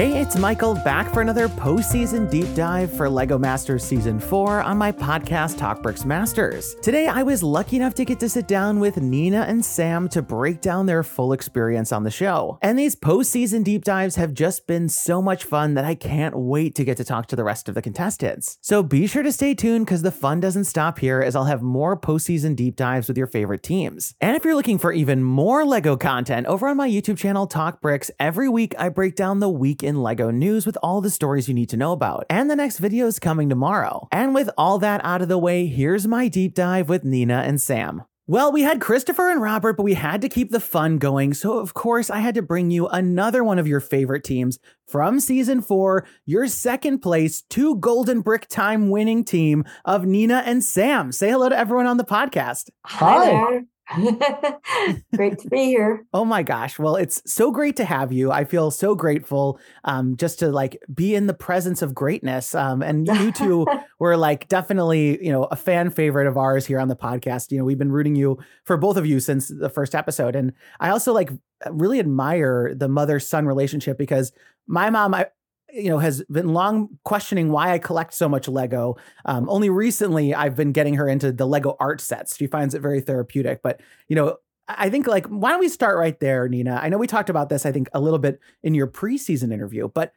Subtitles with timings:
[0.00, 4.78] Hey, it's Michael back for another postseason deep dive for LEGO Masters Season 4 on
[4.78, 6.74] my podcast TalkBricks Masters.
[6.76, 10.22] Today, I was lucky enough to get to sit down with Neena and Sam to
[10.22, 12.58] break down their full experience on the show.
[12.62, 16.74] And these postseason deep dives have just been so much fun that I can't wait
[16.76, 18.56] to get to talk to the rest of the contestants.
[18.62, 21.60] So be sure to stay tuned because the fun doesn't stop here as I'll have
[21.60, 24.14] more postseason deep dives with your favorite teams.
[24.18, 28.10] And if you're looking for even more LEGO content, over on my YouTube channel TalkBricks,
[28.18, 31.54] every week I break down the week in LEGO news with all the stories you
[31.54, 32.24] need to know about.
[32.30, 34.08] And the next video is coming tomorrow.
[34.10, 37.60] And with all that out of the way, here's my deep dive with Neena and
[37.60, 38.04] Sam.
[38.26, 41.34] Well, we had Christopher and Robert, but we had to keep the fun going.
[41.34, 45.18] So, of course, I had to bring you another one of your favorite teams from
[45.18, 51.10] season four, your second place, two golden brick time winning team of Neena and Sam.
[51.10, 52.70] Say hello to everyone on the podcast.
[52.86, 53.64] Hi, there.
[55.14, 56.06] great to be here.
[56.12, 56.78] Oh my gosh.
[56.78, 58.30] Well, it's so great to have you.
[58.30, 62.54] I feel so grateful um, just to like be in the presence of greatness.
[62.54, 63.66] Um, and you two
[63.98, 67.50] were like definitely, you know, a fan favorite of ours here on the podcast.
[67.50, 70.36] You know, we've been rooting you for both of you since the first episode.
[70.36, 71.30] And I also like
[71.70, 74.32] really admire the mother son relationship because
[74.66, 75.26] my mom, I,
[75.72, 78.96] you know, has been long questioning why I collect so much Lego.
[79.24, 82.36] Um, only recently, I've been getting her into the Lego art sets.
[82.36, 83.60] She finds it very therapeutic.
[83.62, 84.36] But you know,
[84.68, 86.80] I think like why don't we start right there, Neena?
[86.82, 87.66] I know we talked about this.
[87.66, 90.12] I think a little bit in your preseason interview, but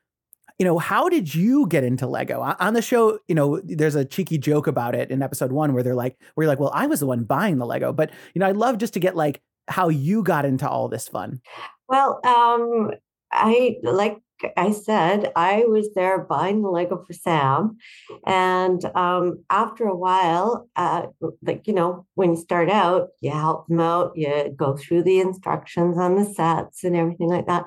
[0.59, 3.19] you know, how did you get into Lego on the show?
[3.27, 6.43] You know, there's a cheeky joke about it in episode one where they're like, where
[6.43, 8.77] you're like, well, I was the one buying the Lego, but you know, I'd love
[8.77, 11.41] just to get like how you got into all this fun.
[11.87, 12.91] Well, um,
[13.31, 14.17] I like
[14.57, 17.77] I said, I was there buying the Lego for Sam.
[18.25, 21.07] And um, after a while, uh,
[21.41, 25.19] like, you know, when you start out, you help them out, you go through the
[25.19, 27.65] instructions on the sets and everything like that.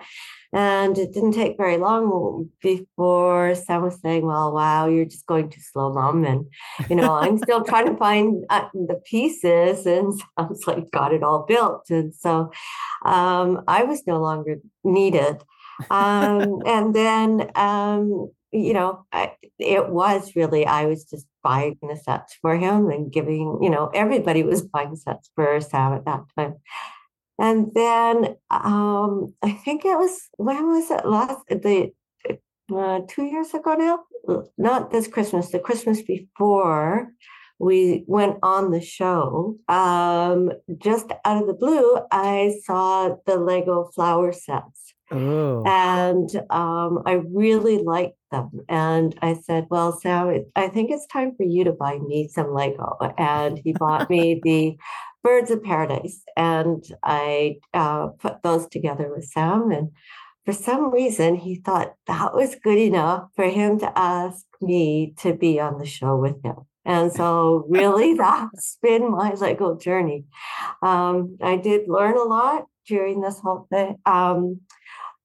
[0.52, 5.50] And it didn't take very long before Sam was saying, Well, wow, you're just going
[5.50, 6.25] too slow, mom.
[6.25, 6.47] And,
[6.88, 9.84] you know, I'm still trying to find uh, the pieces.
[9.87, 11.91] And Sam's like, got it all built.
[11.91, 12.53] And so
[13.04, 15.43] um, I was no longer needed
[15.91, 21.97] um, and then um, you know I, it was really i was just buying the
[21.97, 26.22] sets for him and giving you know everybody was buying sets for sam at that
[26.37, 26.54] time.
[27.38, 31.93] And then um, i think it was when was it last the
[32.75, 34.00] uh, two years ago now?
[34.58, 37.10] Not this christmas the christmas before
[37.58, 43.91] we went on the show um, just out of the blue i saw the lego
[43.94, 45.62] flower sets Oh.
[45.67, 48.50] And um, I really liked them.
[48.69, 52.53] And I said, Well, Sam, I think it's time for you to buy me some
[52.53, 52.97] Lego.
[53.17, 54.77] And he bought me the
[55.22, 56.22] Birds of Paradise.
[56.37, 59.71] And I uh, put those together with Sam.
[59.71, 59.91] And
[60.44, 65.34] for some reason, he thought that was good enough for him to ask me to
[65.34, 66.56] be on the show with him.
[66.86, 70.24] And so, really, that's been my Lego journey.
[70.82, 73.98] Um, I did learn a lot during this whole thing.
[74.06, 74.60] Um,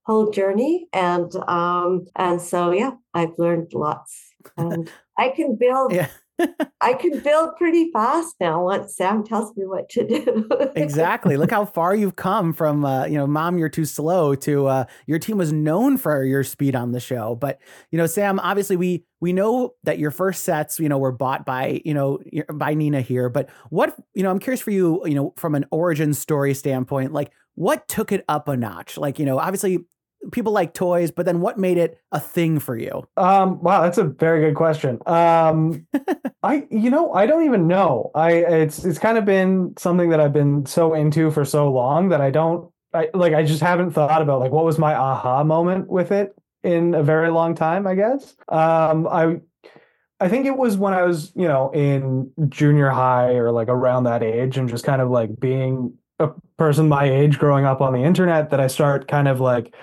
[0.08, 6.08] whole journey and um and so yeah i've learned lots and i can build yeah.
[6.82, 10.48] I can build pretty fast now once Sam tells me what to do.
[10.76, 11.38] exactly.
[11.38, 14.86] Look how far you've come from, uh, you know, mom, you're too slow to uh,
[15.06, 17.36] your team was known for your speed on the show.
[17.36, 17.60] But,
[17.92, 21.46] you know, Sam, obviously we, we know that your first sets, you know, were bought
[21.46, 22.20] by, you know,
[22.54, 23.30] by Neena here.
[23.30, 27.14] But what, you know, I'm curious for you, you know, from an origin story standpoint,
[27.14, 28.98] like what took it up a notch?
[28.98, 29.86] Like, you know, obviously
[30.32, 33.08] people like toys, but then what made it a thing for you?
[33.18, 35.00] Um, wow, that's a very good question.
[35.06, 35.88] Um,
[36.44, 38.12] I, you know, I don't even know.
[38.14, 42.10] I, it's, it's kind of been something that I've been so into for so long
[42.10, 45.44] that I don't, I like, I just haven't thought about like what was my aha
[45.44, 47.88] moment with it in a very long time.
[47.88, 48.36] I guess.
[48.50, 49.40] Um, I,
[50.20, 54.04] I think it was when I was, you know, in junior high or like around
[54.04, 57.94] that age and just kind of like being a person my age growing up on
[57.94, 59.74] the internet that I start kind of like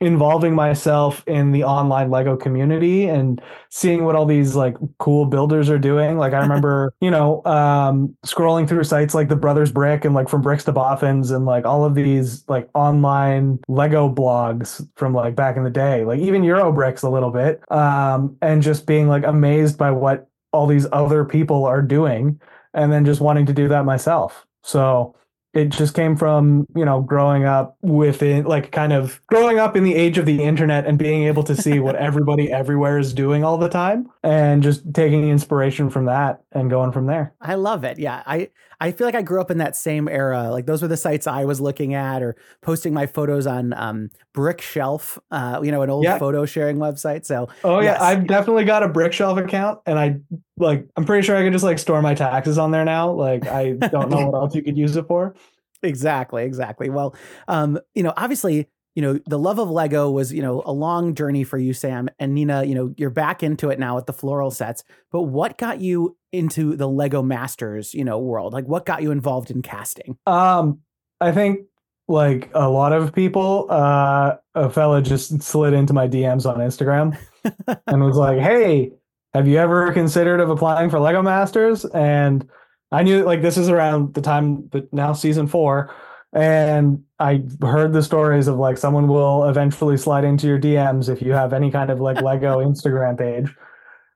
[0.00, 5.68] involving myself in the online Lego community and seeing what all these like cool builders
[5.68, 6.16] are doing.
[6.16, 10.30] Like I remember, you know, um, scrolling through sites like the Brothers Brick and like
[10.30, 15.36] from Bricks to Bothans and like all of these like online Lego blogs from like
[15.36, 19.24] back in the day, like even Eurobricks a little bit, um, and just being like
[19.24, 22.40] amazed by what all these other people are doing
[22.72, 24.46] and then just wanting to do that myself.
[24.62, 25.14] So
[25.52, 29.84] it just came from you know growing up within like kind of growing up in
[29.84, 33.44] the age of the internet and being able to see what everybody everywhere is doing
[33.44, 37.34] all the time and just taking inspiration from that and going from there.
[37.40, 37.98] I love it.
[37.98, 38.48] Yeah i
[38.80, 40.50] i feel like i grew up in that same era.
[40.50, 44.10] Like those were the sites i was looking at or posting my photos on um
[44.34, 46.18] brickshelf uh you know an old yeah.
[46.18, 47.24] photo sharing website.
[47.24, 47.92] So oh yeah.
[47.92, 48.00] yes.
[48.00, 50.16] i've definitely got a brickshelf account and i
[50.56, 53.10] like i'm pretty sure i could just like store my taxes on there now.
[53.10, 55.34] Like i don't know what else you could use it for.
[55.82, 56.90] Exactly exactly.
[56.90, 57.14] Well
[57.48, 61.14] um you know obviously you know the love of lego was you know a long
[61.14, 64.12] journey for you sam and neena you know you're back into it now with the
[64.12, 64.82] floral sets
[65.12, 68.52] but what got you into the lego masters you know world?
[68.52, 70.16] Like what got you involved in casting?
[70.26, 70.80] Um
[71.20, 71.60] i think
[72.08, 77.16] like a lot of people uh a fella just slid into my dms on instagram
[77.86, 78.90] and was like hey
[79.34, 81.84] have you ever considered of applying for lego masters?
[81.84, 82.48] And
[82.90, 85.94] I knew like this is around the time, but now season four,
[86.32, 91.20] and I heard the stories of like someone will eventually slide into your DMs if
[91.20, 93.54] you have any kind of like Lego Instagram page.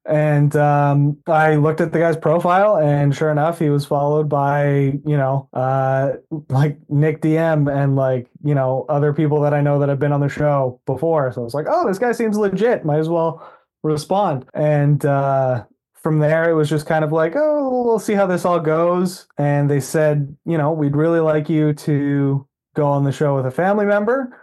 [0.07, 4.99] And um, I looked at the guy's profile, and sure enough, he was followed by
[5.07, 6.13] you know uh,
[6.49, 10.13] like Nick DM and like you know other people that I know that have been
[10.13, 11.33] on the show before.
[11.33, 12.85] So I was like, oh, this guy seems legit.
[12.85, 13.47] Might as well
[13.83, 14.47] respond.
[14.53, 15.65] And uh,
[15.95, 19.27] from there, it was just kind of like, oh, we'll see how this all goes.
[19.39, 23.47] And they said, you know, we'd really like you to go on the show with
[23.47, 24.39] a family member.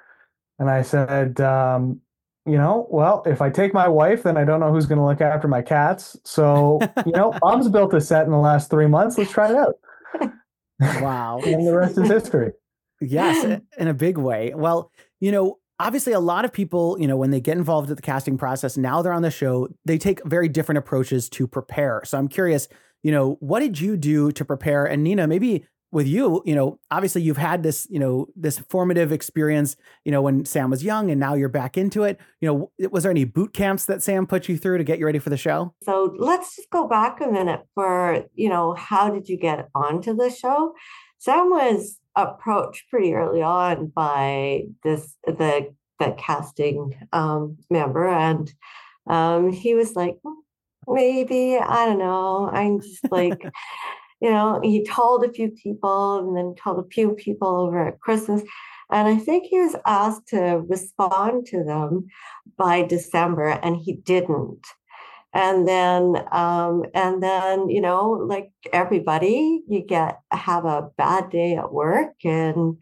[0.59, 2.01] And I said, um,
[2.45, 5.05] you know, well, if I take my wife, then I don't know who's going to
[5.05, 6.17] look after my cats.
[6.23, 9.17] So, you know, mom's built a set in the last three months.
[9.17, 9.75] Let's try it out.
[11.01, 11.39] Wow.
[11.45, 12.51] and the rest is history.
[12.99, 14.53] Yes, in a big way.
[14.55, 17.97] Well, you know, obviously a lot of people you know when they get involved with
[17.97, 22.03] the casting process now they're on the show they take very different approaches to prepare
[22.05, 22.67] so i'm curious
[23.01, 26.79] you know what did you do to prepare and neena maybe with you you know
[26.89, 31.11] obviously you've had this you know this formative experience you know when sam was young
[31.11, 32.19] and now you're back into it.
[32.39, 35.05] You know was there any boot camps that sam put you through to get you
[35.05, 35.73] ready for the show?
[35.83, 40.15] So let's just go back a minute for you know how did you get onto
[40.15, 40.73] the show?
[41.19, 48.51] Sam was approached pretty early on by this the the casting um, member, and
[49.07, 50.17] um, he was like,
[50.87, 52.49] maybe I don't know.
[52.51, 53.39] I'm just like,
[54.21, 57.99] you know, he told a few people, and then told a few people over at
[57.99, 58.41] Christmas.
[58.91, 62.07] And I think he was asked to respond to them
[62.57, 64.67] by December, and he didn't
[65.33, 71.55] and then um, and then you know like everybody you get have a bad day
[71.55, 72.77] at work and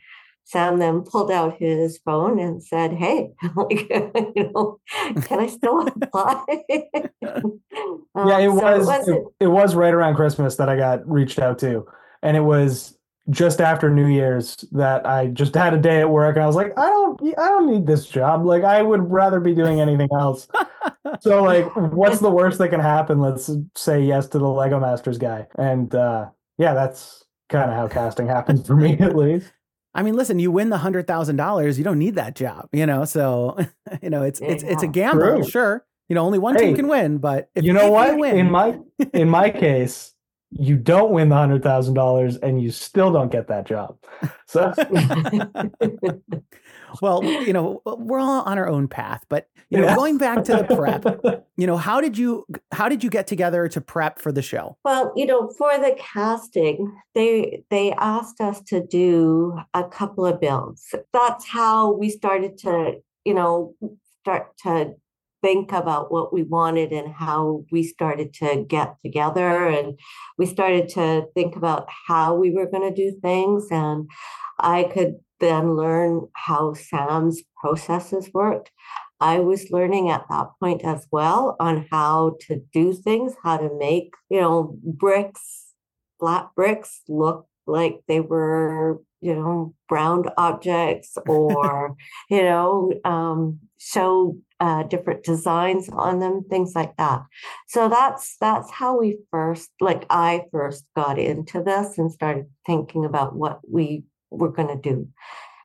[0.49, 3.87] sam then pulled out his phone and said hey like
[4.35, 4.79] you know
[5.21, 6.43] can i still apply
[7.27, 7.61] um,
[8.27, 11.59] yeah it was, was it, it was right around christmas that i got reached out
[11.59, 11.85] to
[12.23, 12.97] and it was
[13.29, 16.55] just after New Year's that I just had a day at work and I was
[16.55, 18.45] like, I don't I don't need this job.
[18.45, 20.47] Like I would rather be doing anything else.
[21.19, 23.19] so like what's the worst that can happen?
[23.19, 25.47] Let's say yes to the Lego Masters guy.
[25.57, 29.51] And uh yeah, that's kind of how casting happens for me at least.
[29.93, 32.85] I mean, listen, you win the hundred thousand dollars, you don't need that job, you
[32.85, 33.05] know.
[33.05, 33.57] So,
[34.01, 35.43] you know, it's it's it's a gamble, True.
[35.43, 35.85] sure.
[36.07, 38.17] You know, only one hey, team can win, but if, you know what?
[38.17, 38.37] Win...
[38.37, 38.79] in my
[39.13, 40.13] in my case,
[40.51, 43.97] you don't win the hundred thousand dollars and you still don't get that job.
[44.47, 44.73] So
[47.01, 49.95] well, you know, we're all on our own path, but you know, yeah.
[49.95, 53.67] going back to the prep, you know, how did you how did you get together
[53.67, 54.77] to prep for the show?
[54.83, 60.39] Well, you know, for the casting, they they asked us to do a couple of
[60.39, 60.93] builds.
[61.13, 63.75] That's how we started to, you know,
[64.21, 64.95] start to
[65.41, 69.97] think about what we wanted and how we started to get together and
[70.37, 74.09] we started to think about how we were going to do things and
[74.59, 78.71] i could then learn how sam's processes worked
[79.19, 83.69] i was learning at that point as well on how to do things how to
[83.77, 85.73] make you know bricks
[86.19, 91.95] flat bricks look like they were you know brown objects or
[92.29, 97.23] you know um, show uh, different designs on them, things like that.
[97.67, 103.05] So that's that's how we first, like I first got into this and started thinking
[103.05, 105.07] about what we were going to do,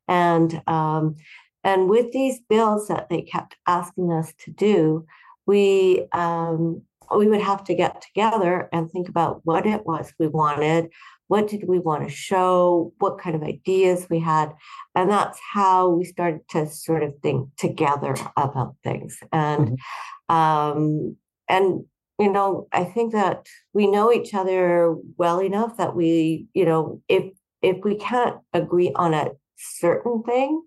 [0.09, 1.17] and um,
[1.63, 5.07] and with these bills that they kept asking us to do,
[5.47, 6.83] we um,
[7.15, 10.91] we would have to get together and think about what it was we wanted,
[11.29, 14.53] what did we want to show, what kind of ideas we had.
[14.95, 19.19] And that's how we started to sort of think together about things.
[19.33, 19.79] And
[20.31, 20.35] mm-hmm.
[20.35, 21.17] um,
[21.49, 21.85] and
[22.19, 27.03] you know, I think that we know each other well enough that we, you know,
[27.09, 27.33] if
[27.65, 30.63] if we can't agree on a certain thing,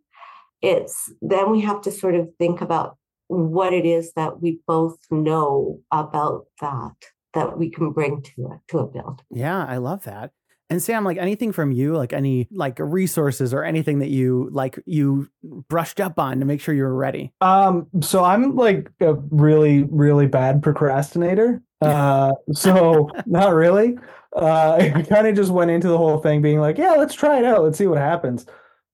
[0.61, 4.97] it's then we have to sort of think about what it is that we both
[5.11, 6.95] know about that
[7.33, 9.21] that we can bring to it to a build.
[9.29, 10.31] Yeah, I love that.
[10.69, 14.79] And Sam, like anything from you, like any like resources or anything that you like
[14.85, 15.29] you
[15.69, 17.31] brushed up on to make sure you were ready.
[17.39, 21.61] Um, so I'm like a really, really bad procrastinator.
[21.81, 23.97] Uh, so not really.
[24.35, 27.39] Uh, I kind of just went into the whole thing being like, yeah, let's try
[27.39, 27.63] it out.
[27.63, 28.45] Let's see what happens.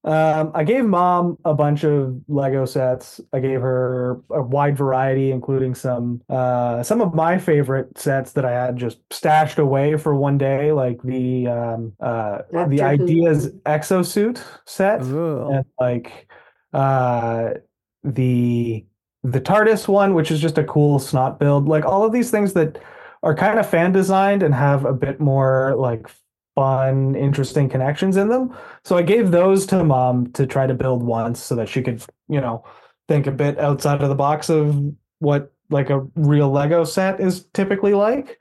[0.06, 3.22] Um, I gave mom a bunch of Lego sets.
[3.32, 8.44] I gave her a wide variety, including some uh, some of my favorite sets that
[8.44, 14.44] I had just stashed away for one day, like the um, uh, the Ideas exosuit
[14.66, 15.50] set, Ooh.
[15.50, 16.30] and like
[16.74, 17.52] uh,
[18.04, 18.86] the
[19.24, 21.68] the TARDIS one, which is just a cool snot build.
[21.68, 22.82] Like all of these things that
[23.24, 26.10] are kind of fan designed and have a bit more like
[26.56, 28.56] fun, interesting connections in them.
[28.84, 32.04] So I gave those to mom to try to build once so that she could,
[32.28, 32.64] you know,
[33.08, 34.80] think a bit outside of the box of
[35.20, 38.40] what like a real Lego set is typically like.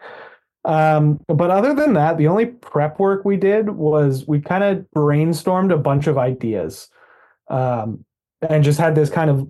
[0.65, 4.85] Um, but other than that, the only prep work we did was we kind of
[4.95, 6.89] brainstormed a bunch of ideas
[7.49, 8.05] um,
[8.49, 9.49] and just had this kind of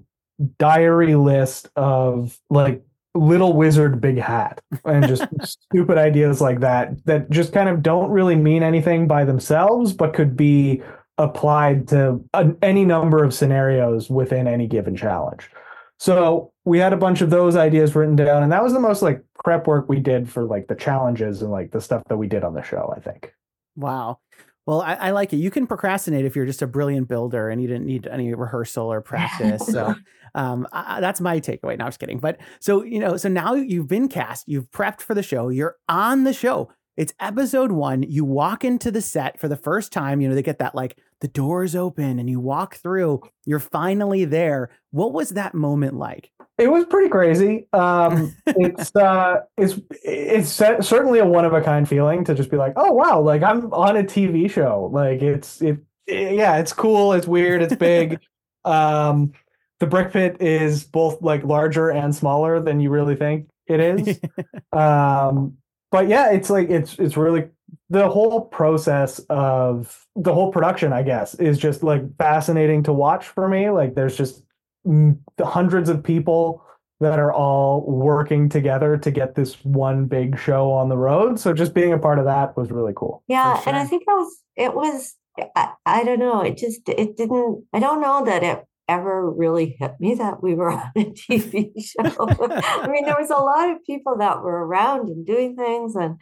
[0.58, 2.82] diary list of like
[3.14, 8.10] little wizard big hat and just stupid ideas like that that just kind of don't
[8.10, 10.82] really mean anything by themselves but could be
[11.18, 15.50] applied to a, any number of scenarios within any given challenge.
[15.98, 19.02] So we had a bunch of those ideas written down and that was the most
[19.02, 22.26] like prep work we did for like the challenges and like the stuff that we
[22.26, 23.34] did on the show i think.
[23.76, 24.18] Wow
[24.66, 25.38] well, I, I, like it.
[25.38, 28.92] You can procrastinate if you're just a brilliant builder and you didn't need any rehearsal
[28.92, 29.66] or practice.
[29.66, 29.94] so
[30.34, 31.76] um, I, that's my takeaway.
[31.78, 32.18] No, I'm just kidding.
[32.18, 35.76] But so, you know, so now you've been cast, you've prepped for the show, you're
[35.88, 36.70] on the show.
[36.96, 38.02] It's episode one.
[38.02, 40.20] You walk into the set for the first time.
[40.20, 43.22] You know, they get that like the doors open and you walk through.
[43.46, 44.70] You're finally there.
[44.90, 46.30] What was that moment like?
[46.58, 47.68] It was pretty crazy.
[47.72, 52.56] Um, it's uh, it's it's certainly a one of a kind feeling to just be
[52.56, 54.90] like, oh wow, like I'm on a TV show.
[54.92, 57.12] Like it's it, it yeah, it's cool.
[57.14, 57.62] It's weird.
[57.62, 58.20] It's big.
[58.64, 59.32] um,
[59.78, 64.20] the brick pit is both like larger and smaller than you really think it is.
[64.72, 65.56] um,
[65.92, 67.48] but yeah, it's like it's it's really
[67.92, 73.28] the whole process of the whole production, I guess, is just like fascinating to watch
[73.28, 73.68] for me.
[73.68, 74.42] Like there's just
[74.84, 76.64] the hundreds of people
[77.00, 81.38] that are all working together to get this one big show on the road.
[81.38, 83.22] So just being a part of that was really cool.
[83.28, 83.68] Yeah, sure.
[83.68, 85.14] and I think it was it was
[85.54, 89.76] I, I don't know, it just it didn't I don't know that it ever really
[89.78, 92.26] hit me that we were on a TV show.
[92.28, 96.20] I mean, there was a lot of people that were around and doing things, and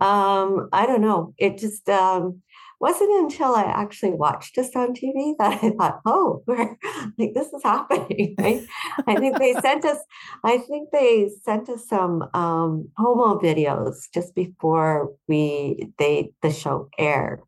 [0.00, 1.34] um, I don't know.
[1.38, 2.42] It just um,
[2.80, 6.76] wasn't until I actually watched this on TV that I thought, oh, we're
[7.18, 8.34] like this is happening.
[8.42, 8.62] Right?
[9.06, 9.98] I think they sent us.
[10.44, 16.88] I think they sent us some um, promo videos just before we they the show
[16.98, 17.40] aired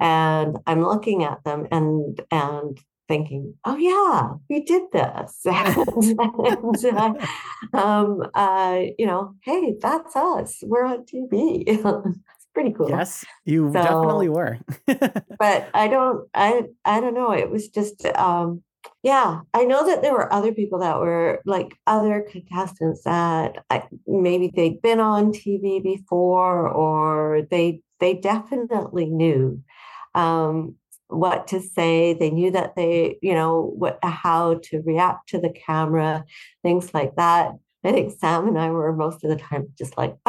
[0.00, 2.78] and I'm looking at them and and
[3.10, 5.40] thinking, oh yeah, we did this.
[5.44, 7.14] and, uh,
[7.76, 10.62] um, uh, you know, hey, that's us.
[10.62, 11.64] We're on TV.
[11.66, 12.88] it's pretty cool.
[12.88, 14.58] Yes, you so, definitely were.
[14.86, 17.32] but I don't, I, I don't know.
[17.32, 18.62] It was just, um,
[19.02, 23.88] yeah, I know that there were other people that were like other contestants that I,
[24.06, 29.62] maybe they'd been on TV before, or they they definitely knew
[30.14, 30.76] um,
[31.10, 32.14] what to say.
[32.14, 36.24] They knew that they, you know, what how to react to the camera,
[36.62, 37.52] things like that.
[37.82, 40.14] I think Sam and I were most of the time just like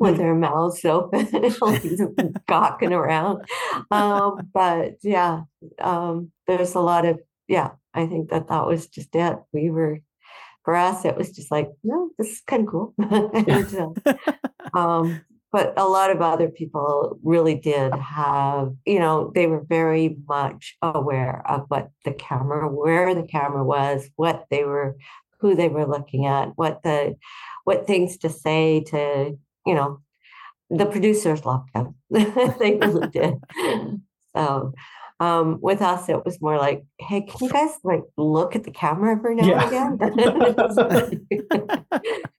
[0.00, 1.26] with our mouths open,
[2.48, 3.44] gawking around.
[3.90, 5.42] Um, but yeah,
[5.80, 7.70] um, there's a lot of yeah.
[7.94, 9.38] I think that that was just it.
[9.54, 10.00] We were
[10.66, 12.94] for us, it was just like, no, this is kind of cool.
[12.98, 15.24] and, uh, um,
[15.56, 20.76] but a lot of other people really did have you know they were very much
[20.82, 24.98] aware of what the camera where the camera was what they were
[25.40, 27.16] who they were looking at what the
[27.64, 29.98] what things to say to you know
[30.68, 33.34] the producers loved them they really did
[34.36, 34.74] so
[35.18, 38.70] um, with us, it was more like, hey, can you guys like look at the
[38.70, 39.88] camera every now yeah.
[39.88, 41.86] and again?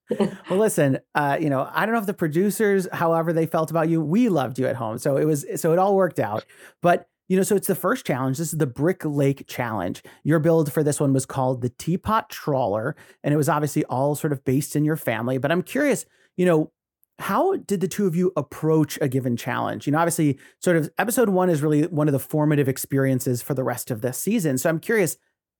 [0.50, 3.90] well, listen, uh, you know, I don't know if the producers, however they felt about
[3.90, 4.98] you, we loved you at home.
[4.98, 6.46] So it was, so it all worked out.
[6.82, 8.38] But you know, so it's the first challenge.
[8.38, 10.02] This is the Brick Lake Challenge.
[10.24, 14.16] Your build for this one was called the Teapot Trawler, and it was obviously all
[14.16, 15.38] sort of based in your family.
[15.38, 16.06] But I'm curious,
[16.38, 16.72] you know,
[17.20, 19.88] how did the two of you approach a given challenge?
[19.88, 23.54] You know, obviously, sort of episode one is really one of the formative experiences for
[23.54, 24.58] the rest of this season.
[24.58, 25.18] So I'm curious,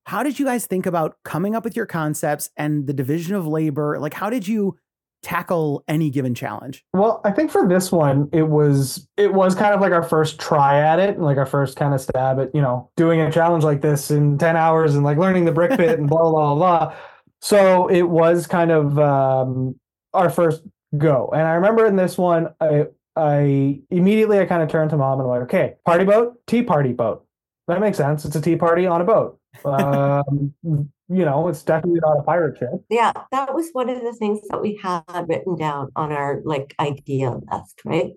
[0.08, 3.46] how did you guys think about coming up with your concepts and the division of
[3.46, 3.98] labor?
[3.98, 4.78] Like, how did you
[5.22, 6.82] tackle any given challenge?
[6.94, 10.40] Well, I think for this one, it was it was kind of like our first
[10.40, 13.30] try at it, and like our first kind of stab at you know doing a
[13.30, 16.54] challenge like this in ten hours and like learning the brick pit and blah blah
[16.54, 16.86] blah.
[16.86, 16.94] blah.
[17.42, 19.78] So it was kind of um,
[20.14, 20.62] our first
[20.96, 24.96] go, and I remember in this one, I I immediately I kind of turned to
[24.96, 27.26] mom and I'm like, okay, party boat, tea party boat.
[27.66, 28.24] That makes sense.
[28.24, 29.37] It's a tea party on a boat.
[29.64, 32.70] Um, you know, it's definitely not a pirate ship.
[32.90, 36.74] Yeah, that was one of the things that we had written down on our like
[36.78, 38.12] idea list, right?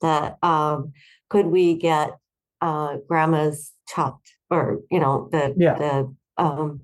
[0.00, 0.92] That um
[1.30, 2.16] could we get
[2.60, 5.78] uh grandma's chopped or you know the Yeah.
[5.78, 6.80] the um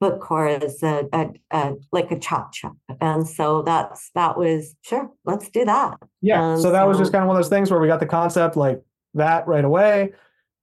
[0.00, 4.74] book core is a, a, a like a chop chop and so that's that was
[4.82, 6.54] sure let's do that Yeah.
[6.54, 8.06] Um, so that was just kind of one of those things where we got the
[8.06, 8.82] concept like
[9.14, 10.12] that right away.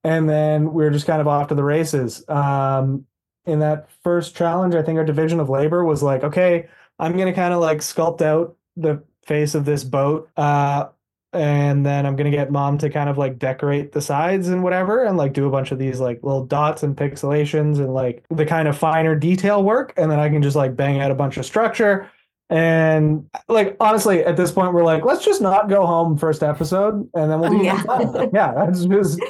[0.04, 2.28] And then we were just kind of off to the races.
[2.28, 3.06] Um,
[3.46, 6.68] in that first challenge, I think our division of labor was like, okay,
[7.00, 10.30] I'm going to kind of like sculpt out the face of this boat.
[10.38, 10.88] Uh,
[11.34, 14.64] and then I'm going to get mom to kind of like decorate the sides and
[14.64, 18.26] whatever and like do a bunch of these like little dots and pixelations and like
[18.30, 19.94] the kind of finer detail work.
[19.96, 22.12] And then I can just like bang out a bunch of structure.
[22.50, 27.10] And like honestly, at this point, we're like, let's just not go home first episode,
[27.14, 27.82] and then we'll do Yeah.
[27.88, 28.54] yeah, yeah.
[28.54, 29.22] That's just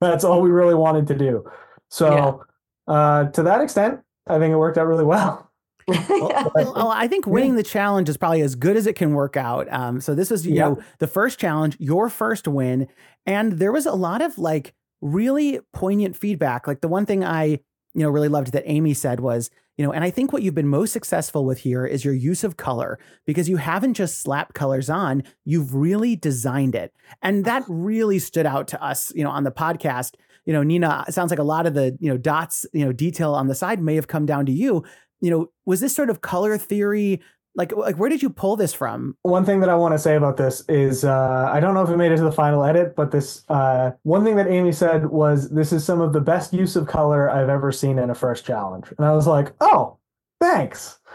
[0.00, 1.44] that's all we really wanted to do.
[1.90, 2.44] So
[2.86, 5.50] uh, to that extent, I think it worked out really well.
[5.86, 9.36] Well, well, I think winning the challenge is probably as good as it can work
[9.36, 9.70] out.
[9.70, 10.68] Um, so this was, you Yeah.
[10.70, 12.88] know, the first challenge, your first win,
[13.26, 14.72] and there was a lot of like
[15.02, 16.66] really poignant feedback.
[16.66, 17.58] Like the one thing I, you
[18.02, 20.68] know, really loved that Amy said was, you know, and I think what you've been
[20.68, 24.88] most successful with here is your use of color because you haven't just slapped colors
[24.88, 26.94] on, you've really designed it.
[27.22, 27.66] And that ah.
[27.68, 30.14] really stood out to us, you know, on the podcast.
[30.44, 32.92] You know, Neena, it sounds like a lot of the, you know, dots, you know,
[32.92, 34.84] detail on the side may have come down to you
[35.24, 37.22] you know, was this sort of color theory?
[37.56, 39.16] Like, like where did you pull this from?
[39.22, 41.90] One thing that I want to say about this is uh, I don't know if
[41.90, 45.06] it made it to the final edit, but this uh, one thing that Amy said
[45.06, 48.14] was this is some of the best use of color I've ever seen in a
[48.14, 49.98] first challenge, and I was like, oh,
[50.40, 50.98] thanks.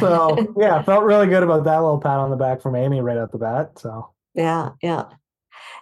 [0.00, 3.16] So yeah, felt really good about that little pat on the back from Amy right
[3.16, 3.78] out the bat.
[3.78, 5.04] So Yeah, yeah.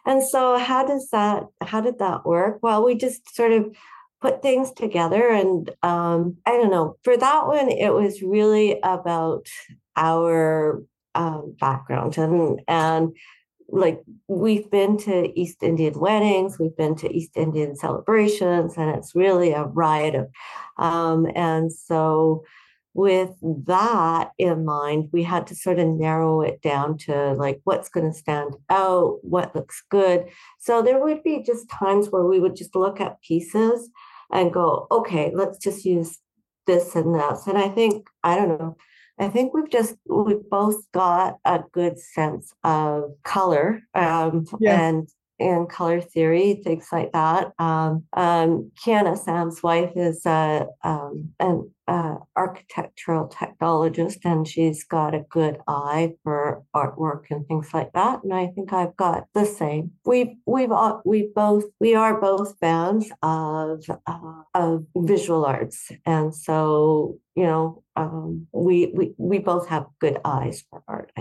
[0.04, 2.60] And so how does that how did that work?
[2.62, 3.76] Well, we just sort of
[4.20, 6.96] put things together and um I don't know.
[7.04, 9.48] For that one it was really about
[9.96, 10.82] our
[11.14, 13.16] um background and and
[13.68, 19.14] like we've been to East Indian weddings, we've been to East Indian celebrations, and it's
[19.14, 20.28] really a riot of
[20.78, 22.44] um and so
[22.96, 23.32] with
[23.66, 28.10] that in mind, we had to sort of narrow it down to like what's going
[28.10, 30.24] to stand out, what looks good.
[30.58, 33.90] So there would be just times where we would just look at pieces
[34.30, 36.18] and go, okay, let's just use
[36.66, 37.46] this and this.
[37.46, 38.76] And I think, I don't know,
[39.18, 45.08] I think we've just, we've both got a good sense of color um, and
[45.38, 47.52] and color theory, things like that.
[47.58, 55.14] Um, um, Kiana, Sam's wife, is uh, um, an uh, architectural technologist, and she's got
[55.14, 58.24] a good eye for artwork and things like that.
[58.24, 59.92] And I think I've got the same.
[60.04, 60.70] We've we've
[61.04, 67.82] we both we are both fans of uh, of visual arts, and so you know
[67.94, 71.12] um, we we we both have good eyes for art.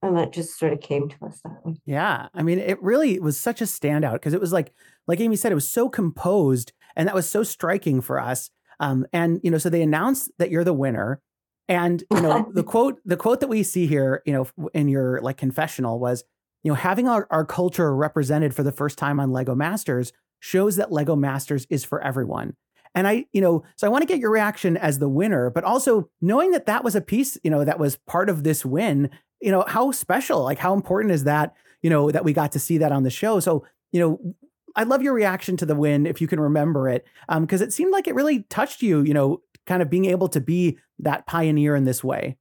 [0.00, 1.74] And that just sort of came to us that way.
[1.84, 4.72] Yeah, I mean, it really was such a standout because it was like,
[5.06, 8.48] like Amy said, it was so composed, and that was so striking for us.
[8.80, 11.20] Um, and you know, so they announced that you're the winner,
[11.68, 15.20] and you know, the quote, the quote that we see here, you know, in your
[15.22, 16.24] like confessional was,
[16.62, 20.76] you know, having our, our culture represented for the first time on Lego Masters shows
[20.76, 22.54] that Lego Masters is for everyone.
[22.94, 25.64] And I, you know, so I want to get your reaction as the winner, but
[25.64, 29.10] also knowing that that was a piece, you know, that was part of this win.
[29.42, 31.54] You know, how special, like how important is that?
[31.82, 33.38] You know, that we got to see that on the show.
[33.38, 34.34] So, you know,
[34.76, 37.06] I'd love your reaction to the win if you can remember it,
[37.40, 39.02] because it seemed like it really touched you.
[39.02, 42.36] You know, kind of being able to be that pioneer in this way.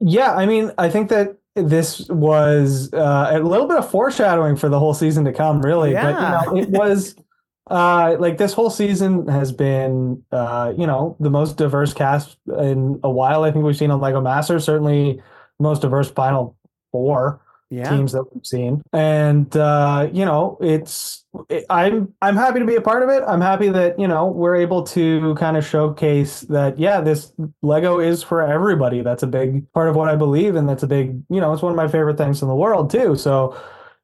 [0.00, 4.68] Yeah, I mean, I think that this was uh, a little bit of foreshadowing for
[4.68, 5.92] the whole season to come, really.
[5.92, 6.12] Yeah.
[6.12, 7.14] But you know, it was
[7.70, 13.00] uh, like this whole season has been, uh, you know, the most diverse cast in
[13.02, 13.44] a while.
[13.44, 14.64] I think we've seen on Lego Masters.
[14.64, 15.22] Certainly,
[15.58, 16.56] most diverse final
[16.92, 17.40] four.
[17.76, 17.90] Yeah.
[17.90, 22.76] teams that we've seen, and uh, you know, it's it, I'm I'm happy to be
[22.76, 23.22] a part of it.
[23.26, 28.00] I'm happy that you know we're able to kind of showcase that yeah, this Lego
[28.00, 29.02] is for everybody.
[29.02, 31.62] That's a big part of what I believe, and that's a big you know it's
[31.62, 33.16] one of my favorite things in the world too.
[33.16, 33.56] So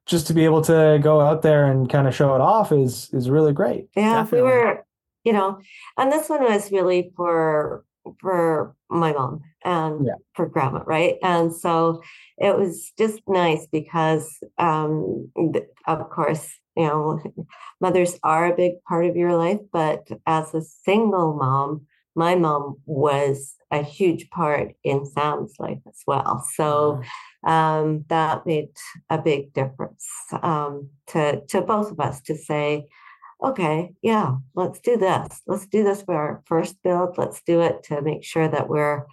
[0.05, 3.09] just to be able to go out there and kind of show it off is
[3.13, 3.87] is really great.
[3.95, 4.49] Yeah, Definitely.
[4.49, 4.85] we were,
[5.23, 5.59] you know,
[5.97, 7.85] and this one was really for
[8.19, 10.15] for my mom and Yeah.
[10.35, 11.15] for grandma, right?
[11.21, 12.01] And so
[12.37, 15.31] it was just nice because, um,
[15.87, 17.19] of course, you know,
[17.81, 22.77] mothers are a big part of your life, but as a single mom, my mom
[22.85, 26.45] was a huge part in Sam's life as well.
[26.53, 27.01] So
[27.43, 28.69] um, that made
[29.09, 30.07] a big difference
[30.41, 32.85] um, to to both of us to say,
[33.43, 35.41] okay, yeah, let's do this.
[35.47, 37.17] Let's do this for our first build.
[37.17, 39.05] Let's do it to make sure that we're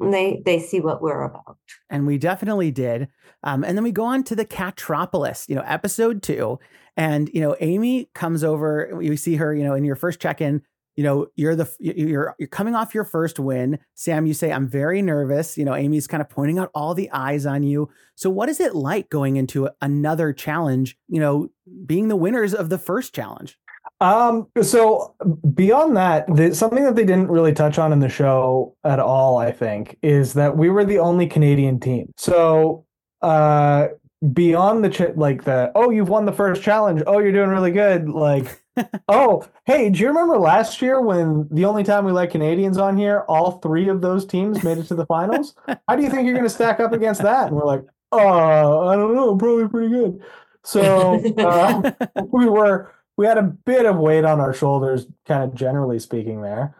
[0.00, 1.56] they they see what we're about.
[1.90, 3.08] and we definitely did.
[3.42, 6.58] Um, and then we go on to the Catropolis, you know, episode two,
[6.96, 8.98] and you know, Amy comes over.
[9.00, 10.62] You see her, you know, in your first check-in.
[10.96, 13.78] You know, you're the you're you're coming off your first win.
[13.94, 15.56] Sam, you say I'm very nervous.
[15.56, 17.88] You know, Amy's kind of pointing out all the eyes on you.
[18.16, 20.98] So, what is it like going into another challenge?
[21.08, 21.48] You know,
[21.86, 23.56] being the winners of the first challenge.
[24.00, 25.14] Um, so
[25.54, 29.36] beyond that, the, something that they didn't really touch on in the show at all,
[29.38, 32.12] I think, is that we were the only Canadian team.
[32.16, 32.86] So,
[33.22, 33.88] uh,
[34.32, 37.02] beyond the ch- like the oh, you've won the first challenge.
[37.06, 38.08] Oh, you're doing really good.
[38.08, 38.62] Like,
[39.08, 42.96] oh, hey, do you remember last year when the only time we let Canadians on
[42.96, 45.54] here, all three of those teams made it to the finals?
[45.88, 47.48] How do you think you're going to stack up against that?
[47.48, 50.22] And we're like, oh, I don't know, probably pretty good.
[50.64, 51.92] So uh,
[52.32, 56.40] we were we had a bit of weight on our shoulders, kind of generally speaking
[56.40, 56.74] there.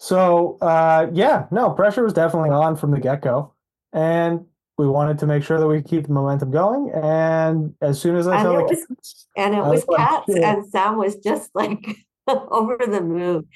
[0.00, 3.52] So uh, yeah, no, pressure was definitely on from the get go,
[3.92, 4.44] and
[4.76, 6.90] we wanted to make sure that we keep the momentum going.
[6.92, 9.86] And as soon as I And saw it the was- cats, And it was was
[9.86, 11.96] like, cats, "Shit." and Sam was just like
[12.28, 13.46] over the moon.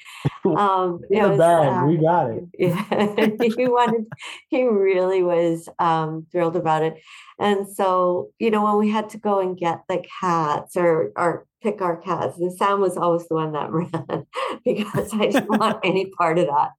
[0.45, 2.43] Um, it was, uh, we got it.
[2.59, 4.05] Yeah, he wanted,
[4.49, 6.95] he really was um, thrilled about it.
[7.39, 11.47] And so, you know, when we had to go and get the cats or or
[11.63, 14.25] pick our cats, and Sam was always the one that ran
[14.65, 16.71] because I didn't want any part of that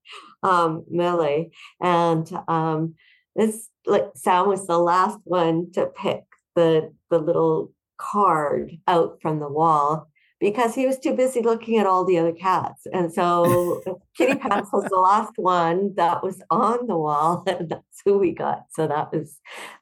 [0.42, 1.50] um, melee.
[1.81, 2.94] And um,
[3.35, 6.24] this, like, Sam was the last one to pick
[6.55, 10.09] the the little card out from the wall
[10.40, 12.87] because he was too busy looking at all the other cats.
[12.92, 13.83] And so
[14.16, 18.33] Kitty Pants was the last one that was on the wall, and that's who we
[18.33, 18.64] got.
[18.70, 19.38] So that was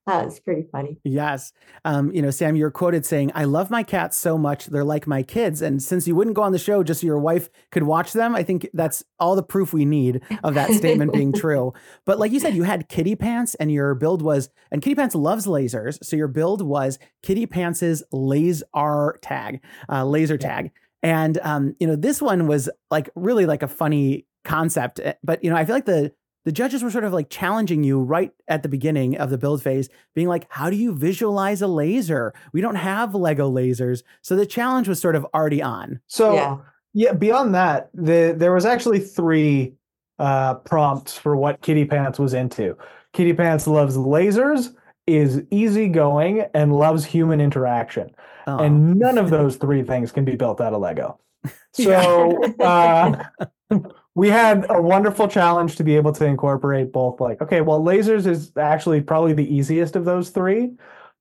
[0.08, 0.98] that was pretty funny.
[1.04, 1.52] Yes.
[1.84, 4.66] Um, you know, Sam, you're quoted saying, I love my cats so much.
[4.66, 5.62] They're like my kids.
[5.62, 8.34] And since you wouldn't go on the show just so your wife could watch them,
[8.34, 11.72] I think that's all the proof we need of that statement being true.
[12.04, 15.14] But like you said, you had Kitty Pants and your build was, and Kitty Pants
[15.14, 16.02] loves lasers.
[16.04, 20.72] So your build was Kitty Pants's laser tag, uh, laser tag.
[21.02, 24.98] And, um, you know, this one was like really like a funny concept.
[25.00, 26.12] eh, But, you know, I feel like the,
[26.48, 29.62] the judges were sort of like challenging you right at the beginning of the build
[29.62, 32.32] phase, being like, how do you visualize a laser?
[32.54, 34.02] We don't have Lego lasers.
[34.22, 36.00] So the challenge was sort of already on.
[36.06, 36.56] So yeah.
[36.94, 39.74] yeah, beyond that, the there was actually three
[40.18, 42.78] uh, prompts for what Kitty Pants was into.
[43.12, 44.74] Kitty Pants loves lasers,
[45.06, 48.10] is easygoing, and loves human interaction.
[48.46, 48.56] Oh.
[48.56, 51.20] and none of those three things can be built out of Lego.
[51.76, 52.02] Yeah.
[52.02, 53.24] So uh,
[54.18, 57.20] we had a wonderful challenge to be able to incorporate both.
[57.20, 60.72] Like, okay, well, lasers is actually probably the easiest of those three.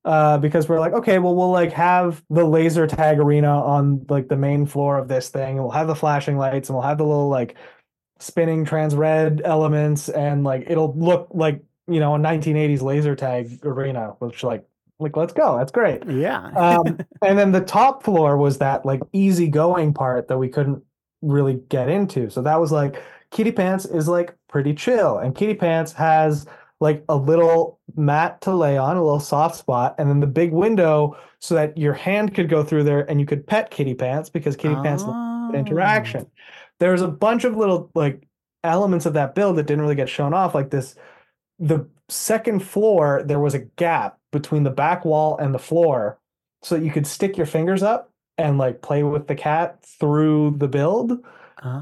[0.04, 4.26] Uh, because we're like, okay, well, we'll like have the laser tag arena on like
[4.26, 6.98] the main floor of this thing, and we'll have the flashing lights, and we'll have
[6.98, 7.56] the little like
[8.18, 13.60] spinning trans red elements, and like it'll look like you know a 1980s laser tag
[13.64, 14.64] arena, which like
[14.98, 16.46] like let's go, that's great yeah.
[16.56, 20.82] um, and then the top floor was that like easygoing part that we couldn't
[21.22, 22.30] really get into.
[22.30, 26.46] So that was like Kitty Pants is like pretty chill, and Kitty Pants has
[26.80, 30.52] like a little mat to lay on, a little soft spot, and then the big
[30.52, 34.28] window so that your hand could go through there and you could pet Kitty Pants
[34.30, 35.52] because Kitty Pants Oh.
[35.54, 36.26] interaction.
[36.78, 38.26] There's a bunch of little like
[38.62, 40.94] elements of that build that didn't really get shown off, like this.
[41.58, 46.18] The second floor, there was a gap between the back wall and the floor,
[46.62, 50.54] so that you could stick your fingers up and like play with the cat through
[50.58, 51.12] the build.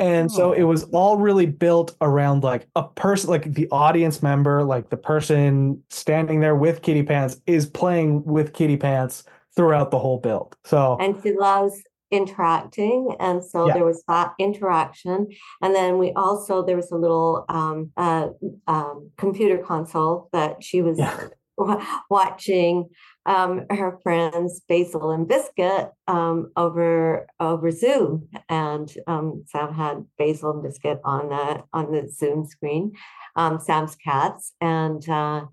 [0.01, 0.69] And so it Oh.
[0.69, 5.83] was all really built around like a person, like the audience member, like the person
[5.90, 10.57] standing there with Kitty Pants is playing with Kitty Pants throughout the whole build.
[10.64, 11.75] So and she loves
[12.11, 13.75] interacting and so Yeah.
[13.75, 15.27] there was that interaction
[15.61, 18.29] and then we also there was a little um, uh,
[18.66, 21.14] um, computer console that she was Yeah.
[21.59, 22.88] wa- watching
[23.26, 30.52] um, her friends Basil and Biscuit um, over over Zoom, and um, Sam had Basil
[30.52, 32.92] and Biscuit on the on the Zoom screen.
[33.34, 35.46] Um, Sam's cats, and uh,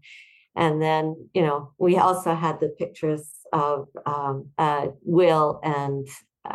[0.55, 6.07] and then you know we also had the pictures of um, uh, Will and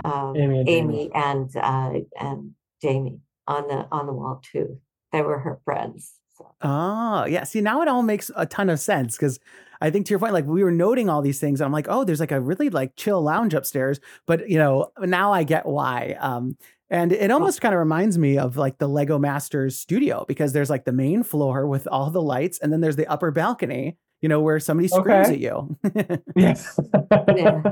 [0.04, 1.10] um, Amy and Amy Jamie.
[1.14, 4.78] and uh, and Jamie on the on the wall too.
[5.12, 6.14] They were her friends.
[6.36, 6.54] So.
[6.62, 7.44] Oh, yeah.
[7.44, 9.40] See, now it all makes a ton of sense because
[9.80, 11.86] I think to your point, like we were noting all these things, and I'm like,
[11.88, 14.00] oh, there's like a really like chill lounge upstairs.
[14.26, 16.16] But you know, now I get why.
[16.20, 16.56] Um,
[16.90, 20.70] and it almost kind of reminds me of like the Lego Masters studio because there's
[20.70, 24.28] like the main floor with all the lights, and then there's the upper balcony, you
[24.28, 25.34] know, where somebody screams Okay.
[25.34, 25.76] at you.
[26.36, 26.80] Yes.
[27.36, 27.62] Yeah.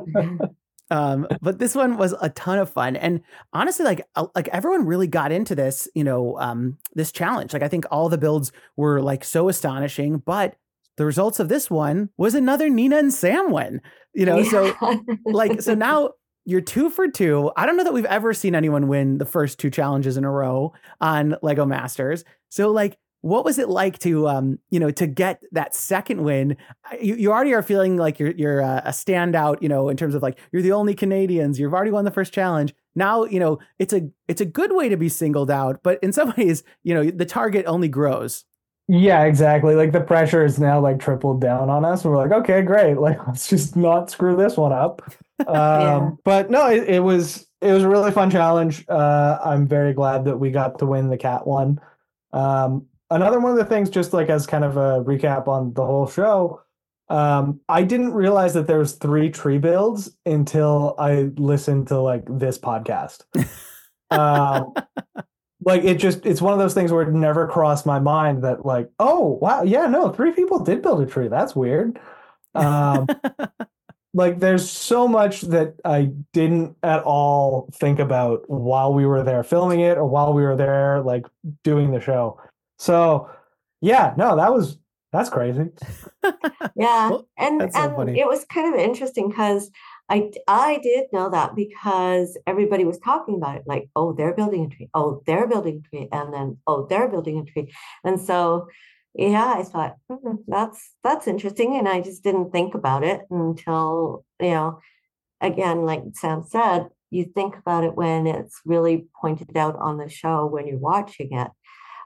[0.91, 3.21] um but this one was a ton of fun and
[3.53, 7.67] honestly like like everyone really got into this you know um this challenge like i
[7.69, 10.55] think all the builds were like so astonishing but
[10.97, 13.81] the results of this one was another neena and sam win
[14.15, 14.75] you know so
[15.27, 16.11] like so now
[16.47, 17.51] you're two for two.
[17.57, 20.31] I don't know that we've ever seen anyone win the first two challenges in a
[20.31, 22.25] row on lego masters.
[22.49, 26.57] So like what was it like to um you know to get that second win?
[27.01, 30.15] You, you already are feeling like you're you're a, a standout you know in terms
[30.15, 32.75] of like you're the only canadians you've already won the first challenge.
[32.95, 36.13] Now you know it's a it's a good way to be singled out but in
[36.13, 38.45] some ways you know the target only grows
[38.89, 39.75] Yeah, exactly.
[39.75, 42.05] Like the pressure is now like tripled down on us.
[42.05, 42.95] We're like, okay, great.
[43.01, 45.03] Like let's just not screw this one up.
[45.41, 45.47] Um,
[45.83, 46.11] Yeah.
[46.25, 48.87] but no, it, it was it was a really fun challenge.
[48.89, 51.79] Uh, I'm very glad that we got to win the cat one.
[52.33, 55.85] Um, another one of the things, just like as kind of a recap on the
[55.85, 56.63] whole show,
[57.11, 62.25] um, I didn't realize that there was three tree builds until I listened to like
[62.31, 63.25] this podcast.
[64.11, 64.73] um,
[65.67, 68.65] like it just it's one of those things where it never crossed my mind that
[68.65, 71.29] like oh wow yeah no three people did build a tree.
[71.29, 71.99] That's weird.
[72.55, 73.09] Um
[74.15, 79.43] like there's so much that i didn't at all think about while we were there
[79.43, 81.27] filming it or while we were there like
[81.65, 82.41] doing the show.
[82.79, 83.29] So
[83.83, 84.79] yeah no that was
[85.13, 85.65] that's crazy.
[86.77, 88.21] Yeah Well, and that's so and funny.
[88.21, 89.71] it was kind of interesting because
[90.09, 94.65] I I did know that because everybody was talking about it like oh they're building
[94.67, 94.89] a tree.
[94.95, 97.73] Oh they're building a tree and then oh they're building a tree.
[98.05, 98.69] And so
[99.15, 104.25] yeah I thought "Hmm, that's that's interesting and I just didn't think about it until
[104.41, 104.81] you know
[105.41, 110.09] again like Sam said you think about it when it's really pointed out on the
[110.09, 111.49] show when you're watching it.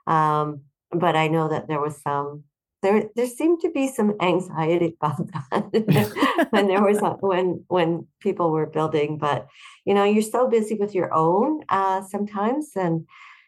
[0.07, 2.45] Um, but I know that there was some
[2.83, 8.07] there there seemed to be some anxiety about that when there was a, when when
[8.21, 9.47] people were building but
[9.85, 13.07] you know you're so busy with your own uh sometimes and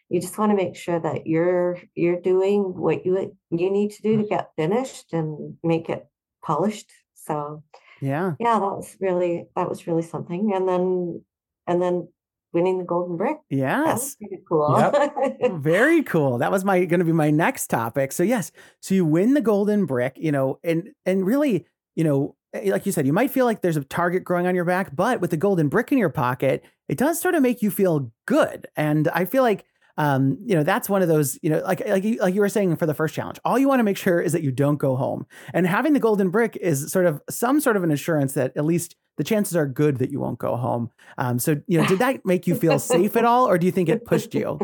[0.09, 4.01] you just want to make sure that you're you're doing what you you need to
[4.01, 6.07] do to get finished and make it
[6.43, 7.63] polished so
[8.01, 8.33] yeah.
[8.39, 11.23] yeah that was really that was really something and then
[11.67, 12.07] and then
[12.53, 14.91] winning the golden brick yes pretty cool
[15.51, 16.37] Very cool.
[16.37, 18.11] That was my going to be my next topic.
[18.11, 22.35] So yes, so you win the golden brick, you know, and and really, you know,
[22.53, 24.95] eh, like you said, you might feel like there's a target growing on your back,
[24.95, 28.11] but with the golden brick in your pocket, it does sort of make you feel
[28.25, 28.67] good.
[28.75, 32.03] And I feel like um, you know, that's one of those, you know, like like
[32.03, 33.39] you, like you were saying for the first challenge.
[33.45, 35.27] All you want to make sure is that you don't go home.
[35.53, 38.65] And having the golden brick is sort of some sort of an assurance that at
[38.65, 40.91] least the chances are good that you won't go home.
[41.17, 43.71] Um, so you know, did that make you feel safe at all, or do you
[43.71, 44.59] think it pushed you?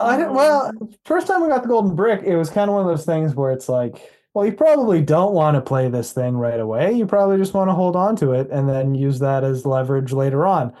[0.00, 0.72] I don't, well,
[1.04, 3.34] first time we got the golden brick, it was kind of one of those things
[3.34, 6.92] where it's like, well, you probably don't want to play this thing right away.
[6.92, 10.12] You probably just want to hold on to it and then use that as leverage
[10.12, 10.72] later on.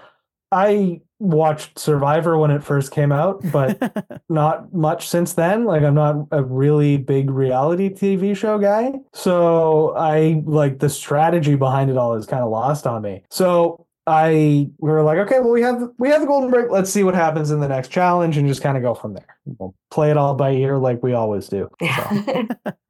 [0.50, 5.64] I watched Survivor when it first came out, but not much since then.
[5.64, 8.92] Like I'm not a really big reality TV show guy.
[9.12, 13.22] So I like the strategy behind it all is kind of lost on me.
[13.30, 16.70] So I we were like, okay, well we have we have the golden brick.
[16.70, 19.36] Let's see what happens in the next challenge and just kind of go from there.
[19.44, 21.68] We'll play it all by ear like we always do.
[21.80, 22.46] So,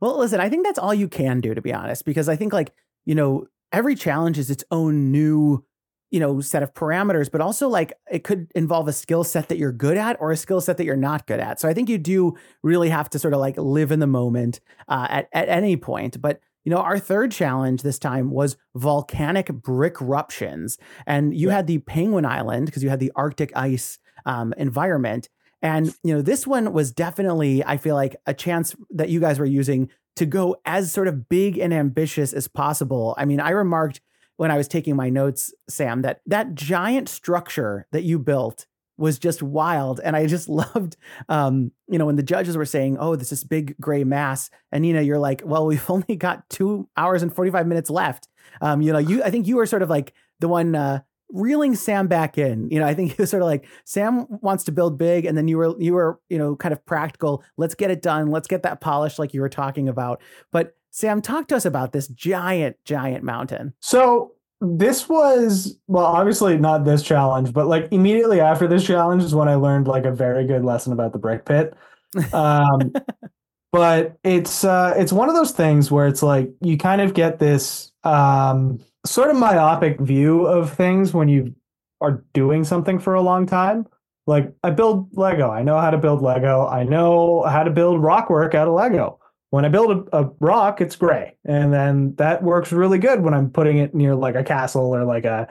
[0.00, 2.52] Well, listen, I think that's all you can do, to be honest, because I think,
[2.52, 2.72] like,
[3.04, 5.64] you know, every challenge is its own new,
[6.10, 9.58] you know, set of parameters, but also, like, it could involve a skill set that
[9.58, 11.60] you're good at or a skill set that you're not good at.
[11.60, 14.60] So I think you do really have to sort of like live in the moment
[14.88, 16.20] uh, at, at any point.
[16.20, 20.78] But, you know, our third challenge this time was volcanic brick eruptions.
[21.06, 21.56] And you Yeah.
[21.56, 25.28] had the Penguin Island because you had the Arctic ice um, environment.
[25.60, 29.38] And, you know, this one was definitely, I feel like, a chance that you guys
[29.38, 33.14] were using to go as sort of big and ambitious as possible.
[33.18, 34.00] I mean, I remarked
[34.38, 39.18] when I was taking my notes, Sam, that that giant structure that you built was
[39.18, 40.00] just wild.
[40.02, 40.96] And I just loved,
[41.28, 44.50] um, you know, when the judges were saying, oh, this is big gray mass.
[44.72, 48.28] And, Neena, you're like, well, we've only got two hours and 45 minutes left.
[48.60, 51.74] Um, you know, you, I think you were sort of like the one, uh, reeling
[51.74, 52.70] Sam back in.
[52.70, 55.36] You know, I think it was sort of like Sam wants to build big, and
[55.36, 57.44] then you were you were you know kind of practical.
[57.56, 58.28] Let's get it done.
[58.28, 60.22] Let's get that polished, like you were talking about.
[60.50, 63.74] But Sam, talk to us about this giant, giant mountain.
[63.80, 69.32] So this was well obviously not this challenge but like immediately after this challenge is
[69.32, 71.74] when i learned like a very good lesson about the brick pit.
[72.32, 72.92] Um
[73.72, 77.38] but it's uh it's one of those things where it's like you kind of get
[77.38, 81.54] this um sort of myopic view of things when you
[82.00, 83.86] are doing something for a long time.
[84.26, 85.50] Like i build lego.
[85.50, 86.66] I know how to build lego.
[86.66, 90.80] I know how to build rockwork out of lego when I build a, a, rock,
[90.80, 91.36] it's gray.
[91.44, 95.04] And then that works really good when I'm putting it near like a castle or
[95.04, 95.48] like a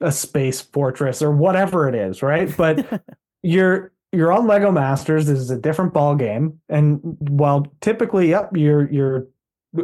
[0.00, 2.54] a space fortress or whatever it is, right?
[2.54, 3.02] But
[3.42, 5.26] you're you're on Lego Masters.
[5.26, 6.60] This is a different ball game.
[6.68, 9.28] And while typically, yep, you're you're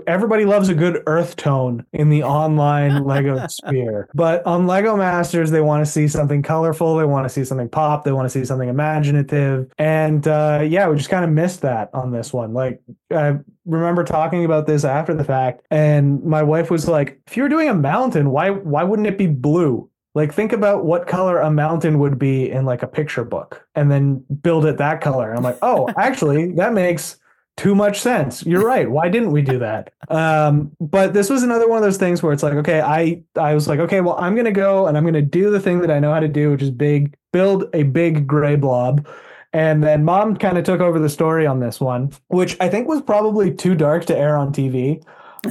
[0.07, 4.09] everybody loves a good earth tone in the online Lego sphere.
[4.15, 6.97] But on Lego Masters, they want to see something colorful.
[6.97, 8.05] They want to see something pop.
[8.05, 9.71] They want to see something imaginative.
[9.79, 12.53] And uh, yeah, we just kind of missed that on this one.
[12.53, 17.37] Like, I remember talking about this after the fact, and my wife was like, "If
[17.37, 21.07] you were doing a mountain, why why wouldn't it be blue?" Like think about what
[21.07, 25.01] color a mountain would be in like a picture book and then build it that
[25.01, 25.31] color.
[25.31, 27.17] And I'm like, oh, actually, that makes
[27.57, 28.45] too much sense.
[28.45, 28.91] You're right.
[28.91, 29.93] Why didn't we do that?
[30.09, 33.55] Um, but this was another one of those things where it's like, okay, I I
[33.55, 35.99] was like, okay, well, I'm gonna go and I'm gonna do the thing that I
[35.99, 39.07] know how to do, which is big, build a big gray blob.
[39.53, 42.89] And then mom kind of took over the story on this one, which I think
[42.89, 45.05] was probably too dark to air on TV.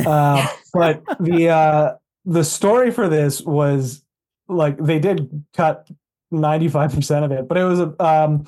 [0.06, 1.94] Uh, but the uh,
[2.26, 4.04] the story for this was
[4.48, 5.88] like they did cut
[6.34, 8.46] 95% of it, but it was a um,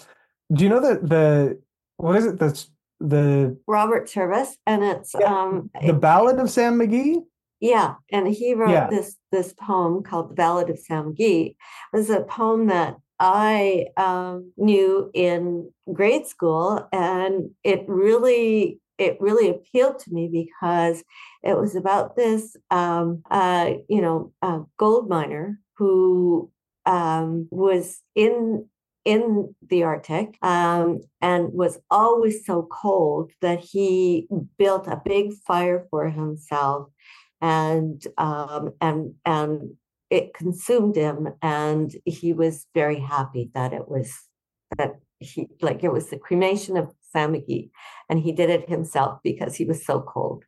[0.52, 1.60] do you know that the
[1.98, 2.70] what is it that's
[3.04, 7.18] the Robert Service, and it's yeah, um the Ballad of Sam McGee.
[7.60, 8.89] Yeah, and he wrote yeah.
[8.89, 11.56] this this poem called "The Ballad of Sam McGee." It
[11.92, 19.50] was a poem that I um, knew in grade school, and it really it really
[19.50, 21.04] appealed to me because
[21.42, 26.52] it was about this um, uh, you know uh, gold miner who
[26.86, 28.66] um, was in
[29.06, 35.86] in the Arctic um, and was always so cold that he built a big fire
[35.89, 36.89] for himself
[37.42, 39.76] and um, and and
[40.10, 44.13] it consumed him and he was very happy that it was
[44.78, 47.72] that he like it was the cremation of Sam McGee
[48.10, 50.46] and he did it himself because he was so cold.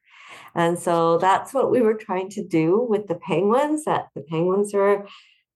[0.53, 4.73] And so that's what we were trying to do with the penguins that the penguins
[4.73, 5.05] were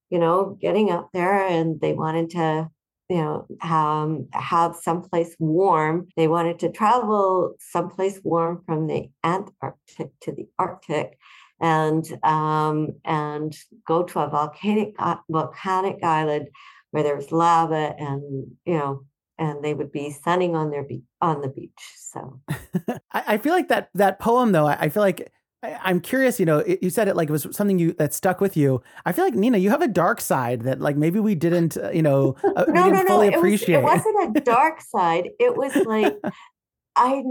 [0.09, 2.69] you know getting up there and they wanted to
[3.09, 6.07] you know um, have someplace warm.
[6.15, 11.17] They wanted to travel someplace warm from the antarctic to the arctic
[11.59, 14.95] and um, and go to a volcanic
[15.29, 16.49] volcanic island
[16.91, 19.03] where there's lava and you know
[19.37, 22.41] and they would be sunning on their be- on the beach so.
[23.11, 26.59] I feel like that that poem though i feel like I, am curious, you know,
[26.59, 28.81] it, you said it like it was something you that stuck with you.
[29.05, 31.91] I feel like Neena, you have a dark side that like maybe we didn't, uh,
[31.91, 33.37] you know, uh, no, we didn't no, fully no.
[33.37, 33.79] appreciate.
[33.79, 35.29] It, was, it wasn't a dark side.
[35.39, 36.15] It was like
[36.95, 37.23] I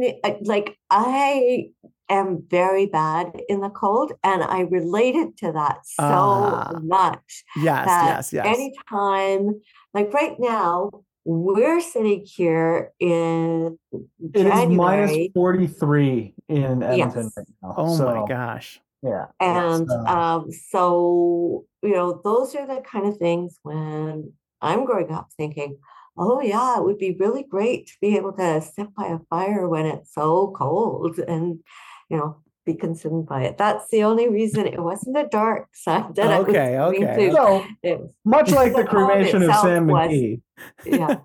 [0.42, 1.68] like I
[2.08, 7.44] am very bad in the cold, and I related to that so uh, much.
[7.56, 8.46] Yes, yes, yes.
[8.46, 9.60] Anytime,
[9.94, 10.90] like right now,
[11.28, 13.78] we're sitting here in
[14.32, 15.04] It January.
[15.04, 17.32] is minus 43 in Edmonton yes.
[17.36, 17.74] right now.
[17.76, 18.80] Oh so, my gosh.
[19.02, 19.26] Yeah.
[19.38, 24.86] And yes, uh, um, so, you know, those are the kind of things when I'm
[24.86, 25.76] growing up thinking,
[26.16, 29.68] oh, yeah, it would be really great to be able to sit by a fire
[29.68, 31.58] when it's so cold and,
[32.08, 32.38] you know,
[32.68, 33.57] be consumed by it.
[33.57, 37.31] That's the only reason it wasn't a dark side that okay, I was okay.
[37.33, 40.40] So, much like the cremation of Sam McGee.
[40.85, 41.16] yeah.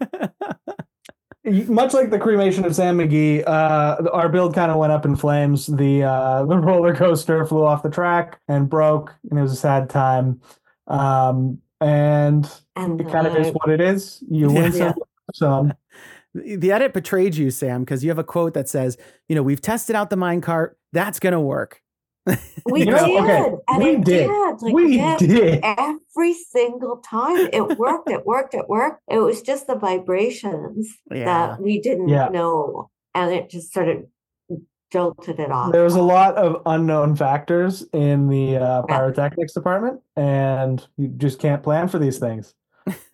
[1.67, 5.17] much like the cremation of Sam McGee, uh, our build kind of went up in
[5.17, 5.67] flames.
[5.67, 9.58] The uh, the roller coaster flew off the track and broke, and it was a
[9.58, 10.39] sad time.
[10.88, 14.23] Um, and, and it kind of is what it is.
[14.29, 14.93] You win some,
[15.34, 15.73] some.
[16.33, 19.61] The edit betrayed you, Sam, because you have a quote that says, "You know, we've
[19.61, 20.71] tested out the minecart.
[20.91, 21.81] That's going to work."
[22.65, 23.51] We did, okay.
[23.67, 24.27] and we it did.
[24.27, 24.61] did.
[24.61, 27.49] Like, we did every single time.
[27.51, 28.09] It worked.
[28.09, 28.53] it worked.
[28.53, 29.01] It worked.
[29.09, 31.25] It was just the vibrations yeah.
[31.25, 32.29] that we didn't yeah.
[32.29, 34.05] know, and it just sort of
[34.91, 35.73] jolted it off.
[35.73, 41.39] There was a lot of unknown factors in the uh, pyrotechnics department, and you just
[41.39, 42.53] can't plan for these things.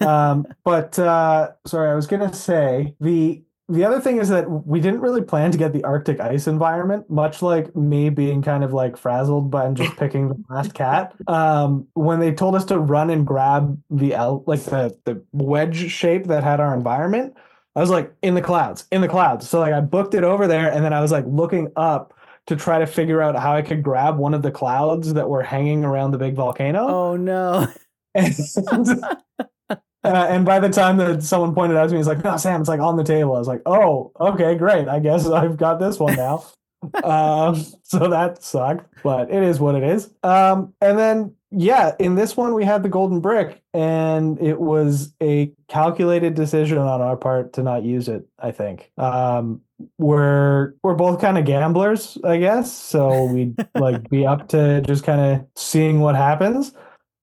[0.01, 4.79] Um, but uh, sorry, I was gonna say the the other thing is that we
[4.79, 8.73] didn't really plan to get the Arctic ice environment, much like me being kind of
[8.73, 11.13] like frazzled by just picking the last cat.
[11.27, 15.91] Um, when they told us to run and grab the L, like the the wedge
[15.91, 17.35] shape that had our environment,
[17.75, 19.47] I was like in the clouds, in the clouds.
[19.47, 22.13] So like I booked it over there, and then I was like looking up
[22.47, 25.43] to try to figure out how I could grab one of the clouds that were
[25.43, 26.87] hanging around the big volcano.
[26.87, 27.67] Oh no.
[30.03, 32.37] And, uh, and by the time that someone pointed out to me, he's like, "No,
[32.37, 34.87] Sam, it's like on the table." I was like, "Oh, okay, great.
[34.87, 36.45] I guess I've got this one now."
[37.03, 40.11] um, so that sucked, but it is what it is.
[40.23, 45.13] Um, and then yeah, in this one we had the golden brick, and it was
[45.21, 48.27] a calculated decision on our part to not use it.
[48.37, 49.61] I think um,
[49.97, 52.71] we're we're both kind of gamblers, I guess.
[52.71, 56.73] So we'd like be up to just kind of seeing what happens.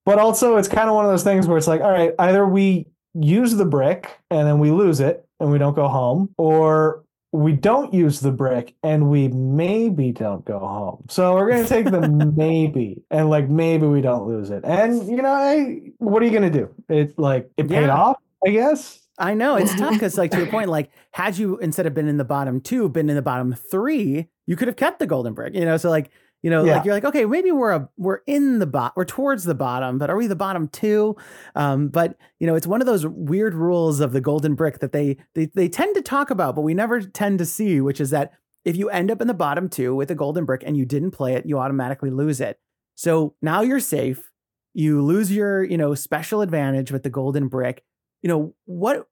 [0.07, 2.47] But also, it's kind of one of those things where it's like, all right, either
[2.47, 7.03] we use the brick and then we lose it and we don't go home, or
[7.33, 11.03] we don't use the brick and we maybe don't go home.
[11.09, 14.63] So we're gonna take the maybe and like maybe we don't lose it.
[14.63, 16.73] And you know, hey, what are you gonna do?
[16.87, 17.95] It like it paid Yeah.
[17.97, 19.01] off, I guess.
[19.19, 22.07] I know it's tough because, like, to your point, like, had you instead of been
[22.07, 25.33] in the bottom two, been in the bottom three, you could have kept the golden
[25.33, 25.53] brick.
[25.55, 26.11] You know, so like,
[26.47, 26.77] you know, Yeah.
[26.77, 29.97] like you're like, okay, maybe we're a we're in the bot, we're towards the bottom,
[29.97, 31.17] but are we the bottom two?
[31.55, 34.93] Um, but you know, it's one of those weird rules of the golden brick that
[34.93, 38.11] they they they tend to talk about, but we never tend to see, which is
[38.11, 38.31] that
[38.63, 41.11] if you end up in the bottom two with a golden brick and you didn't
[41.11, 42.57] play it, you automatically lose it.
[42.95, 44.31] So now you're safe.
[44.73, 47.83] You lose your, you know, special advantage with the golden brick.
[48.21, 49.05] You know, what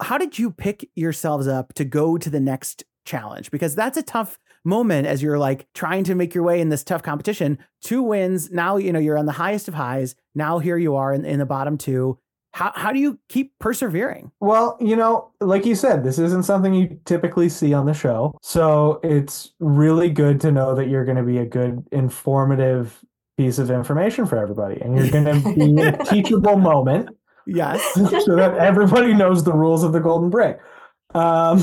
[0.00, 3.50] how did you pick yourselves up to go to the next challenge?
[3.50, 6.84] Because that's a tough moment as you're like trying to make your way in this
[6.84, 7.58] tough competition.
[7.82, 8.50] Two wins.
[8.50, 10.14] Now, you know, you're on the highest of highs.
[10.34, 12.18] Now here you are in, in the bottom two.
[12.52, 14.32] How how do you keep persevering?
[14.40, 18.34] Well, you know, like you said, this isn't something you typically see on the show.
[18.42, 22.98] So it's really good to know that you're going to be a good, informative
[23.36, 24.80] piece of information for everybody.
[24.80, 27.10] And you're going to be a teachable moment
[27.46, 27.82] Yes.
[27.94, 30.58] so that everybody knows the rules of the golden brick.
[31.14, 31.62] Um,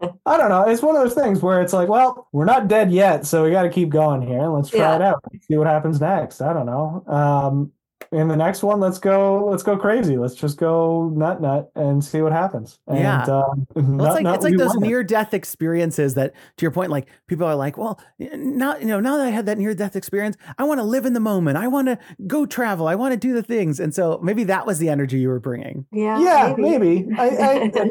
[0.00, 0.62] I don't know.
[0.68, 3.50] It's one of those things where it's like, well, we're not dead yet, so we
[3.50, 4.46] got to keep going here.
[4.46, 4.96] Let's try Yeah.
[4.96, 5.24] it out.
[5.48, 6.40] See what happens next.
[6.40, 7.02] I don't know.
[7.06, 7.72] Um,
[8.12, 9.44] in the next one, let's go.
[9.50, 10.16] Let's go crazy.
[10.16, 12.78] Let's just go nut nut and see what happens.
[12.86, 13.22] And, Yeah.
[13.24, 16.90] um, Well, it's like nut, it's like those near death experiences that, to your point,
[16.90, 19.96] like people are like, well, now you know, now that I had that near death
[19.96, 21.58] experience, I want to live in the moment.
[21.58, 22.86] I want to go travel.
[22.86, 25.40] I want to do the things, and so maybe that was the energy you were
[25.40, 25.84] bringing.
[25.92, 27.08] Yeah, Yeah, maybe.
[27.18, 27.70] I, I,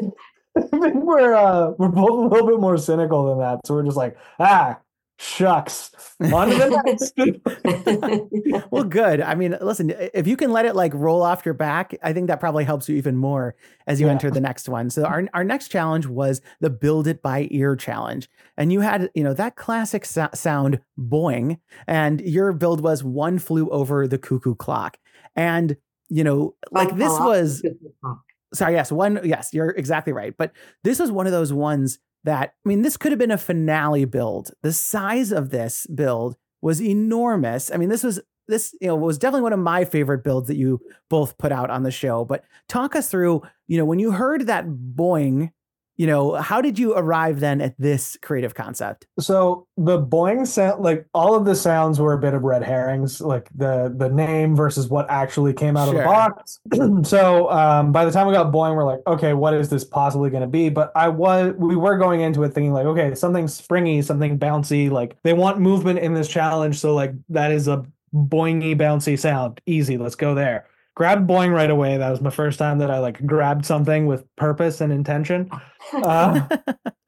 [0.72, 3.60] I think we're uh, we're both a little bit more cynical than that.
[3.66, 4.78] So we're just like, ah,
[5.18, 5.90] shucks.
[6.20, 7.12] On the next.
[8.70, 9.20] Well, good.
[9.20, 12.26] I mean, listen, if you can let it like roll off your back, I think
[12.28, 13.54] that probably helps you even more
[13.86, 14.12] as you Yeah.
[14.12, 14.90] enter the next one.
[14.90, 18.28] So our our next challenge was the build it by ear challenge.
[18.56, 23.38] And you had, you know, that classic so- sound boing and your build was one
[23.38, 24.98] flew over the cuckoo clock.
[25.36, 25.76] And
[26.08, 28.22] you know, like this was the cuckoo clock.
[28.54, 30.34] Sorry, yes, one, yes, you're exactly right.
[30.36, 30.52] But
[30.84, 34.04] this was one of those ones that, I mean, this could have been a finale
[34.04, 34.50] build.
[34.62, 37.70] The size of this build was enormous.
[37.72, 40.56] I mean, this was, this, you know, was definitely one of my favorite builds that
[40.56, 40.80] you
[41.10, 42.24] both put out on the show.
[42.24, 45.50] But talk us through, you know, when you heard that boing,
[45.98, 49.08] you know, how did you arrive then at this creative concept?
[49.18, 53.20] So the boing sound, like all of the sounds were a bit of red herrings,
[53.20, 56.60] like the the name versus what actually came out of the box.
[57.02, 60.30] so um, by the time we got boing, we're like, okay, what is this possibly
[60.30, 60.68] going to be?
[60.68, 64.88] But I was, we were going into it thinking like, okay, something springy, something bouncy.
[64.88, 67.84] Like they want movement in this challenge, so like that is a
[68.14, 69.60] boingy, bouncy sound.
[69.66, 70.68] Easy, let's go there.
[70.98, 71.96] Grabbed boing right away.
[71.96, 75.48] That was my first time that I like grabbed something with purpose and intention
[75.92, 76.44] uh,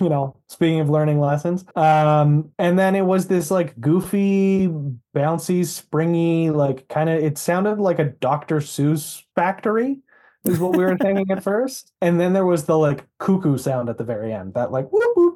[0.00, 4.68] you know speaking of learning lessons um and then it was this like goofy
[5.14, 10.00] bouncy springy like kind of it sounded like a dr seuss factory
[10.46, 13.90] is what we were thinking at first and then there was the like cuckoo sound
[13.90, 15.33] at the very end that like whoop, whoop.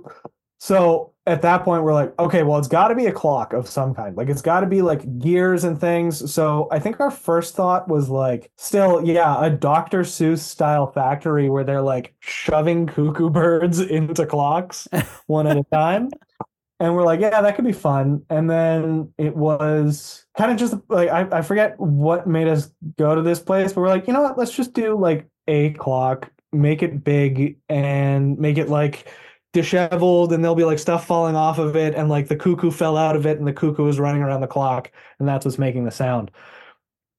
[0.59, 3.69] So at that point we're like okay well it's got to be a clock of
[3.69, 4.17] some kind.
[4.17, 6.33] Like it's got to be like gears and things.
[6.33, 11.49] So i think our first thought was like still yeah a dr seuss style factory
[11.49, 14.89] where they're like shoving cuckoo birds into clocks
[15.27, 16.11] one at a time.
[16.81, 18.25] And we're like yeah that could be fun.
[18.29, 23.15] And then it was kind of just like I, I forget what made us go
[23.15, 24.37] to this place but we're like you know what?
[24.37, 29.07] Let's just do like a clock make it big and make it like
[29.53, 32.97] disheveled and there'll be like stuff falling off of it and like the cuckoo fell
[32.97, 35.85] out of it and the cuckoo is running around the clock and that's what's making
[35.85, 36.31] the sound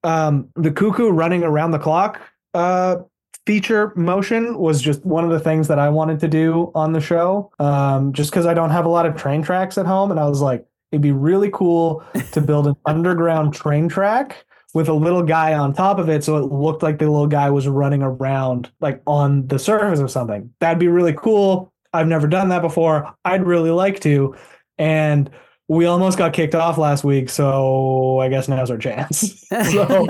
[0.03, 2.21] um the cuckoo running around the clock
[2.53, 2.97] uh,
[3.45, 7.01] feature motion was just one of the things that I wanted to do on the
[7.01, 7.51] show.
[7.59, 10.27] Um, just because I don't have a lot of train tracks at home, and I
[10.27, 15.23] was like, it'd be really cool to build an underground train track with a little
[15.23, 18.71] guy on top of it so it looked like the little guy was running around
[18.81, 20.53] like on the surface of something.
[20.59, 21.68] That'd be really cool.
[21.93, 23.13] I've never done that before.
[23.25, 24.35] I'd really like to.
[24.77, 25.29] And
[25.67, 29.45] we almost got kicked off last week, so I guess now's our chance.
[29.71, 30.07] so,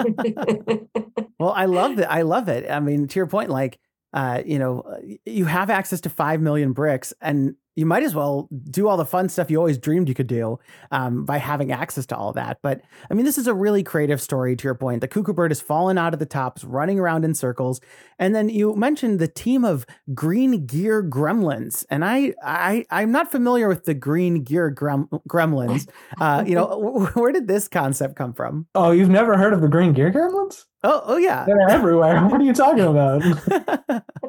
[1.38, 2.05] well, I love it.
[2.05, 2.69] I love it.
[2.69, 3.77] I mean, to your point, like,
[4.13, 8.49] uh, you know, you have access to five million bricks, and you might as well
[8.70, 10.59] do all the fun stuff you always dreamed you could do
[10.91, 12.59] um, by having access to all that.
[12.61, 14.55] But I mean, this is a really creative story.
[14.55, 17.34] To your point, the cuckoo bird has fallen out of the tops, running around in
[17.34, 17.80] circles,
[18.17, 23.32] and then you mentioned the team of green gear gremlins, and I, I, I'm not
[23.32, 25.88] familiar with the green gear grem- gremlins.
[26.20, 28.67] Uh, you know, where did this concept come from?
[28.76, 30.65] Oh, you've never heard of the green gear gremlins?
[30.84, 31.45] Oh, oh yeah.
[31.45, 32.20] They're everywhere.
[32.30, 33.22] What are you talking about?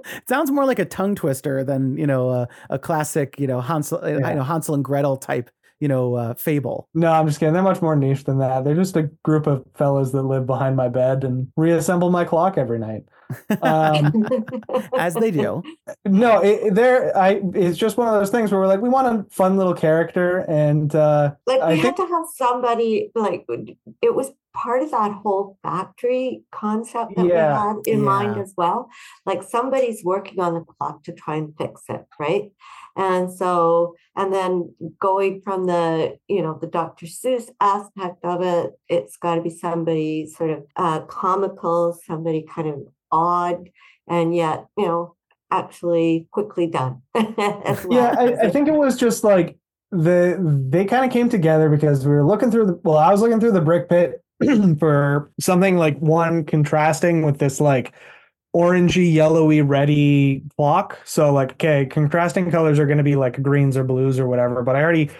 [0.28, 4.00] sounds more like a tongue twister than you know a, a classic you know Hansel
[4.06, 4.26] yeah.
[4.26, 6.88] I know Hansel and Gretel type you know uh, fable.
[6.94, 7.54] No, I'm just kidding.
[7.54, 8.64] They're much more niche than that.
[8.64, 12.58] They're just a group of fellows that live behind my bed and reassemble my clock
[12.58, 13.04] every night.
[13.62, 14.28] Um,
[14.98, 15.62] As they do.
[16.04, 17.40] No, it, they're I.
[17.54, 20.38] It's just one of those things where we're like, we want a fun little character,
[20.48, 23.46] and uh, like we I had think to have somebody like
[24.02, 28.52] it was part of that whole factory concept that Yeah, we had in mind as
[28.56, 28.90] well.
[29.24, 32.50] Like somebody's working on the clock to try and fix it, right?
[32.96, 37.06] And so, and then going from the, you know, the Dr.
[37.06, 42.68] Seuss aspect of it, it's got to be somebody sort of uh, comical, somebody kind
[42.68, 42.80] of
[43.10, 43.70] odd,
[44.08, 45.16] and yet, you know,
[45.50, 47.02] actually quickly done.
[47.14, 48.18] as yeah, well.
[48.18, 49.56] I, I think it was just like
[49.92, 50.38] the
[50.68, 53.40] they kind of came together because we were looking through the well, I was looking
[53.40, 54.22] through the brick pit
[54.78, 57.92] for something like one contrasting with this like
[58.54, 60.98] orangey, yellowy, reddy block.
[61.04, 64.62] So like, okay, contrasting colors are going to be like greens or blues or whatever.
[64.62, 65.10] But I already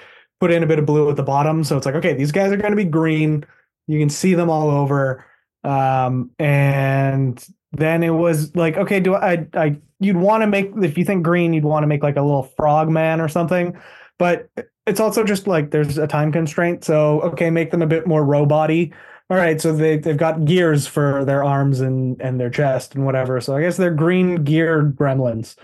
[0.41, 2.51] put in a bit of blue at the bottom, so it's like, okay, these guys
[2.51, 3.45] are going to be green.
[3.87, 5.25] You can see them all over.
[5.63, 9.47] Um, and then it was like, okay, do I?
[9.55, 12.23] I you'd want to make if you think green, you'd want to make like a
[12.23, 13.79] little frog man or something.
[14.19, 14.49] But
[14.87, 16.85] it's also just like there's a time constraint.
[16.85, 18.91] So okay, make them a bit more robot-y.
[19.31, 23.07] All right, so they they've got gears for their arms and and their chest and
[23.07, 23.41] whatever.
[23.41, 25.55] So I guess they're green geared gremlins.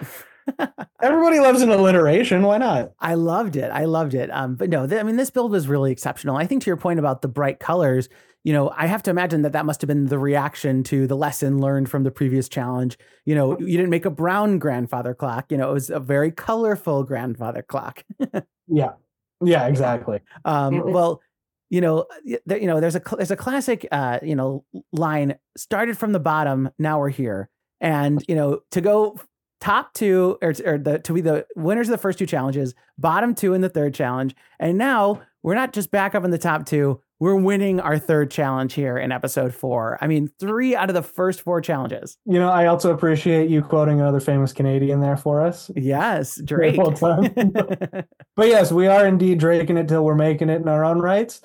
[1.02, 2.42] Everybody loves an alliteration.
[2.42, 2.92] Why not?
[3.00, 3.68] I loved it.
[3.72, 4.30] I loved it.
[4.30, 6.36] Um, but no, th- I mean, this build was really exceptional.
[6.36, 8.08] I think to your point about the bright colors,
[8.44, 11.16] you know, I have to imagine that that must have been the reaction to the
[11.16, 12.96] lesson learned from the previous challenge.
[13.24, 15.50] You know, you didn't make a brown grandfather clock.
[15.50, 18.04] You know, it was a very colorful grandfather clock.
[18.68, 18.92] Yeah,
[19.44, 20.20] yeah, exactly.
[20.44, 21.20] Um, was- well,
[21.70, 22.06] you know,
[22.46, 26.12] there, you know, there's a cl- there's a classic, uh, you know, line started from
[26.12, 26.70] the bottom.
[26.78, 27.48] Now we're here,
[27.80, 29.18] and you know, to go
[29.60, 33.34] top two or, or the to be the winners of the first two challenges, bottom
[33.34, 36.66] two in the third challenge, and now we're not just back up in the top
[36.66, 37.00] two.
[37.18, 39.96] We're winning our third challenge here in episode four.
[40.02, 42.18] I mean, three out of the first four challenges.
[42.26, 45.70] You know, I also appreciate you quoting another famous Canadian there for us.
[45.74, 46.76] Yes, Drake.
[48.36, 51.40] But yes, we are indeed draking it till we're making it in our own rights.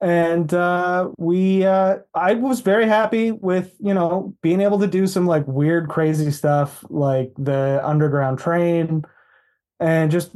[0.00, 5.06] And uh, we, uh, I was very happy with, you know, being able to do
[5.06, 9.04] some like weird, crazy stuff like the underground train
[9.78, 10.30] and just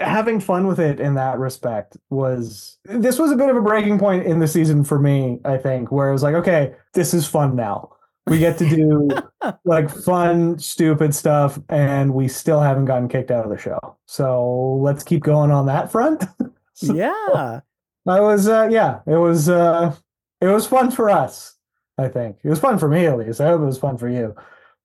[0.00, 3.98] having fun with it in that respect was this was a bit of a breaking
[3.98, 7.26] point in the season for me, I think, where it was like, okay, this is
[7.26, 7.90] fun now.
[8.26, 9.08] We get to do
[9.64, 13.96] like fun, stupid stuff, and we still haven't gotten kicked out of the show.
[14.06, 16.24] So let's keep going on that front.
[16.72, 17.60] So yeah.
[18.08, 19.94] I was, uh, yeah, it was, uh,
[20.40, 21.56] it was fun for us.
[21.98, 23.38] I think it was fun for me at least.
[23.38, 24.34] I hope it was fun for you.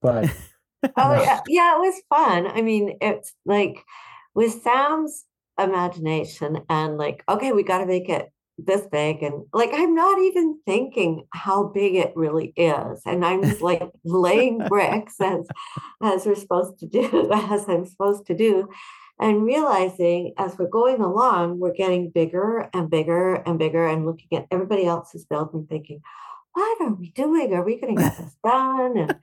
[0.01, 0.30] But
[0.97, 2.47] Oh yeah, yeah, it was fun.
[2.47, 3.84] I mean, it's like
[4.36, 5.25] with Sam's
[5.59, 10.17] imagination and like, okay, we got to make it this big, and like I'm not
[10.19, 15.45] even thinking how big it really is, and I'm just like laying bricks as
[16.01, 18.69] as we're supposed to do, as I'm supposed to do,
[19.19, 24.38] and realizing as we're going along, we're getting bigger and bigger and bigger, and looking
[24.38, 26.01] at everybody else's build and thinking,
[26.53, 27.53] what are we doing?
[27.53, 28.97] Are we going to get this done?
[28.97, 29.15] And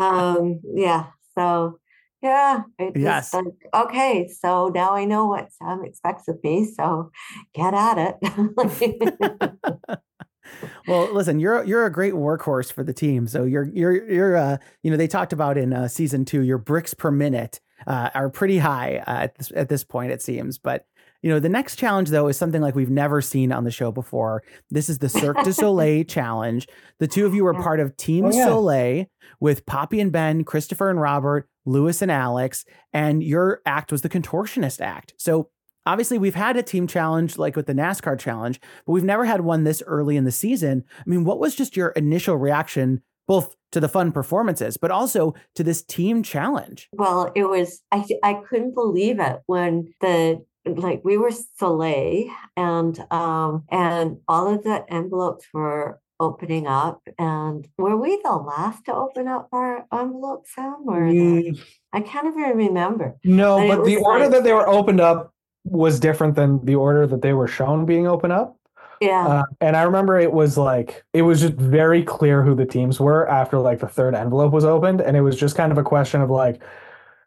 [0.00, 1.06] um, yeah,
[1.36, 1.78] so
[2.22, 2.62] yeah,
[2.94, 3.34] Yes.
[3.34, 3.44] like,
[3.74, 7.10] okay, so now I know what Sam expects of me, so
[7.54, 9.52] get at it.
[10.86, 13.26] well, listen, you're you're a great workhorse for the team.
[13.26, 16.58] So you're you're you're uh you know they talked about in uh, season two your
[16.58, 20.58] bricks per minute uh, are pretty high uh, at this at this point it seems,
[20.58, 20.86] but
[21.22, 23.92] You know, the next challenge though is something like we've never seen on the show
[23.92, 24.42] before.
[24.70, 26.66] This is the Cirque du Soleil challenge.
[26.98, 28.46] The two of you were part of Team Oh, yeah.
[28.46, 29.06] Soleil
[29.40, 34.08] with Poppy and Ben, Christopher and Robert, Lewis and Alex, and your act was the
[34.08, 35.14] contortionist act.
[35.16, 35.50] So
[35.86, 39.42] obviously we've had a team challenge like with the NASCAR challenge, but we've never had
[39.42, 40.84] one this early in the season.
[40.98, 45.34] I mean, what was just your initial reaction both to the fun performances, but also
[45.54, 46.88] to this team challenge?
[46.92, 52.98] Well, it was I I couldn't believe it when the like we were Soleil and
[53.10, 58.94] um and all of the envelopes were opening up and were we the last to
[58.94, 61.16] open up our envelopes Sam or the,
[61.52, 61.60] Mm,
[61.92, 63.16] I can't even remember.
[63.24, 65.32] no, But but the order like- that they were opened up
[65.64, 68.56] was different than the order that they were shown being opened up.
[69.00, 69.26] Yeah.
[69.26, 73.00] Uh, and I remember it was like it was just very clear who the teams
[73.00, 75.82] were after like the third envelope was opened, and it was just kind of a
[75.82, 76.62] question of like,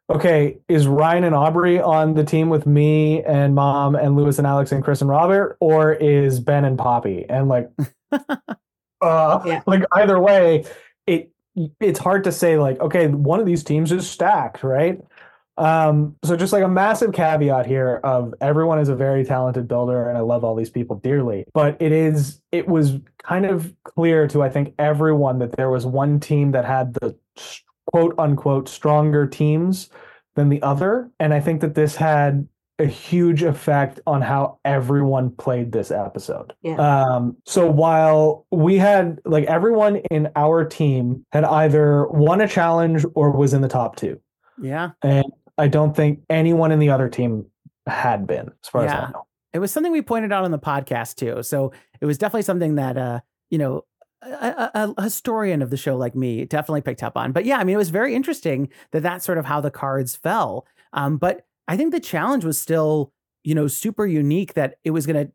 [0.09, 4.45] okay, is Ryan and Aubrey on the team with me and Mom and Lewis and
[4.47, 7.25] Alex and Chris and Robert, or is Ben and Poppy?
[7.29, 7.69] And like,
[9.01, 9.61] uh, Yeah.
[9.65, 10.65] like either way,
[11.07, 11.31] it
[11.79, 14.99] it's hard to say like, okay, one of these teams is stacked, right?
[15.57, 20.09] Um, so just like a massive caveat here of everyone is a very talented builder
[20.09, 24.27] and I love all these people dearly, but it is it was kind of clear
[24.27, 28.67] to I think everyone that there was one team that had the s- quote unquote
[28.69, 29.89] stronger teams
[30.35, 31.09] than the other.
[31.19, 36.53] And I think that this had a huge effect on how everyone played this episode.
[36.61, 36.75] Yeah.
[36.75, 43.05] Um, so while we had like everyone in our team had either won a challenge
[43.15, 44.19] or was in the top two.
[44.61, 44.91] Yeah.
[45.01, 45.25] And
[45.57, 47.45] I don't think anyone in the other team
[47.87, 49.25] had been, as far as I know.
[49.53, 51.43] It was something we pointed out on the podcast too.
[51.43, 51.71] So
[52.01, 53.85] it was definitely something that, uh, you know,
[54.21, 57.31] a, a, historian of the show like me definitely picked up on.
[57.31, 60.15] But yeah, I mean, it was very interesting that that's sort of how the cards
[60.15, 60.65] fell.
[60.93, 63.11] Um, but I think the challenge was still,
[63.43, 65.27] you know, super unique that it was gonna,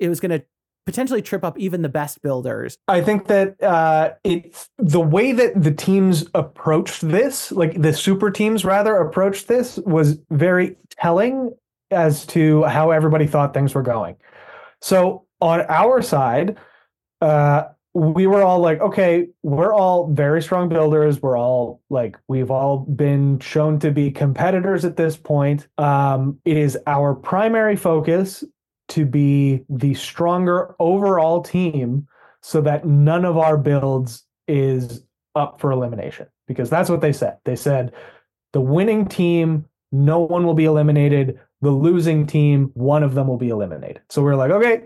[0.00, 0.42] it was gonna
[0.86, 2.76] potentially trip up even the best builders.
[2.88, 8.30] I think that uh, it's the way that the teams approached this, like the super
[8.30, 11.52] teams rather approached this, was very telling
[11.90, 14.16] as to how everybody thought things were going.
[14.80, 16.58] So on our side,
[17.20, 17.64] uh,
[17.94, 21.22] we were all like, okay, we're all very strong builders.
[21.22, 25.68] We're all like, we've all been shown to be competitors at this point.
[25.78, 28.42] Um, it is our primary focus
[28.88, 32.08] to be the stronger overall team
[32.42, 35.04] so that none of our builds is
[35.36, 37.38] up for elimination because that's what they said.
[37.44, 37.92] They said
[38.52, 41.38] the winning team, no one will be eliminated.
[41.62, 44.02] The losing team, one of them will be eliminated.
[44.10, 44.82] So we're like, okay,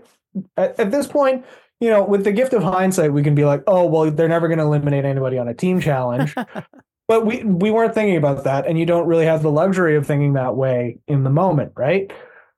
[0.55, 1.43] at, at this point,
[1.79, 4.47] you know, with the gift of hindsight, we can be like, oh, well, they're never
[4.47, 6.35] going to eliminate anybody on a team challenge.
[7.07, 10.05] but we we weren't thinking about that, and you don't really have the luxury of
[10.05, 12.11] thinking that way in the moment, right?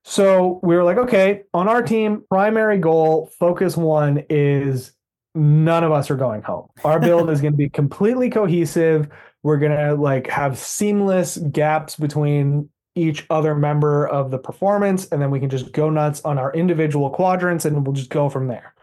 [0.04, 4.94] So we were like, okay, on our team, primary goal, focus one is
[5.36, 6.68] none of us are going home.
[6.84, 9.08] Our build is going to be completely cohesive.
[9.44, 15.22] We're going to like have seamless gaps between each other member of the performance and
[15.22, 18.48] then we can just go nuts on our individual quadrants and we'll just go from
[18.48, 18.74] there.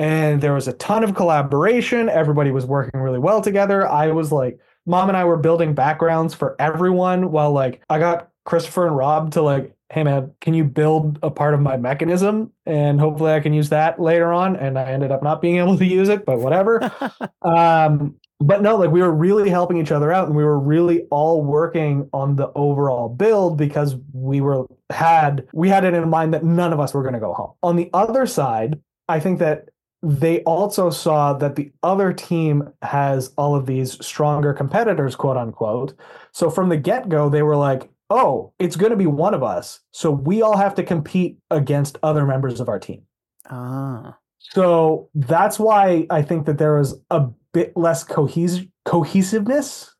[0.00, 2.08] And there was a ton of collaboration.
[2.08, 3.86] Everybody was working really well together.
[3.86, 8.30] I was like mom and I were building backgrounds for everyone while like I got
[8.46, 12.50] Christopher and Rob to like hey man, can you build a part of my mechanism?
[12.64, 14.56] And hopefully I can use that later on.
[14.56, 16.80] And I ended up not being able to use it, but whatever.
[17.42, 21.02] um, but no, like we were really helping each other out and we were really
[21.10, 26.32] all working on the overall build because we were had we had it in mind
[26.32, 27.52] that none of us were going to go home.
[27.62, 29.68] On the other side, I think that
[30.02, 35.94] they also saw that the other team has all of these stronger competitors, quote unquote.
[36.32, 39.42] So from the get go, they were like, oh, it's going to be one of
[39.42, 39.80] us.
[39.92, 43.02] So we all have to compete against other members of our team.
[43.50, 49.94] ah, So that's why I think that there was a bit less cohes- cohesiveness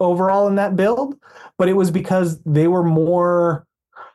[0.00, 1.16] overall in that build,
[1.58, 3.66] but it was because they were more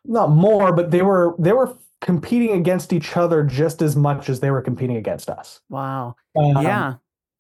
[0.04, 4.40] not more, but they were they were competing against each other just as much as
[4.40, 5.62] they were competing against us.
[5.70, 6.16] wow.
[6.38, 6.96] Um, yeah.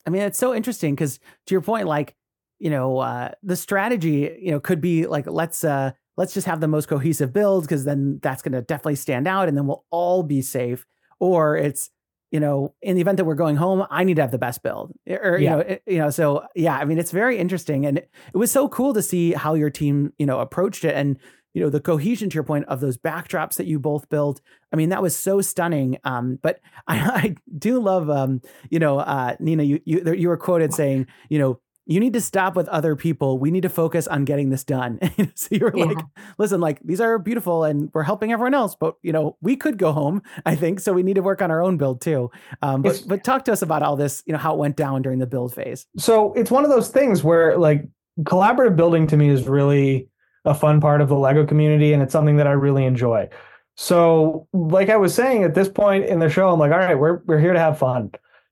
[0.05, 2.15] I mean, it's so interesting because to your point, like,
[2.59, 6.59] you know, uh, the strategy, you know, could be like, let's, uh, let's just have
[6.59, 9.85] the most cohesive builds because then that's going to definitely stand out and then we'll
[9.91, 10.85] all be safe.
[11.19, 11.89] Or it's,
[12.31, 14.63] you know, in the event that we're going home, I need to have the best
[14.63, 17.85] build or, you know, it- you know, so yeah, I mean, it's very interesting.
[17.85, 21.17] And it was so cool to see how your team, you know, approached it and,
[21.53, 24.41] you know, the cohesion to your point of those backdrops that you both built.
[24.71, 25.97] I mean, that was so stunning.
[26.03, 30.37] Um, but I, I do love, um, you know, uh, Neena, you, you, you were
[30.37, 33.39] quoted saying, you know, you need to stop with other people.
[33.39, 34.99] We need to focus on getting this done.
[35.35, 35.85] so you're yeah.
[35.85, 35.97] like,
[36.37, 39.77] listen, like these are beautiful and we're helping everyone else, but you know, we could
[39.77, 40.79] go home, I think.
[40.79, 42.29] So we need to work on our own build too.
[42.61, 45.01] Um, but, but talk to us about all this, you know, how it went down
[45.01, 45.87] during the build phase.
[45.97, 47.87] So it's one of those things where like
[48.21, 50.07] collaborative building to me is really
[50.45, 51.93] a fun part of the Lego community.
[51.93, 53.29] And it's something that I really enjoy.
[53.75, 56.97] So like I was saying at this point in the show, I'm like, all right,
[56.97, 58.11] we're, we're here to have fun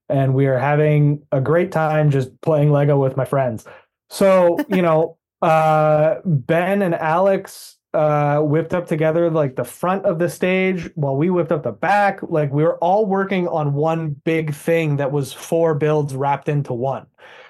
[0.10, 3.66] and we are having a great time just playing Lego with my friends.
[4.10, 10.20] So, you know, uh, Ben and Alex uh, whipped up together like the front of
[10.20, 12.22] the stage while we whipped up the back.
[12.24, 16.74] Like we were all working on one big thing that was four builds wrapped into
[16.74, 17.06] one.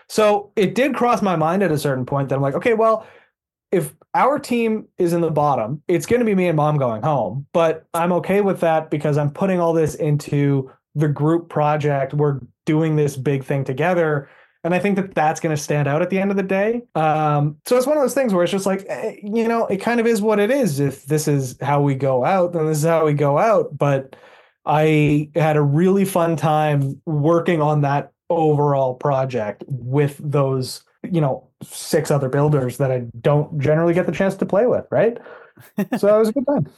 [0.07, 3.05] So it did cross my mind at a certain point that I'm like, okay, well,
[3.71, 7.01] if our team is in the bottom, it's going to be me and mom going
[7.01, 12.13] home, but I'm okay with that because I'm putting all this into the group project.
[12.13, 14.29] We're doing this big thing together.
[14.63, 16.81] And I think that that's going to stand out at the end of the day.
[16.95, 19.77] Um, so it's one of those things where it's just like, eh, you know, it
[19.77, 20.79] kind of is what it is.
[20.79, 23.77] If this is how we go out, then this is how we go out.
[23.77, 24.17] But
[24.65, 31.48] I had a really fun time working on that overall project with those, you know,
[31.63, 34.85] six other builders that I don't generally get the chance to play with.
[34.91, 35.17] Right.
[35.97, 36.67] so it was a good time.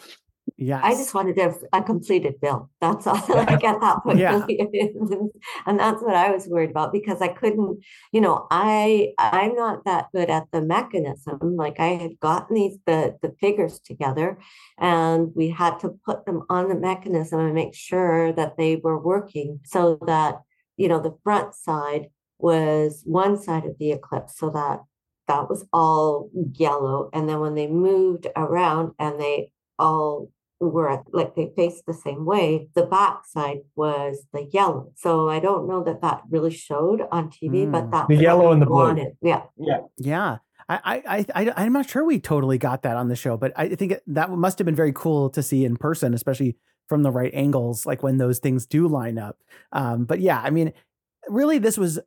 [0.57, 0.81] Yeah.
[0.83, 2.69] I just wanted to have a completed bill.
[2.81, 4.19] That's all I get that point.
[4.19, 4.45] Yeah.
[5.65, 9.85] and that's what I was worried about because I couldn't, you know, I I'm not
[9.85, 11.39] that good at the mechanism.
[11.41, 14.39] Like I had gotten these the the figures together
[14.79, 18.99] and we had to put them on the mechanism and make sure that they were
[18.99, 20.41] working so that,
[20.77, 22.07] you know, the front side
[22.43, 24.81] was one side of the eclipse so that
[25.27, 27.09] that was all yellow.
[27.13, 30.29] And then when they moved around and they all
[30.59, 32.69] were like they faced the same way.
[32.75, 34.91] The back side was the yellow.
[34.95, 37.71] So I don't know that that really showed on TV, mm.
[37.71, 39.13] but that the yellow and the blue.
[39.21, 39.43] Yeah.
[39.57, 39.79] Yeah.
[39.97, 40.37] Yeah.
[40.69, 43.75] I, I, I, I'm not sure we totally got that on the show, but I
[43.75, 46.55] think that must have been very cool to see in person, especially
[46.87, 49.37] from the right angles, like when those things do line up.
[49.73, 50.71] Um, but yeah, I mean,
[51.27, 51.99] really, this was,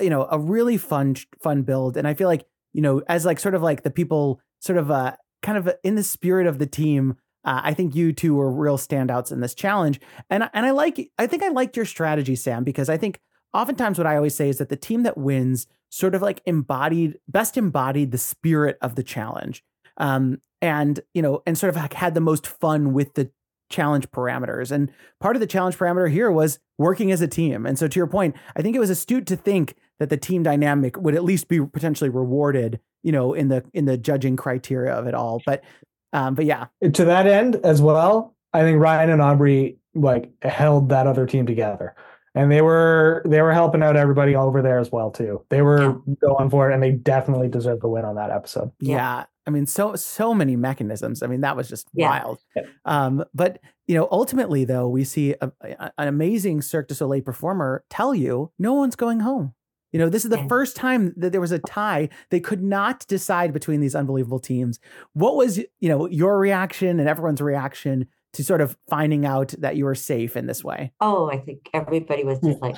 [0.00, 3.38] you know, a really fun, fun build, and I feel like, you know, as like
[3.38, 6.66] sort of like the people, sort of uh, kind of in the spirit of the
[6.66, 10.00] team, uh, I think you two were real standouts in this challenge,
[10.30, 13.20] and and I like I think I liked your strategy, Sam, because I think
[13.52, 17.18] oftentimes what I always say is that the team that wins sort of like embodied
[17.28, 19.62] best embodied the spirit of the challenge,
[19.98, 23.30] um, and you know, and sort of like had the most fun with the
[23.74, 24.70] challenge parameters.
[24.70, 27.66] And part of the challenge parameter here was working as a team.
[27.66, 30.42] And so to your point, I think it was astute to think that the team
[30.42, 34.92] dynamic would at least be potentially rewarded, you know, in the in the judging criteria
[34.92, 35.42] of it all.
[35.44, 35.64] But
[36.12, 36.66] um, but yeah.
[36.92, 41.46] To that end as well, I think Ryan and Aubrey like held that other team
[41.46, 41.96] together.
[42.36, 45.44] And they were they were helping out everybody over there as well too.
[45.50, 48.70] They were going for it and they definitely deserved the win on that episode.
[48.80, 49.24] Yeah.
[49.44, 49.50] Yeah.
[49.50, 51.22] I mean, so so many mechanisms.
[51.22, 52.08] I mean, that was just yeah.
[52.08, 52.40] wild.
[52.84, 57.22] Um, but you know, ultimately though, we see a, a, an amazing Cirque du Soleil
[57.22, 59.54] performer tell you no one's going home.
[59.92, 62.08] You know, this is the first time that there was a tie.
[62.30, 64.80] They could not decide between these unbelievable teams.
[65.12, 69.76] What was, you know, your reaction and everyone's reaction to sort of finding out that
[69.76, 70.92] you were safe in this way?
[71.00, 72.74] Oh, I think everybody was just like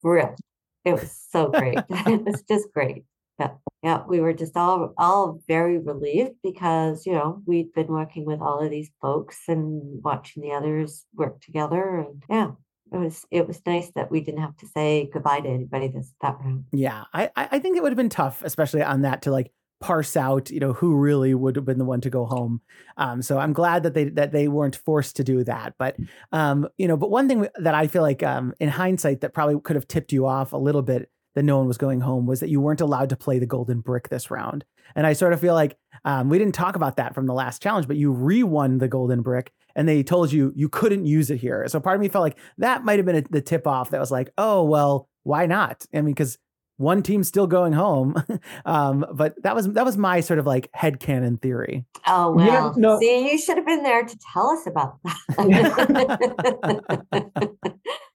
[0.00, 0.38] thrilled.
[0.84, 1.78] It was so great.
[1.90, 3.02] it was just great.
[3.40, 3.50] Yeah,
[3.82, 8.40] yeah, we were just all all very relieved because you know we'd been working with
[8.40, 12.50] all of these folks and watching the others work together, and yeah,
[12.92, 16.12] it was it was nice that we didn't have to say goodbye to anybody this
[16.20, 16.66] that round.
[16.72, 20.14] Yeah, I I think it would have been tough, especially on that to like parse
[20.16, 22.60] out, you know, who really would have been the one to go home.
[22.98, 25.74] Um, so I'm glad that they that they weren't forced to do that.
[25.78, 25.96] But
[26.32, 29.58] um, you know, but one thing that I feel like um, in hindsight that probably
[29.60, 31.10] could have tipped you off a little bit
[31.40, 33.80] that no one was going home was that you weren't allowed to play the golden
[33.80, 34.62] brick this round.
[34.94, 37.62] And I sort of feel like um, we didn't talk about that from the last
[37.62, 41.38] challenge, but you re-won the golden brick and they told you you couldn't use it
[41.38, 41.66] here.
[41.68, 44.00] So part of me felt like that might have been a, the tip off that
[44.00, 45.86] was like, oh, well, why not?
[45.94, 46.36] I mean, because
[46.76, 48.22] one team's still going home.
[48.66, 51.86] um, but that was that was my sort of like head headcanon theory.
[52.06, 52.46] Oh well.
[52.46, 52.98] Yeah, no.
[53.00, 55.16] See, you should have been there to tell us about that.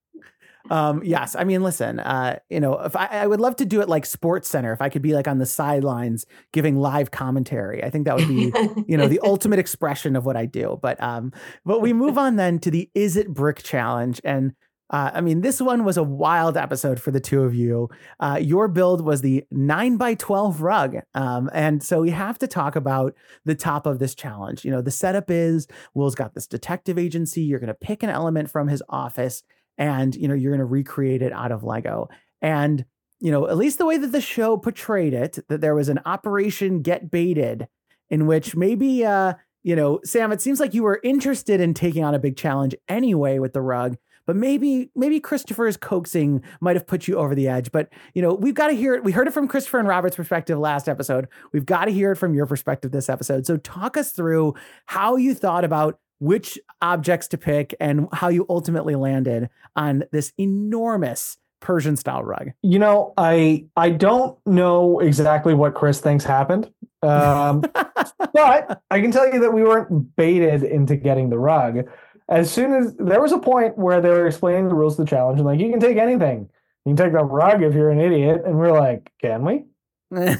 [0.69, 3.81] um, yes, I mean, listen, uh, you know, if I, I would love to do
[3.81, 7.89] it like SportsCenter, if I could be like on the sidelines giving live commentary, I
[7.89, 8.51] think that would be,
[8.87, 10.79] you know, the ultimate expression of what I do.
[10.81, 11.31] But, um,
[11.65, 14.53] but we move on then to the Is It Brick Challenge, and
[14.91, 17.89] uh, I mean, this one was a wild episode for the two of you.
[18.19, 20.97] Uh, your build was the 9 by 12 rug.
[21.15, 24.63] Um, and so we have to talk about the top of this challenge.
[24.63, 27.41] You know, the setup is Will's got this detective agency.
[27.41, 29.41] You're going to pick an element from his office
[29.77, 32.09] and you know you're going to recreate it out of lego
[32.41, 32.85] and
[33.19, 35.99] you know, at least the way that the show portrayed it, that there was an
[36.05, 37.67] Operation Get Baited,
[38.09, 42.03] in which maybe, uh, you know, Sam, it seems like you were interested in taking
[42.03, 43.97] on a big challenge anyway with the rug,
[44.27, 47.71] but maybe maybe Christopher's coaxing might have put you over the edge.
[47.71, 49.03] But you know, we've got to hear it.
[49.03, 51.27] We heard it from Christopher and Robert's perspective last episode.
[51.51, 53.45] We've got to hear it from your perspective this episode.
[53.45, 54.55] So talk us through
[54.85, 60.33] how you thought about which objects to pick and how you ultimately landed on this
[60.37, 62.51] enormous Persian style rug.
[62.61, 66.69] You know, I I don't know exactly what Chris thinks happened.
[67.01, 67.61] Um,
[68.33, 71.87] but I can tell you that we weren't baited into getting the rug
[72.29, 75.09] as soon as there was a point where they were explaining the rules of the
[75.09, 76.49] challenge and like you can take anything
[76.85, 79.63] you can take the rug if you're an idiot and we are like can we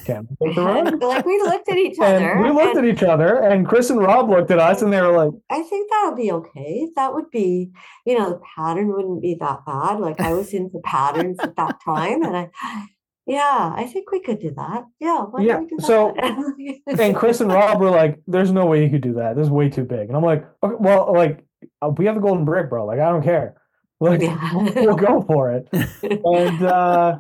[0.06, 1.02] can we take the rug.
[1.04, 3.90] Like we looked at each other and we looked and at each other and chris
[3.90, 6.88] and rob looked at us and they were like i think that'll be okay.
[6.96, 7.72] That would be
[8.06, 10.00] you know the pattern wouldn't be that bad.
[10.00, 12.50] Like i was into patterns at that time and i
[13.28, 14.84] yeah, I think we could do that.
[15.00, 15.22] Yeah.
[15.24, 16.14] why Yeah, we do so-
[16.88, 19.36] and chris and rob were like there's no way you could do that.
[19.36, 20.08] This is way too big.
[20.10, 21.44] And i'm like okay, well like
[21.82, 22.86] uh, we have the golden brick bro.
[22.86, 23.56] Like i don't care
[24.00, 24.54] like Yeah.
[24.54, 25.68] we'll go for it.
[26.26, 27.18] And uh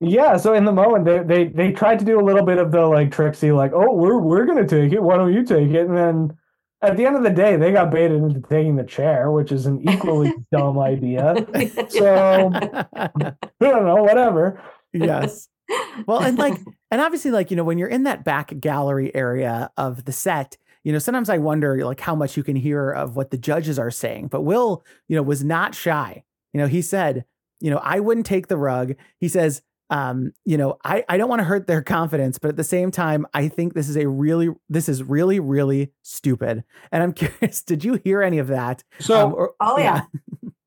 [0.00, 2.70] yeah so in the moment they, they they tried to do a little bit of
[2.72, 5.02] the like tricksy like oh we're we're gonna take it.
[5.02, 5.86] Why don't you take it?
[5.86, 6.36] And then
[6.82, 9.66] at the end of the day they got baited into taking the chair which is
[9.66, 11.34] an equally dumb idea.
[11.90, 12.50] So
[12.94, 13.10] i
[13.60, 14.60] don't know whatever.
[14.92, 15.48] Yes.
[16.06, 16.58] Well, and like,
[16.90, 20.56] and obviously, like, you know, when you're in that back gallery area of the set,
[20.88, 23.78] you know, sometimes I wonder like how much you can hear of what the judges
[23.78, 24.28] are saying.
[24.28, 26.24] But Will, you know, was not shy.
[26.54, 27.26] You know, he said,
[27.60, 28.94] you know, I wouldn't take the rug.
[29.20, 29.60] He says,
[29.90, 32.90] um, you know, I, I don't want to hurt their confidence, but at the same
[32.90, 36.64] time, I think this is a really, this is really, really stupid.
[36.90, 38.82] And I'm curious, did you hear any of that?
[38.98, 40.02] so Um, or- Oh, yeah.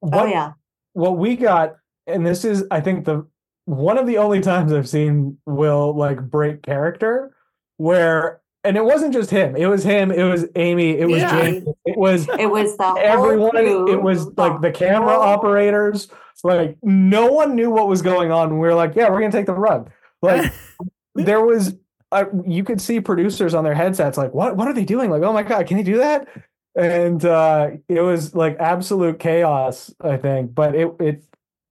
[0.01, 0.51] what, oh yeah.
[0.93, 3.25] what we got and this is i think the
[3.65, 7.35] one of the only times i've seen will like break character
[7.77, 9.55] where and it wasn't just him.
[9.55, 10.11] It was him.
[10.11, 10.91] It was amy.
[10.97, 11.41] It was Yeah.
[11.41, 11.67] james.
[11.85, 13.51] It was It was the everyone.
[13.51, 16.07] crew, it was like the camera whole- operators.
[16.43, 18.49] Like no one knew what was going on.
[18.49, 19.89] And we were like yeah we're gonna take the rug.
[20.21, 20.51] Like
[21.15, 21.75] there was
[22.11, 25.09] uh, you could see producers on their headsets like what what are they doing?
[25.09, 26.27] Like oh my god can they do that?
[26.75, 30.55] And uh it was like absolute chaos i think.
[30.55, 31.23] But it it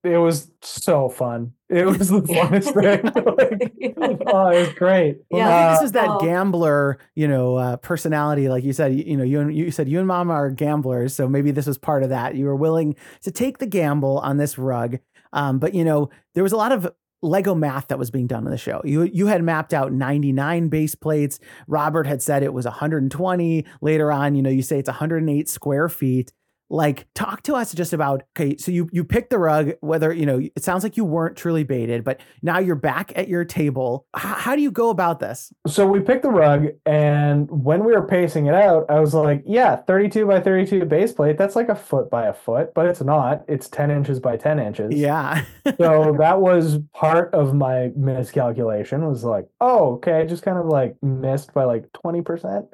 [0.03, 3.05] it was so fun it was the funnest thing
[3.97, 5.47] like, oh it was great Yeah.
[5.47, 6.19] Well, maybe this Uh, is that Oh.
[6.21, 8.49] gambler, you know, uh, personality.
[8.49, 11.15] Like you said, you, you know, you and you said you and Mama are gamblers,
[11.15, 12.35] so maybe this was part of that.
[12.35, 14.99] You were willing to take the gamble on this rug,
[15.33, 16.91] um, but you know, there was a lot of
[17.23, 18.81] Lego math that was being done in the show.
[18.85, 21.39] You you had mapped out 99 base plates.
[21.69, 23.65] Robert had said it was 120.
[23.83, 26.33] Later on, you know, you say it's 108 square feet.
[26.71, 28.57] Like, talk to us just about okay.
[28.57, 29.73] So you you picked the rug.
[29.81, 33.27] Whether you know, it sounds like you weren't truly baited, but now you're back at
[33.29, 34.07] your table.
[34.17, 35.53] H- how do you go about this?
[35.67, 39.43] so we picked the rug and when we were pacing it out i was like
[39.47, 43.03] yeah 32 by 32 base plate that's like a foot by a foot but it's
[43.03, 45.45] not it's 10 inches by 10 inches Yeah.
[45.79, 50.67] so that was part of my miscalculation was like oh okay i just kind of
[50.67, 52.67] like missed by like 20%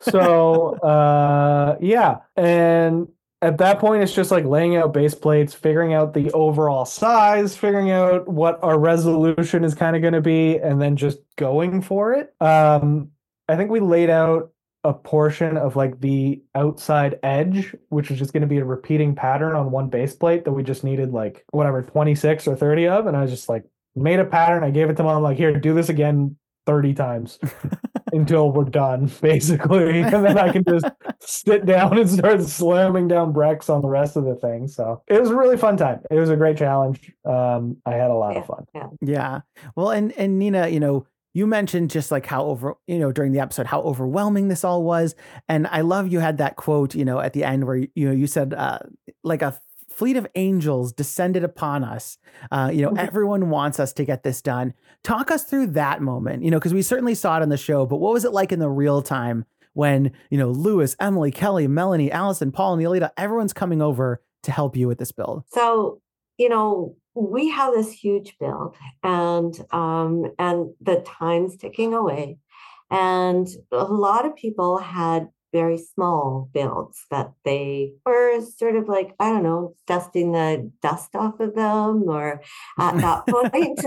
[0.00, 3.08] so uh yeah and
[3.44, 7.54] at that point it's just like laying out base plates figuring out the overall size
[7.54, 11.82] figuring out what our resolution is kind of going to be and then just going
[11.82, 12.34] for it.
[12.40, 13.10] Um
[13.48, 14.50] i think we laid out
[14.84, 19.14] a portion of like the outside edge which is just going to be a repeating
[19.14, 23.06] pattern on one base plate that we just needed like whatever 26 or 30 of
[23.06, 23.64] and i was just like
[23.94, 26.36] made a pattern i gave it to mom like here do this again
[26.66, 27.38] 30 times
[28.14, 30.86] until we're done basically and then i can just
[31.20, 34.68] sit down and start slamming down Brex on the rest of the thing.
[34.68, 36.00] So it was a really fun time.
[36.10, 37.12] It was a great challenge.
[37.24, 38.66] Um, I had a lot of fun.
[39.00, 39.40] Yeah.
[39.76, 43.32] Well, and and Neena, you know, you mentioned just like how over, you know, during
[43.32, 45.14] the episode how overwhelming this all was,
[45.48, 48.12] and I love you had that quote, you know, at the end where you know
[48.12, 48.80] you said uh,
[49.22, 49.58] like a
[49.96, 52.18] fleet of angels descended upon us.
[52.50, 54.74] Uh, you know, everyone wants us to get this done.
[55.02, 57.86] Talk us through that moment, you know, because we certainly saw it on the show,
[57.86, 61.66] but what was it like in the real time when you know Lewis, Emily, Kelly,
[61.66, 65.44] Melanie, Allison, Paul, and Yolita, everyone's coming over to help you with this build?
[65.48, 66.00] So,
[66.38, 72.38] you know, we have this huge build and um and the time's ticking away.
[72.90, 79.14] And a lot of people had very small builds that they were sort of like,
[79.20, 82.42] I don't know, dusting the dust off of them or
[82.76, 83.78] at that point.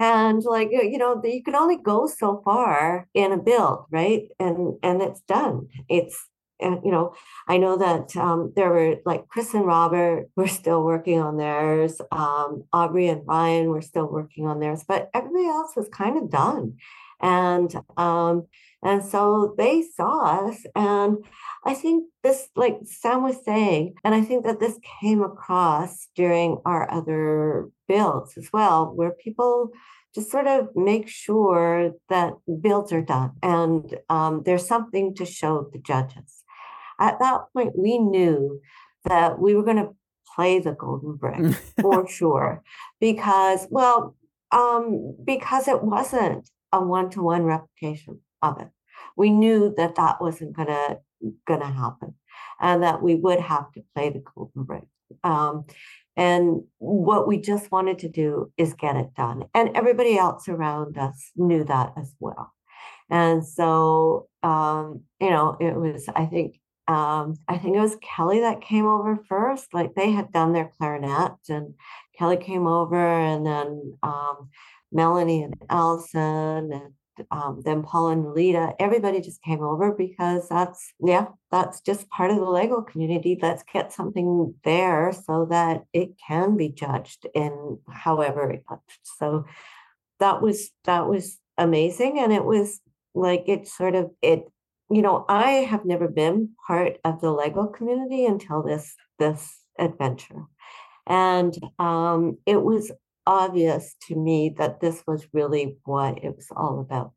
[0.00, 4.28] and like, you know, you can only go so far in a build, right?
[4.38, 5.66] And and it's done.
[5.88, 6.28] It's
[6.60, 7.14] and you know,
[7.48, 12.00] I know that um, there were like Chris and Robert were still working on theirs.
[12.12, 16.30] Um, Aubrey and Ryan were still working on theirs, but everybody else was kind of
[16.30, 16.76] done.
[17.20, 18.46] And um,
[18.82, 21.18] and so they saw us, and
[21.64, 26.58] I think this, like Sam was saying, and I think that this came across during
[26.64, 29.70] our other builds as well, where people
[30.14, 35.68] just sort of make sure that builds are done and um, there's something to show
[35.72, 36.44] the judges.
[36.98, 38.60] At that point, we knew
[39.04, 39.96] that we were going to
[40.34, 42.62] play the golden brick for sure
[43.00, 44.16] because, well,
[44.50, 48.68] um, because it wasn't a one-to-one replication of it.
[49.16, 52.14] We knew that that wasn't going to happen
[52.60, 54.84] and that we would have to play the golden brick.
[55.24, 55.64] Um,
[56.16, 59.44] and what we just wanted to do is get it done.
[59.54, 62.52] And everybody else around us knew that as well.
[63.10, 68.40] And so, um, you know, it was, I think, um, I think it was Kelly
[68.40, 69.72] that came over first.
[69.72, 71.74] Like they had done their clarinet, and
[72.18, 74.50] Kelly came over, and then um,
[74.90, 76.92] Melanie and Allison and
[77.30, 82.30] um, then Paul and Lita, everybody just came over because that's, yeah, that's just part
[82.30, 83.38] of the Lego community.
[83.40, 89.00] Let's get something there so that it can be judged in however it judged.
[89.02, 89.46] So
[90.20, 92.18] that was, that was amazing.
[92.18, 92.80] And it was
[93.14, 94.44] like, it sort of, it,
[94.90, 100.44] you know, I have never been part of the Lego community until this, this adventure.
[101.06, 102.92] And um, it was
[103.26, 107.12] obvious to me that this was really what it was all about.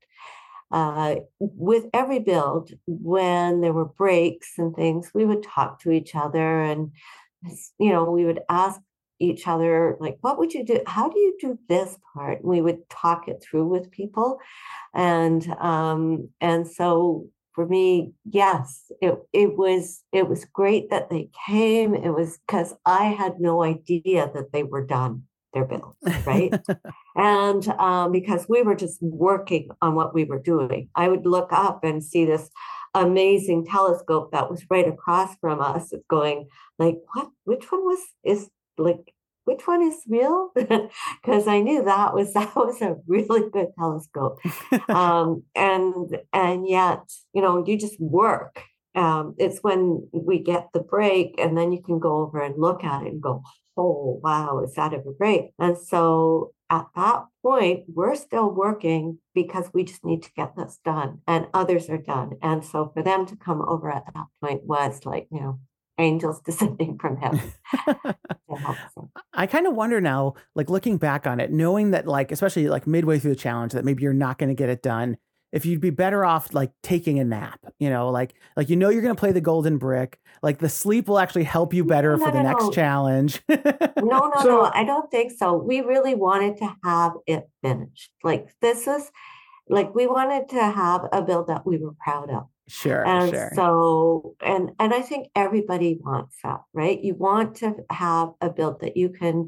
[0.71, 6.15] Uh, with every build, when there were breaks and things, we would talk to each
[6.15, 6.91] other and,
[7.79, 8.81] you know, we would ask
[9.19, 10.81] each other, like, what would you do?
[10.85, 12.43] How do you do this part?
[12.43, 14.39] we would talk it through with people.
[14.93, 21.29] And, um, and so for me, yes, it, it was, it was great that they
[21.47, 21.95] came.
[21.95, 25.23] It was because I had no idea that they were done
[25.55, 25.95] their bills,
[26.25, 26.53] right?
[27.15, 31.51] and um, because we were just working on what we were doing, I would look
[31.51, 32.51] up and see this
[32.93, 35.91] amazing telescope that was right across from us.
[35.91, 36.47] It's going
[36.77, 37.29] like, what?
[37.45, 39.13] Which one was is like?
[39.45, 40.51] Which one is real?
[41.23, 44.39] Because I knew that was that was a really good telescope,
[44.89, 47.01] um, and and yet
[47.33, 48.61] you know you just work
[48.95, 52.83] um, it's when we get the break and then you can go over and look
[52.83, 53.43] at it and go
[53.77, 55.51] oh, wow, is that ever great?
[55.59, 60.79] And so at that point, we're still working because we just need to get this
[60.83, 62.33] done and others are done.
[62.41, 65.59] And so for them to come over at that point was like, you know,
[65.97, 67.53] angels descending from heaven.
[69.33, 72.87] I kind of wonder now, like looking back on it, knowing that, like, especially like
[72.87, 75.17] midway through the challenge, that maybe you're not going to get it done
[75.55, 78.89] if you'd be better off like taking a nap, you know, like like you know
[78.89, 80.19] you're gonna play the golden brick.
[80.43, 82.71] Like the sleep will actually help you better no, for the no, next no.
[82.71, 83.41] challenge.
[83.49, 83.57] no,
[83.97, 85.53] no, so, no, I don't think so.
[85.53, 88.11] We really wanted to have it finished.
[88.21, 89.09] Like this is
[89.69, 92.47] like we wanted to have a build that we were proud of.
[92.67, 93.07] Sure.
[93.07, 93.51] And sure.
[93.55, 97.01] so and and I think everybody wants that, right?
[97.01, 99.47] You want to have a build that you can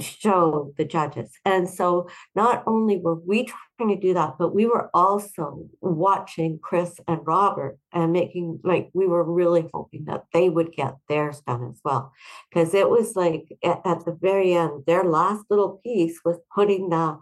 [0.00, 1.32] show the judges.
[1.44, 6.58] And so not only were we trying to do that, but we were also watching
[6.62, 11.42] Chris and Robert and making like we were really hoping that they would get theirs
[11.46, 12.12] done as well.
[12.50, 16.88] Because it was like at, at, the very end, their last little piece was putting
[16.90, 17.18] the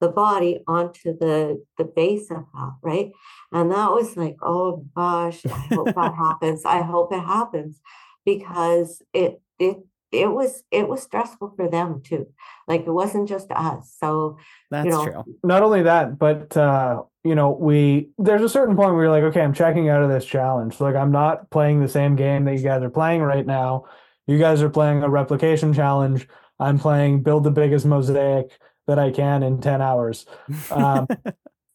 [0.00, 3.12] the body onto the the base of that, right?
[3.52, 6.64] And that was like, oh gosh, I hope that happens.
[6.64, 7.80] I hope it happens
[8.24, 9.78] because it it
[10.12, 12.26] it was it was stressful for them too.
[12.68, 13.94] Like it wasn't just us.
[13.98, 14.38] So
[14.70, 15.24] that's you know, true.
[15.42, 19.24] Not only that but uh you know we there's a certain point where you're like
[19.24, 20.80] okay i'm checking out of this challenge.
[20.80, 23.86] Like i'm not playing the same game that you guys are playing right now.
[24.26, 26.28] You guys are playing a replication challenge.
[26.60, 28.56] I'm playing build the biggest mosaic
[28.86, 30.26] that i can in 10 hours.
[30.70, 31.06] Um,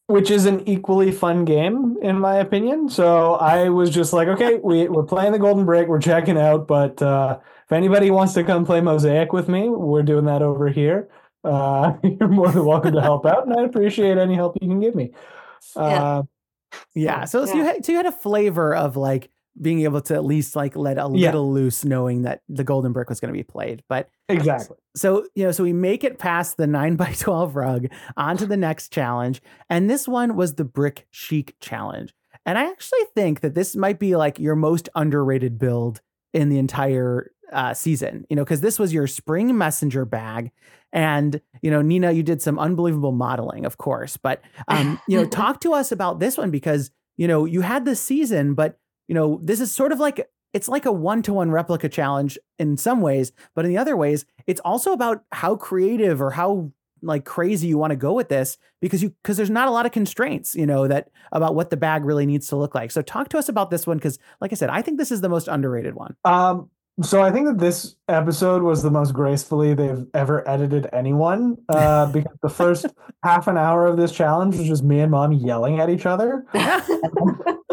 [0.07, 4.59] which is an equally fun game in my opinion so i was just like okay
[4.63, 7.37] we, we're playing the golden brick we're checking out but uh
[7.67, 11.09] if anybody wants to come play Mosaic with me, we're doing that over here.
[11.43, 14.79] Uh, you're more than welcome to help out, and I appreciate any help you can
[14.79, 15.11] give me.
[15.75, 16.23] Uh,
[16.95, 17.25] yeah.
[17.25, 19.29] So, so you had so you had a flavor of like
[19.61, 21.27] being able to at least like let a yeah.
[21.27, 23.83] little loose, knowing that the Golden Brick was going to be played.
[23.89, 24.77] But exactly.
[24.95, 28.57] So you know, so we make it past the nine by twelve rug onto the
[28.57, 32.13] next challenge, and this one was the Brick Chic challenge.
[32.45, 36.01] And I actually think that this might be like your most underrated build
[36.33, 40.51] in the entire uh, season, you know, because this was your spring messenger bag.
[40.93, 44.17] And, you know, Neena, you did some unbelievable modeling, of course.
[44.17, 47.85] But, um, you know, talk to us about this one because, you know, you had
[47.85, 51.89] this season, but you know, this is sort of like it's like a one-to-one replica
[51.89, 56.31] challenge in some ways, but in the other ways, it's also about how creative or
[56.31, 59.71] how like crazy you want to go with this because you because there's not a
[59.71, 62.89] lot of constraints you know that about what the bag really needs to look like
[62.89, 65.21] so talk to us about this one because like i said i think this is
[65.21, 66.71] the most underrated one um
[67.03, 71.57] so I think that this episode was the most gracefully they've ever edited anyone.
[71.69, 72.87] Uh, because the first
[73.23, 76.43] half an hour of this challenge was just me and mom yelling at each other.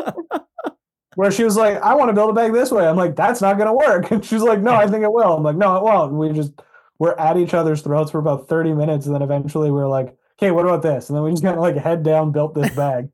[1.16, 3.40] Where she was like, "I want to build a bag this way." I'm like, "That's
[3.40, 5.76] not going to work." And she's like, "No, I think it will." I'm like, "No,
[5.76, 6.52] it won't." And we just
[6.98, 10.16] we're at each other's throats for about 30 minutes, and then eventually we are like,
[10.38, 12.74] "Okay, what about this?" And then we just kind of like head down built this
[12.74, 13.08] bag.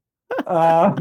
[0.46, 0.94] Uh,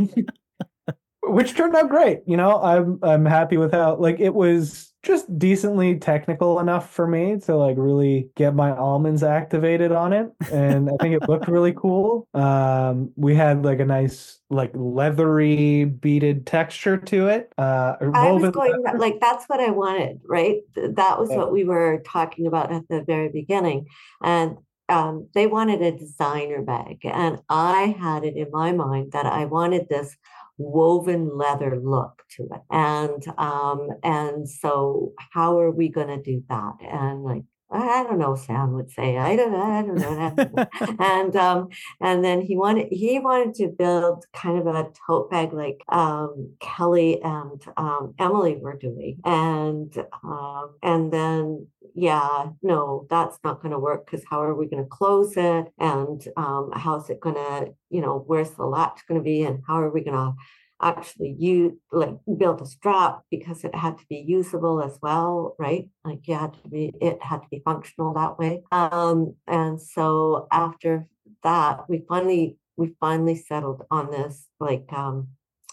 [1.23, 2.19] which turned out great.
[2.25, 7.07] You know, I'm I'm happy with how like it was just decently technical enough for
[7.07, 10.29] me to like really get my almonds activated on it.
[10.51, 12.27] And i think it looked really cool.
[12.33, 17.53] Um we had like a nice like leathery beaded texture to it.
[17.57, 20.57] Uh i was going like that's what i wanted right?
[20.75, 21.37] That was yeah.
[21.37, 23.87] what we were talking about at the very beginning.
[24.21, 24.57] And
[24.89, 26.99] um, they wanted a designer bag.
[27.03, 30.17] And i had it in my mind that i wanted this
[30.59, 32.61] woven leather look to it.
[32.69, 36.73] And um and so how are we going to do that?
[36.81, 39.17] And like I don't know, Sam would say.
[39.17, 39.61] I don't know.
[39.61, 40.67] I don't know.
[40.99, 41.69] and um,
[42.01, 46.53] and then he wanted he wanted to build kind of a tote bag like um,
[46.59, 49.19] Kelly and um, Emily were doing.
[49.23, 54.67] And um, and then yeah, no, that's not going to work because how are we
[54.67, 55.67] going to close it?
[55.79, 59.43] And um, how's it going to, you know, where's the latch going to be?
[59.43, 60.33] And how are we going to
[60.81, 65.89] actually you like build a strap because it had to be usable as well right?
[66.05, 68.63] Like you had to be it had to be functional that way.
[68.71, 71.07] Um and so after
[71.43, 75.29] that we finally we finally settled on this like um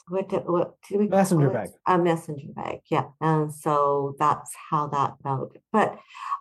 [0.08, 1.70] what did, what did we messenger bag.
[1.86, 3.06] A messenger bag yeah.
[3.20, 5.56] And so that's how that felt.
[5.72, 5.98] But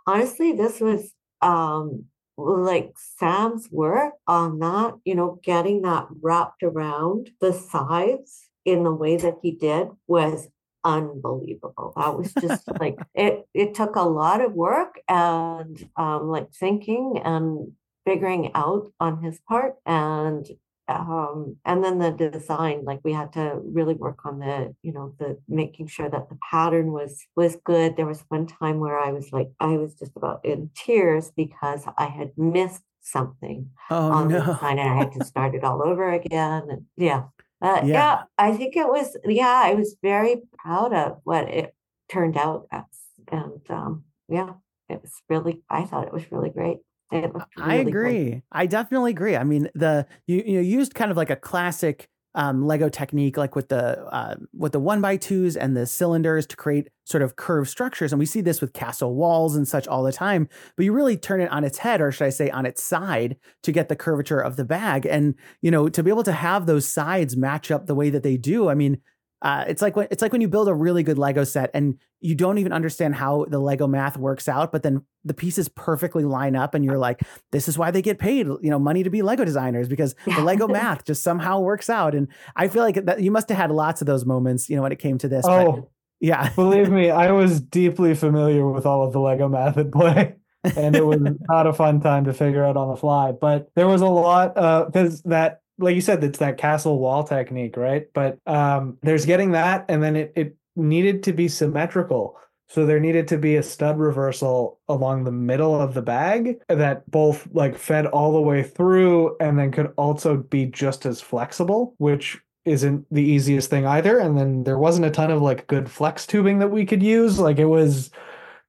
[0.07, 1.11] honestly this was
[1.41, 2.05] um
[2.37, 8.93] like Sam's work on that, you know, getting that wrapped around the sides in the
[8.93, 10.49] way that he did was
[10.83, 11.93] unbelievable.
[11.95, 17.21] That was just like it it took a lot of work and um like thinking
[17.23, 17.71] and
[18.05, 20.47] figuring out on his part and
[20.87, 25.15] um and then the design like we had to really work on the you know
[25.17, 29.11] the making sure that the pattern was was good there was one time where i
[29.11, 34.27] was like i was just about in tears because i had missed something oh, on
[34.27, 34.39] no.
[34.39, 37.23] the design and i had to start it all over again and yeah
[37.65, 37.93] uh, yeah.
[37.93, 39.17] yeah, I think it was.
[39.25, 41.73] Yeah, I was very proud of what it
[42.09, 42.83] turned out as,
[43.31, 44.53] and um, yeah,
[44.89, 45.63] it was really.
[45.69, 46.77] I thought it was really great.
[47.11, 48.43] Really I agree.
[48.51, 49.35] I definitely agree.
[49.35, 53.37] I mean, the you you know, used kind of like a classic um, Lego technique,
[53.37, 57.23] like with the uh, with the one by twos and the cylinders to create sort
[57.23, 60.47] of curved structures, and we see this with castle walls and such all the time.
[60.75, 63.37] But you really turn it on its head, or should I say, on its side,
[63.63, 66.65] to get the curvature of the bag, and you know to be able to have
[66.65, 68.69] those sides match up the way that they do.
[68.69, 69.01] I mean,
[69.45, 71.99] uh, it's like when it's like when you build a really good Lego set and
[72.19, 76.23] you don't even understand how the Lego math works out, but then the pieces perfectly
[76.23, 77.21] line up, and you're like,
[77.51, 80.41] "This is why they get paid, you know, money to be Lego designers because the
[80.41, 83.69] Lego math just somehow works out." And I feel like that you must have had
[83.69, 85.45] lots of those moments, you know, when it came to this.
[85.47, 85.89] Oh, but,
[86.19, 86.49] yeah.
[86.55, 90.37] believe me, I was deeply familiar with all of the Lego math at play.
[90.63, 91.19] and it was
[91.49, 93.31] not a fun time to figure out on the fly.
[93.31, 97.23] But there was a lot because uh, that like you said, it's that castle wall
[97.23, 98.07] technique, right?
[98.13, 102.37] But um, there's getting that, and then it it needed to be symmetrical.
[102.67, 107.09] So there needed to be a stud reversal along the middle of the bag that
[107.09, 111.93] both like fed all the way through and then could also be just as flexible,
[111.99, 114.17] which isn't the easiest thing either.
[114.17, 117.37] And then there wasn't a ton of like good flex tubing that we could use.
[117.37, 118.09] Like it was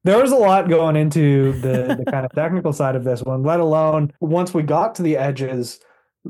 [0.05, 3.43] there was a lot going into the, the kind of technical side of this one,
[3.43, 5.81] let alone once we got to the edges,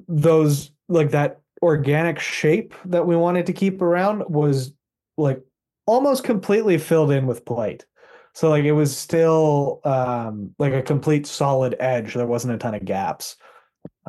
[0.09, 4.72] those like that organic shape that we wanted to keep around was
[5.16, 5.42] like
[5.86, 7.86] almost completely filled in with plate.
[8.34, 12.14] So like it was still um like a complete solid edge.
[12.14, 13.36] There wasn't a ton of gaps.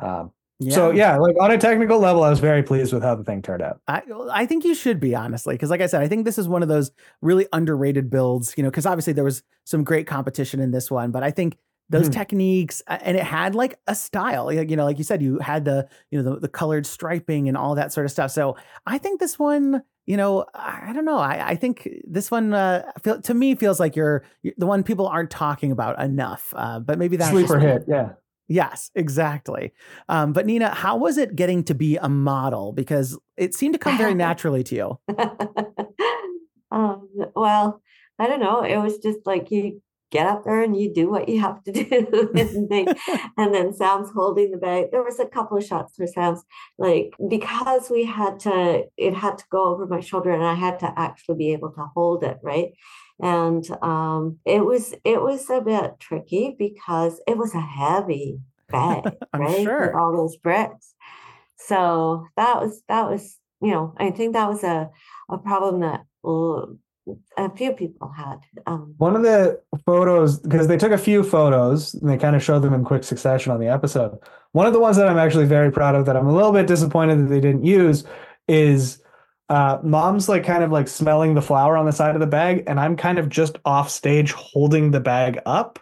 [0.02, 0.74] Um yeah.
[0.74, 3.42] So yeah, like on a technical level, I was very pleased with how the thing
[3.42, 3.80] turned out.
[3.86, 4.02] I
[4.32, 6.62] I think you should be honestly, because like I said, I think this is one
[6.62, 6.90] of those
[7.22, 8.54] really underrated builds.
[8.56, 11.56] You know, because obviously there was some great competition in this one, but I think
[11.90, 12.12] those mm.
[12.12, 15.88] techniques and it had like a style you know like you said you had the
[16.10, 18.56] you know the, the colored striping and all that sort of stuff so
[18.86, 22.90] i think this one you know i don't know i, I think this one uh,
[23.02, 26.78] feel, to me feels like you're, you're, the one people aren't talking about enough uh,
[26.80, 28.10] but maybe that's sleeper hit yeah
[28.50, 29.74] Yes, exactly.
[30.08, 32.72] Um, but Neena, how was it getting to be a model?
[32.72, 34.98] Because it seemed to come very naturally to you.
[36.70, 37.82] well,
[38.18, 38.62] I don't know.
[38.62, 41.72] It was just like you get up there and you do what you have to
[41.72, 42.30] do.
[42.34, 42.86] and, they,
[43.36, 44.86] and then Sam's holding the bag.
[44.90, 46.42] There was a couple of shots for Sam's,
[46.78, 50.78] like because we had to, it had to go over my shoulder and I had
[50.80, 52.72] to actually be able to hold it, right?
[53.20, 59.12] And um, it was it was a bit tricky because it was a heavy bag,
[59.34, 59.64] right?
[59.64, 59.86] sure.
[59.86, 60.94] With all those bricks.
[61.56, 64.90] So that was that was, you know, I think that was a,
[65.28, 66.02] a problem that
[67.36, 68.38] a few people had.
[68.66, 72.42] Um, One of the photos, because they took a few photos and they kind of
[72.42, 74.18] showed them in quick succession on the episode.
[74.52, 76.66] One of the ones that I'm actually very proud of that I'm a little bit
[76.66, 78.04] disappointed that they didn't use
[78.48, 79.02] is
[79.48, 82.64] uh, mom's like kind of like smelling the flower on the side of the bag,
[82.66, 85.78] and I'm kind of just off stage holding the bag up.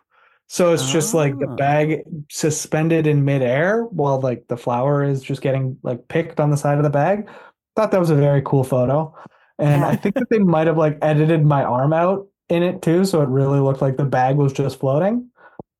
[0.48, 1.56] So it's just like the Ah.
[1.56, 6.56] bag suspended in midair while like the flower is just getting like picked on the
[6.56, 7.28] side of the bag.
[7.74, 9.12] Thought that was a very cool photo.
[9.58, 13.04] And I think that they might have like edited my arm out in it too,
[13.04, 15.30] so it really looked like the bag was just floating.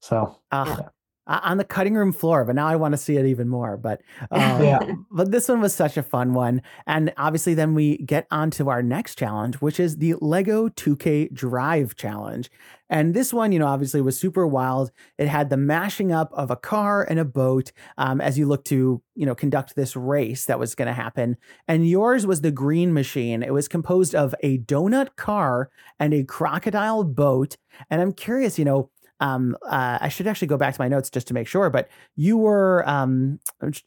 [0.01, 0.83] So Uh,
[1.27, 3.77] on the cutting room floor, but now I want to see it even more.
[3.77, 4.01] But
[4.31, 4.79] um, Yeah.
[5.11, 8.69] but this one was such a fun one, and obviously then we get on to
[8.69, 12.51] our next challenge, which is the Lego 2K Drive challenge.
[12.89, 14.93] And this one, you know, obviously was super wild.
[15.19, 18.65] It had the mashing up of a car and a boat um, as you look
[18.67, 21.37] to, you know, conduct this race that was going to happen.
[21.67, 23.43] And yours was the green machine.
[23.43, 27.57] It was composed of a donut car and a crocodile boat.
[27.91, 28.91] And I'm curious, you know,
[29.21, 31.89] um, uh, I should actually go back to my notes just to make sure, but
[32.17, 33.41] you were um,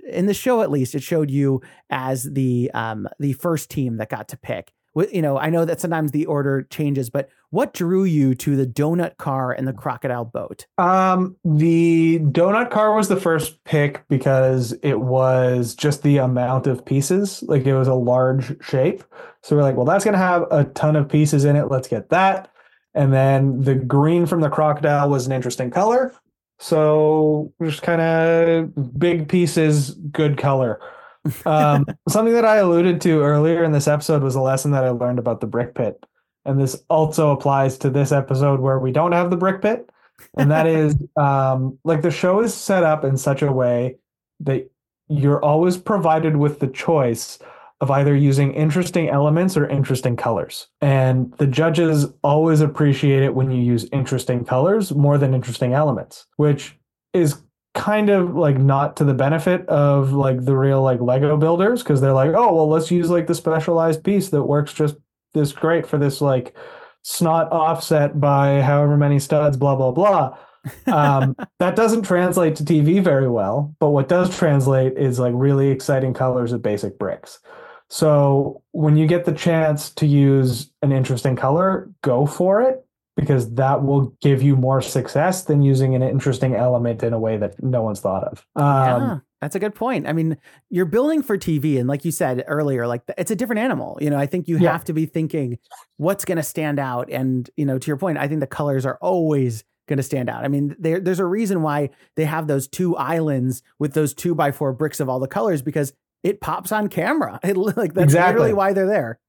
[0.10, 0.96] in the show at least.
[0.96, 4.72] It showed you as the um, the first team that got to pick.
[5.12, 8.66] You know, I know that sometimes the order changes, but what drew you to the
[8.66, 10.66] donut car and the crocodile boat?
[10.78, 16.84] Um, the donut car was the first pick because it was just the amount of
[16.84, 17.44] pieces.
[17.44, 19.04] Like it was a large shape.
[19.42, 21.70] So we're like, well, that's gonna have a ton of pieces in it.
[21.70, 22.52] Let's get that.
[22.94, 26.14] And then the green from the crocodile was an interesting color.
[26.60, 30.82] So just kind of big pieces, good color.
[31.46, 34.90] Um, something that I alluded to earlier in this episode was a lesson that I
[34.90, 36.04] learned about the brick pit.
[36.46, 39.90] And this also applies to this episode where we don't have the brick pit.
[40.38, 43.98] And that is um, like the show is set up in such a way
[44.42, 44.70] that
[45.08, 47.40] you're always provided with the choice
[47.82, 50.68] of either using interesting elements or interesting colors.
[50.82, 56.26] And the judges always appreciate it when you use interesting colors more than interesting elements,
[56.36, 56.78] which
[57.14, 57.42] is
[57.76, 62.02] kind of like not to the benefit of like the real like Lego builders because
[62.02, 64.96] they're like, oh, well, let's use like the specialized piece that works just
[65.34, 66.56] this great for this like
[67.04, 70.38] snot offset by however many studs, blah, blah, blah.
[70.88, 75.70] um, that doesn't translate to TV very well, but what does translate is like really
[75.70, 77.40] exciting colors of basic bricks.
[77.90, 82.86] So when you get the chance to use an interesting color, go for it
[83.16, 87.36] because that will give you more success than using an interesting element in a way
[87.38, 88.46] that no one's thought of.
[88.56, 90.08] Um, yeah, that's a good point.
[90.08, 90.38] I mean,
[90.70, 93.98] you're building for TV, and like you said earlier, like it's a different animal.
[94.00, 94.72] You know, I think you Yeah.
[94.72, 95.58] have to be thinking
[95.98, 98.86] what's going to stand out, and you know, to your point, I think the colors
[98.86, 100.46] are always going to stand out.
[100.46, 104.36] I mean, there, there's a reason why they have those two islands with those two
[104.36, 105.94] by four bricks of all the colors because
[106.24, 107.40] it pops on camera.
[107.44, 108.34] It, like that's Exactly.
[108.34, 109.20] literally why they're there.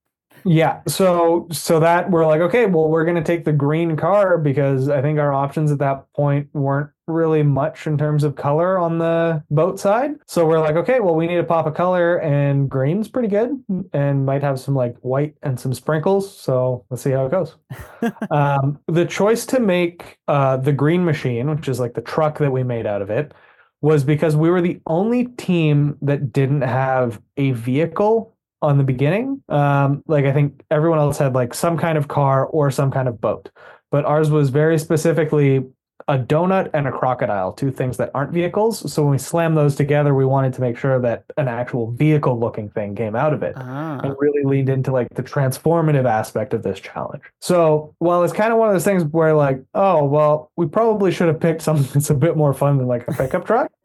[0.45, 4.89] Yeah, so so that we're like, okay, well, we're gonna take the green car because
[4.89, 8.99] I think our options at that point weren't really much in terms of color on
[8.99, 10.13] the boat side.
[10.27, 13.63] So we're like, okay, well, we need to pop a color, and green's pretty good,
[13.93, 16.35] and might have some like white and some sprinkles.
[16.39, 17.57] So let's see how it goes.
[18.31, 22.51] um, the choice to make uh, the green machine, which is like the truck that
[22.51, 23.35] we made out of it,
[23.83, 29.43] was because we were the only team that didn't have a vehicle on the beginning.
[29.49, 33.09] Um, like I think everyone else had like some kind of car or some kind
[33.09, 33.51] of boat,
[33.91, 35.65] but ours was very specifically
[36.11, 38.93] a donut and a crocodile, two things that aren't vehicles.
[38.93, 42.39] So when we slammed those together, we wanted to make sure that an actual vehicle
[42.39, 46.53] looking thing came out of it Ah, and really leaned into like the transformative aspect
[46.53, 47.23] of this challenge.
[47.41, 51.13] So while it's kind of one of those things where like, oh well, we probably
[51.13, 53.71] should have picked something that's a bit more fun than like a pickup truck.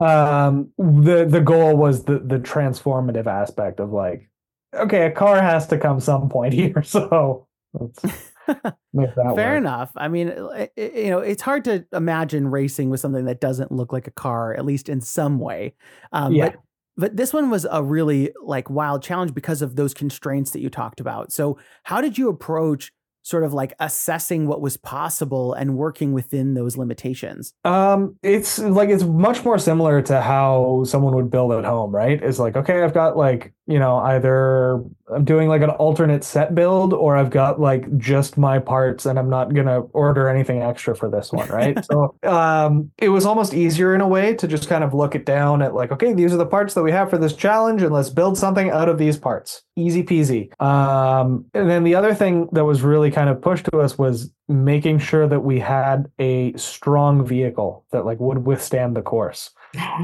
[0.00, 4.30] um, the the goal was the the transformative aspect of like,
[4.74, 8.27] okay, a car has to come some point here, so let's make that
[8.94, 9.58] Fair work.
[9.58, 9.90] enough.
[9.96, 13.92] I mean, it- you know, it's hard to imagine racing with something that doesn't look
[13.92, 15.74] like a car, at least in some way.
[16.12, 16.50] Um, Yeah.
[16.50, 16.56] But
[17.00, 20.68] but this one was a really like wild challenge because of those constraints that you
[20.68, 21.30] talked about.
[21.30, 22.90] So how did you approach
[23.22, 27.52] sort of like assessing what was possible and working within those limitations?
[27.64, 32.20] Um, it's like it's much more similar to how someone would build at home, right?
[32.20, 34.82] It's like, okay, I've got like you know, either
[35.12, 39.18] I'm doing like an alternate set build or I've got like just my parts and
[39.18, 41.78] I'm not gonna order anything extra for this one, right?
[41.84, 45.26] so um it was almost easier in a way to just kind of look it
[45.26, 47.92] down at like, okay, these are the parts that we have for this challenge, and
[47.92, 49.62] let's build something out of these parts.
[49.76, 50.58] Easy peasy.
[50.62, 54.32] Um and then the other thing that was really kind of pushed to us was
[54.48, 59.50] making sure that we had a strong vehicle that like would withstand the course.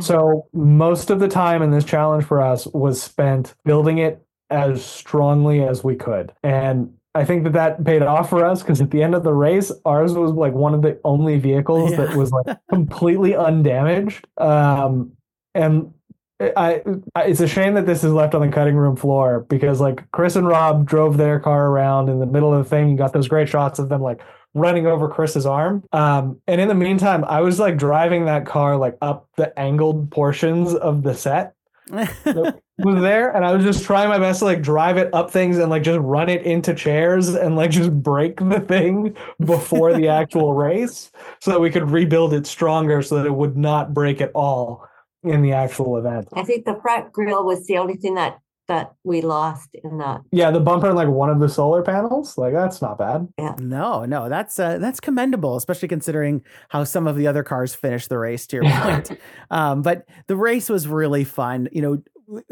[0.00, 4.84] So most of the time in this challenge for us was spent building it as
[4.84, 6.32] strongly as we could.
[6.42, 9.32] And I think that that paid off for us because at the end of the
[9.32, 12.06] race, ours was like one of the only vehicles Yeah.
[12.06, 14.26] that was like completely undamaged.
[14.36, 15.12] Um,
[15.54, 15.94] and
[16.40, 16.82] I,
[17.14, 20.10] I, it's a shame that this is left on the cutting room floor because like
[20.10, 22.88] Chris and Rob drove their car around in the middle of the thing.
[22.90, 24.20] You got those great shots of them like
[24.54, 25.84] running over Chris's arm.
[25.92, 30.10] Um, and in the meantime, I was like driving that car like up the angled
[30.10, 31.54] portions of the set
[31.90, 35.58] was there and I was just trying my best to like drive it up things
[35.58, 39.14] and like just run it into chairs and like just break the thing
[39.44, 43.56] before the actual race so that we could rebuild it stronger so that it would
[43.56, 44.86] not break at all
[45.22, 46.28] in the actual event.
[46.34, 48.38] I think the front grill was the only thing that
[48.68, 50.22] that we lost in that.
[50.32, 53.28] Yeah, the bumper and like one of the solar panels, like that's not bad.
[53.38, 53.54] Yeah.
[53.58, 58.08] No, no, that's uh, that's commendable, especially considering how some of the other cars finished
[58.08, 58.46] the race.
[58.48, 59.10] To your point,
[59.50, 61.68] um, but the race was really fun.
[61.72, 62.02] You know,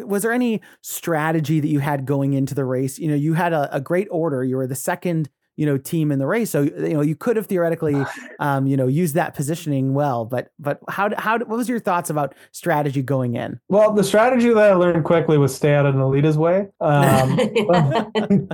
[0.05, 2.99] was there any strategy that you had going into the race?
[2.99, 4.45] You know, you had a, a great order.
[4.45, 5.29] You were the second,
[5.63, 8.05] you know, team in the race, so you know you could have theoretically,
[8.41, 10.25] um, you know, used that positioning well.
[10.25, 13.61] But but how how what was your thoughts about strategy going in?
[13.69, 16.67] Well, the strategy that I learned quickly was stay out of Nolita's way.
[16.81, 17.39] Um,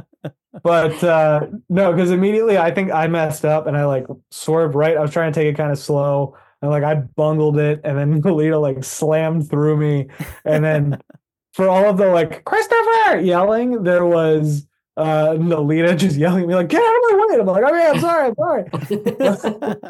[0.63, 4.97] but uh no because immediately i think i messed up and i like swerved right
[4.97, 7.97] i was trying to take it kind of slow and like i bungled it and
[7.97, 10.09] then Nolita like slammed through me
[10.45, 11.01] and then
[11.53, 14.67] for all of the like christopher yelling there was
[14.99, 17.87] uh Nolita just yelling at me like get out of my way i'm like okay
[17.89, 19.89] i'm sorry i'm sorry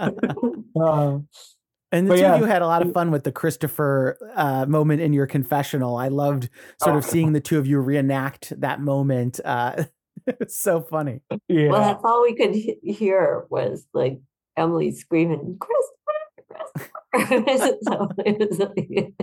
[0.81, 1.29] um,
[1.91, 2.35] And the But two yeah.
[2.35, 5.97] of you had a lot of fun with the Christopher uh, moment in your confessional.
[5.97, 6.51] I loved
[6.83, 7.09] sort of Oh.
[7.09, 9.41] seeing the two of you reenact that moment.
[9.43, 9.85] Uh,
[10.27, 11.23] it's so funny.
[11.49, 14.21] yeah Well, that's all we could he- hear was like
[14.59, 16.91] Emily screaming, Christopher,
[17.39, 17.79] Christopher.
[17.85, 19.15] so it was like,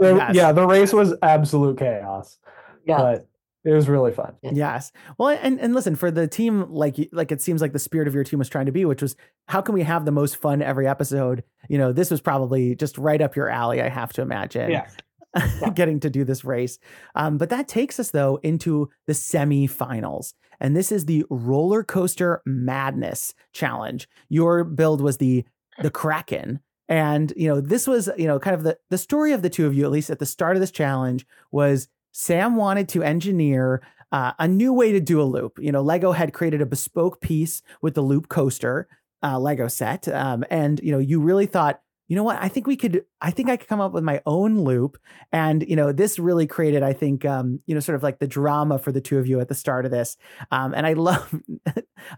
[0.00, 0.34] The- Yes.
[0.34, 2.38] yeah the race was absolute chaos
[2.84, 2.96] yeah.
[2.98, 3.28] but
[3.66, 4.92] it was really fun Yes.
[5.18, 8.14] Well, and and listen for the team, like like it seems like the spirit of
[8.14, 9.16] your team was trying to be, which was
[9.48, 11.42] how can we have the most fun every episode?
[11.68, 13.82] You know, this was probably just right up your alley.
[13.82, 14.70] I have to imagine.
[15.36, 15.68] Yeah.
[15.74, 16.78] getting to do this race.
[17.14, 20.32] Um, but that takes us though into the semifinals.
[20.60, 24.08] And this is the roller coaster madness challenge.
[24.30, 25.44] Your build was the
[25.82, 26.60] the Kraken.
[26.88, 29.66] And you know, this was, you know, kind of the the story of the two
[29.66, 31.88] of you, at least at the start of this challenge, was
[32.18, 35.58] Sam wanted to engineer uh, a new way to do a loop.
[35.60, 38.88] You know, Lego had created a bespoke piece with the loop coaster
[39.22, 42.38] uh, Lego set, um, and you know, you really thought, you know what?
[42.40, 43.04] I think we could.
[43.20, 44.96] I think I could come up with my own loop,
[45.30, 48.26] and you know, this really created, I think, um, you know, sort of like the
[48.26, 50.16] drama for the two of you at the start of this.
[50.50, 51.38] Um, and I love,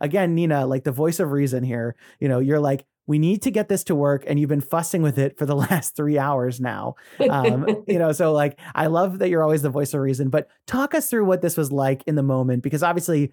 [0.01, 1.97] again, Neena, like the voice of reason here.
[2.21, 5.03] You know, you're like, we need to get this to work, and you've been fussing
[5.03, 6.95] with it for the last three hours now.
[7.29, 10.49] Um, you know so like i love that you're always the voice of reason but
[10.67, 13.33] talk us through what this was like in the moment because obviously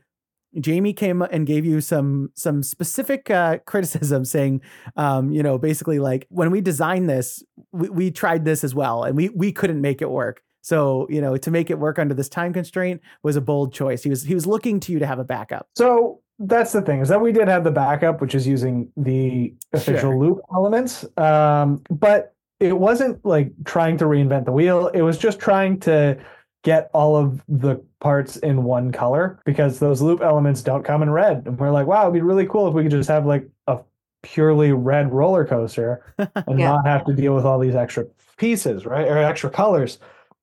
[0.60, 4.62] jamie came and gave you some some specific uh, criticism saying
[4.96, 9.04] um, you know basically like when we designed this we, we tried this as well
[9.04, 10.42] and we we couldn't make it work.
[10.62, 14.02] So you know to make it work under this time constraint was a bold choice.
[14.02, 15.68] He was he was looking to you to have a backup.
[15.76, 19.54] So that's the thing is that we did have the backup, which is using the
[19.74, 20.18] official Sure.
[20.18, 21.06] loop elements.
[21.18, 24.88] Um, but it wasn't like trying to reinvent the wheel.
[24.88, 26.18] It was just trying to
[26.64, 31.10] get all of the parts in one color because those loop elements don't come in
[31.10, 31.44] red.
[31.46, 33.80] And we're like, wow, it'd be really cool if we could just have like a
[34.24, 36.70] purely red roller coaster and Yeah.
[36.72, 38.06] not have to deal with all these extra
[38.38, 39.08] pieces, right?
[39.08, 40.00] Or extra colors.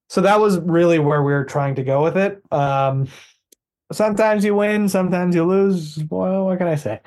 [0.08, 2.40] So that was really where we were trying to go with it.
[2.52, 3.08] Um,
[3.92, 6.02] sometimes you win, sometimes you lose.
[6.10, 7.00] Well, what can I say?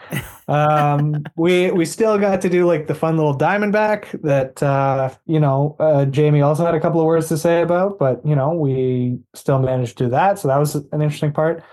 [0.47, 5.39] Um, we we still got to do like the fun little diamondback that uh, you
[5.39, 8.53] know uh, Jamie also had a couple of words to say about, but you know
[8.53, 10.39] we still managed to do that.
[10.39, 11.63] So that was an interesting part.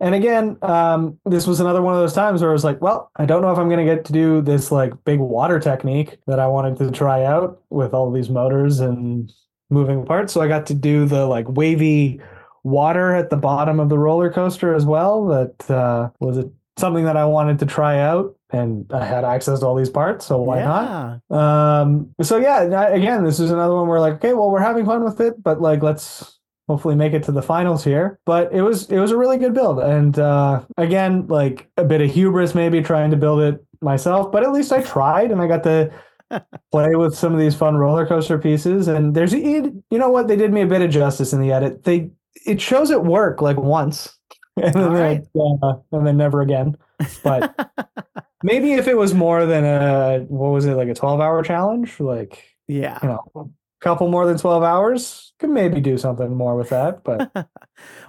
[0.00, 3.12] And again, um, this was another one of those times where I was like, well,
[3.16, 6.18] I don't know if I'm going to get to do this like big water technique
[6.26, 9.32] that I wanted to try out with all these motors and
[9.70, 10.32] moving parts.
[10.32, 12.20] So I got to do the like wavy
[12.64, 15.26] water at the bottom of the roller coaster as well.
[15.26, 19.60] That uh, was it something that I wanted to try out, and I had access
[19.60, 21.20] to all these parts, so why not?
[21.36, 25.04] Um, so yeah, again, this is another one where like, okay, well, we're having fun
[25.04, 28.18] with it, but like, let's hopefully make it to the finals here.
[28.24, 32.00] But it was it was a really good build, and uh, again, like a bit
[32.00, 35.46] of hubris maybe trying to build it myself, but at least I tried, and I
[35.46, 35.92] got to
[36.72, 38.88] play with some of these fun roller coaster pieces.
[38.88, 41.84] And there's you know what they did me a bit of justice in the edit.
[41.84, 42.10] They
[42.46, 44.16] it shows it work like once,
[44.62, 45.22] and then, right.
[45.62, 46.76] uh, and then never again.
[47.22, 47.54] But
[48.42, 51.98] maybe if it was more than a what was it like a 12 hour challenge
[52.00, 53.44] like yeah you know a
[53.80, 57.30] couple more than 12 hours could maybe do something more with that but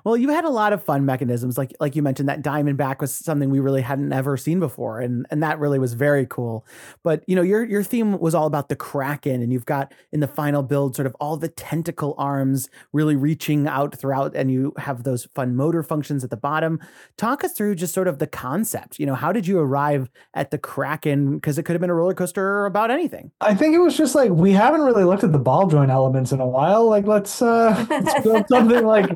[0.04, 3.02] well you had a lot of fun mechanisms like like you mentioned that diamond back
[3.02, 6.66] was something we really hadn't ever seen before and and that really was very cool.
[7.04, 10.20] But you know your your theme was all about the kraken and you've got in
[10.20, 14.74] the final build sort of all the tentacle arms really reaching out throughout and you
[14.78, 16.80] have those fun motor functions at the bottom.
[17.18, 19.00] Talk us through just sort of the concept.
[19.00, 21.36] You know how did you arrive at the kraken?
[21.36, 23.32] Because it could have been a roller coaster or about anything.
[23.42, 26.32] I think it was just like we haven't really looked at the ball joint elements
[26.32, 26.88] in a while.
[26.90, 29.10] Like let's uh let's build something like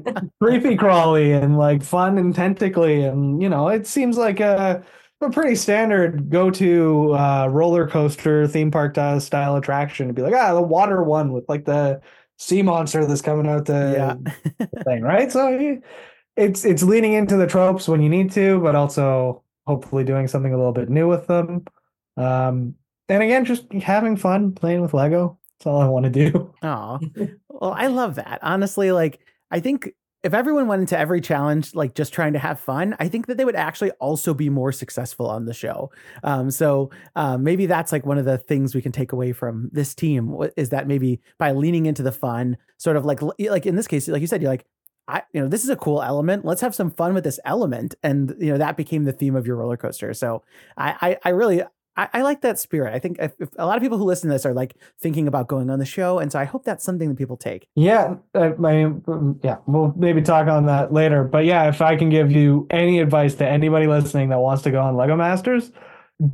[0.47, 4.83] creepy crawly and like fun and tentacly and you know, it seems like a
[5.19, 10.53] a pretty standard go-to uh, roller coaster theme park style attraction to be like ah
[10.53, 11.99] the water one with like the
[12.37, 14.19] sea monster that's coming out the,
[14.59, 14.65] yeah.
[14.83, 15.79] thing right so
[16.35, 20.53] it's it's leaning into the tropes when you need to but also hopefully doing something
[20.53, 21.65] a little bit new with them
[22.17, 22.75] um
[23.09, 26.53] and again just having fun playing with lego that's all I want to do.
[26.61, 26.99] Oh,
[27.49, 28.39] well, I love that.
[28.43, 29.19] Honestly, like,
[29.49, 29.89] I think
[30.27, 33.37] if everyone went into every challenge like just trying to have fun, I think that
[33.37, 35.89] they would actually also be more successful on the show.
[36.21, 39.69] Um, so uh, maybe that's like one of the things we can take away from
[39.71, 43.77] this team is that maybe by leaning into the fun, sort of like like in
[43.77, 44.65] this case, like you said, you're like,
[45.07, 46.43] I, you know, this is a cool element.
[46.43, 49.47] Let's have some fun with this element, and you know that became the theme of
[49.47, 50.13] your roller coaster.
[50.13, 50.43] So
[50.75, 51.63] I, I, I really,
[51.97, 52.93] I, I, like that spirit.
[52.93, 55.27] I think if, if, a lot of people who listen to this are like thinking
[55.27, 57.67] about going on the show, and so I hope that's something that people take.
[57.75, 61.23] Yeah, uh, I, mean, mm, yeah, we'll maybe talk on that later.
[61.23, 64.71] But yeah, if I can give you any advice to anybody listening that wants to
[64.71, 65.71] go on Lego Masters,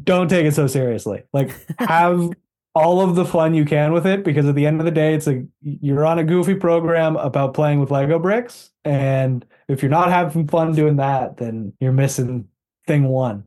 [0.04, 1.24] don't take it so seriously.
[1.32, 2.30] Like have
[2.76, 5.14] all of the fun you can with it, because at the end of the day,
[5.14, 9.90] it's a you're on a goofy program about playing with Lego bricks, and if you're
[9.90, 12.50] not having fun doing that, then you're missing
[12.86, 13.46] thing one.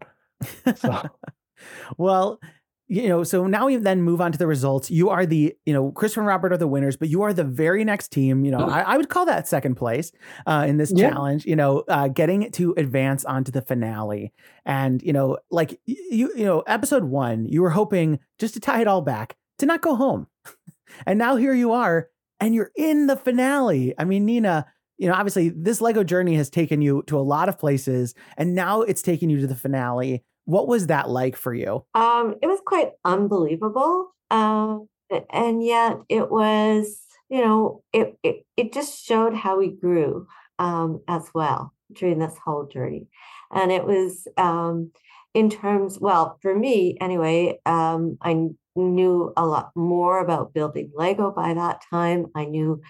[0.76, 1.02] So
[1.97, 2.40] well,
[2.88, 4.90] you know, so now we then move on to the results.
[4.93, 7.43] You are the, you know, Chris and Robert are the winners, but you are the
[7.43, 8.44] very next team.
[8.44, 10.12] You know, I, I would call that second place
[10.47, 11.10] uh, in this yeah.
[11.10, 11.47] challenge.
[11.47, 14.32] You know, uh, getting to advance onto the finale,
[14.64, 18.82] and you know, like you, you know, episode one, you were hoping just to tie
[18.82, 20.28] it all back to not go home,
[21.06, 23.94] and now here you are, and you're in the finale.
[23.98, 24.64] I mean, Neena,
[24.97, 28.55] you know, obviously this Lego journey has taken you to a lot of places, and
[28.55, 30.22] now it's taken you to the finale.
[30.47, 31.85] What was that like for you?
[31.94, 34.14] Um, it was quite unbelievable.
[34.31, 34.89] Um,
[35.31, 40.27] and yet it was, you know, it, it, it just showed how we grew
[40.59, 43.09] um, as well during this whole journey.
[43.52, 44.90] And it was um,
[45.35, 51.31] in terms, well, for me anyway, um, I knew a lot more about building Lego
[51.31, 52.27] by that time.
[52.35, 52.81] I knew,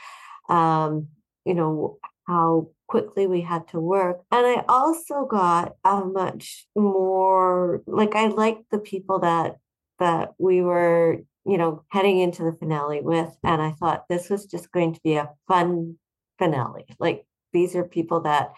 [0.49, 1.09] um,
[1.45, 4.23] you know, how quickly we had to work.
[4.31, 9.57] And I also got a much more like I liked the people that
[9.99, 13.35] that we were, you know, heading into the finale with.
[13.43, 15.99] And I thought this was just going to be a fun
[16.39, 16.87] finale.
[16.99, 18.53] Like these are people that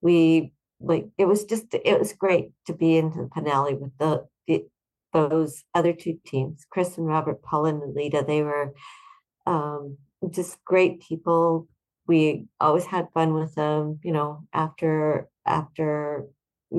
[0.00, 4.26] we like it was just it was great to be into the finale with the,
[4.46, 4.66] the
[5.12, 8.24] those other two teams, Chris and Robert, Paul and Lita.
[8.26, 8.74] They were
[9.46, 9.98] um
[10.30, 11.68] just great people
[12.12, 16.26] we always had fun with them you know after after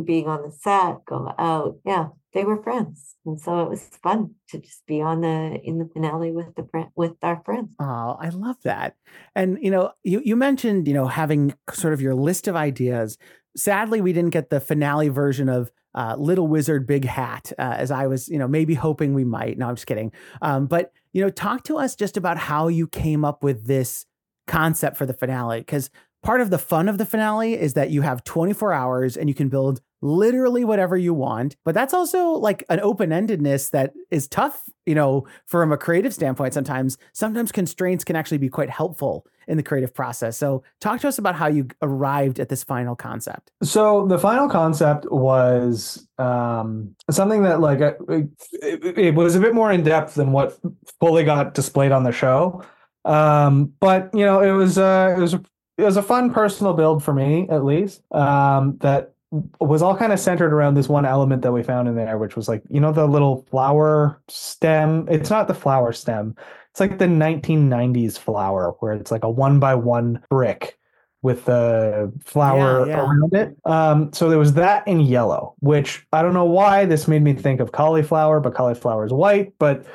[0.06, 3.16] being on the set go out yeah they were friends.
[3.26, 6.68] And so it was fun to just be on the in the finale with the
[6.96, 7.76] with our friends.
[7.80, 8.96] Oh i love that.
[9.36, 13.18] And you know you you mentioned you know having sort of your list of ideas.
[13.56, 17.92] Sadly we didn't get the finale version of uh, little wizard big hat uh, as
[17.92, 19.58] i was you know maybe hoping we might.
[19.58, 20.12] No i'm just kidding.
[20.42, 24.06] Um, but you know talk to us just about how you came up with this
[24.48, 25.90] concept for the finale because
[26.22, 29.36] part of the fun of the finale is that you have 24 hours and you
[29.36, 34.70] can build literally whatever you want but that's also like an open-endedness that is tough
[34.86, 36.98] you know from a creative standpoint sometimes.
[37.14, 40.38] Sometimes constraints can actually be quite helpful in the creative process.
[40.38, 43.52] So talk to us about how you arrived at this final concept.
[43.62, 48.30] So the final concept was um, something that like it,
[48.62, 50.58] it was a bit more in depth than what
[51.00, 52.64] fully got displayed on the show
[53.06, 55.44] um, but you know, it was uh, it was a,
[55.78, 58.02] it was a fun personal build for me, at least.
[58.12, 59.14] Um, that
[59.60, 62.36] was all kind of centered around this one element that we found in there, which
[62.36, 65.08] was like you know the little flower stem.
[65.10, 66.36] It's not the flower stem.
[66.72, 70.78] it's like the 1990s flower where it's like a one by one brick
[71.24, 73.02] with the flower Yeah, yeah.
[73.02, 73.58] around it.
[73.66, 77.34] Um, so there was that in yellow, which I don't know why this made me
[77.34, 79.54] think of cauliflower, but cauliflower is white.
[79.58, 79.86] But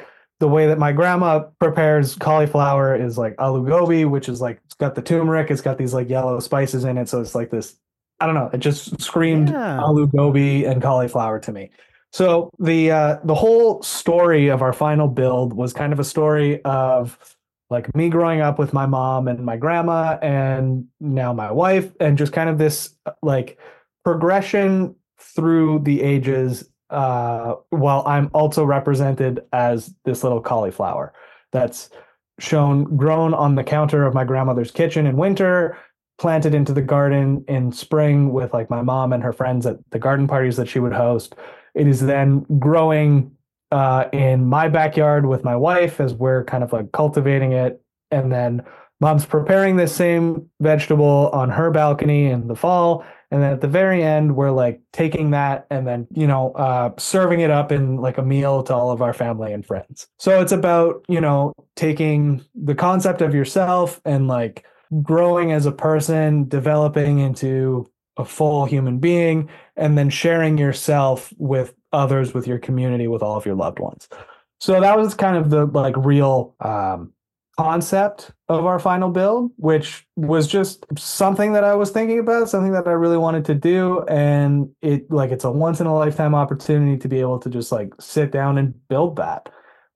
[0.41, 4.75] the way that my grandma prepares cauliflower is like alu gobi, which is like it's
[4.75, 7.77] got the turmeric, it's got these like yellow spices in it, so it's like this.
[8.21, 8.51] I don't know.
[8.53, 9.81] It just screamed Yeah.
[9.81, 11.71] alu gobi and cauliflower to me.
[12.13, 16.63] So the uh, the whole story of our final build was kind of a story
[16.65, 17.19] of
[17.71, 22.17] like me growing up with my mom and my grandma and now my wife and
[22.17, 23.59] just kind of this uh, like
[24.05, 31.13] progression through the ages uh while I'm also represented as this little cauliflower
[31.53, 31.91] that's
[32.39, 35.77] shown grown on the counter of my grandmother's kitchen in winter
[36.19, 39.99] planted into the garden in spring with like my mom and her friends at the
[39.99, 41.35] garden parties that she would host
[41.75, 43.31] it is then growing
[43.71, 47.81] uh, in my backyard with my wife as we're kind of like cultivating it.
[48.11, 48.65] And then
[49.01, 53.05] mom's preparing this same vegetable on her balcony in the fall.
[53.31, 56.93] And then at the very end, we're like taking that and then, you know, uh,
[56.99, 60.07] serving it up in like a meal to all of our family and friends.
[60.19, 64.65] So it's about, you know, taking the concept of yourself and like
[65.03, 67.87] growing as a person, developing into
[68.17, 73.37] a full human being, and then sharing yourself with others, with your community, with all
[73.37, 74.09] of your loved ones.
[74.61, 77.13] So that was kind of the like real um,
[77.59, 82.73] concept of our final build, which was just something that I was thinking about, something
[82.73, 86.35] that I really wanted to do, and it like it's a once in a lifetime
[86.35, 89.49] opportunity to be able to just like sit down and build that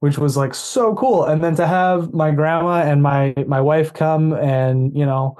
[0.03, 1.25] which was like so cool.
[1.25, 5.37] And then to have my grandma and my my wife come and you know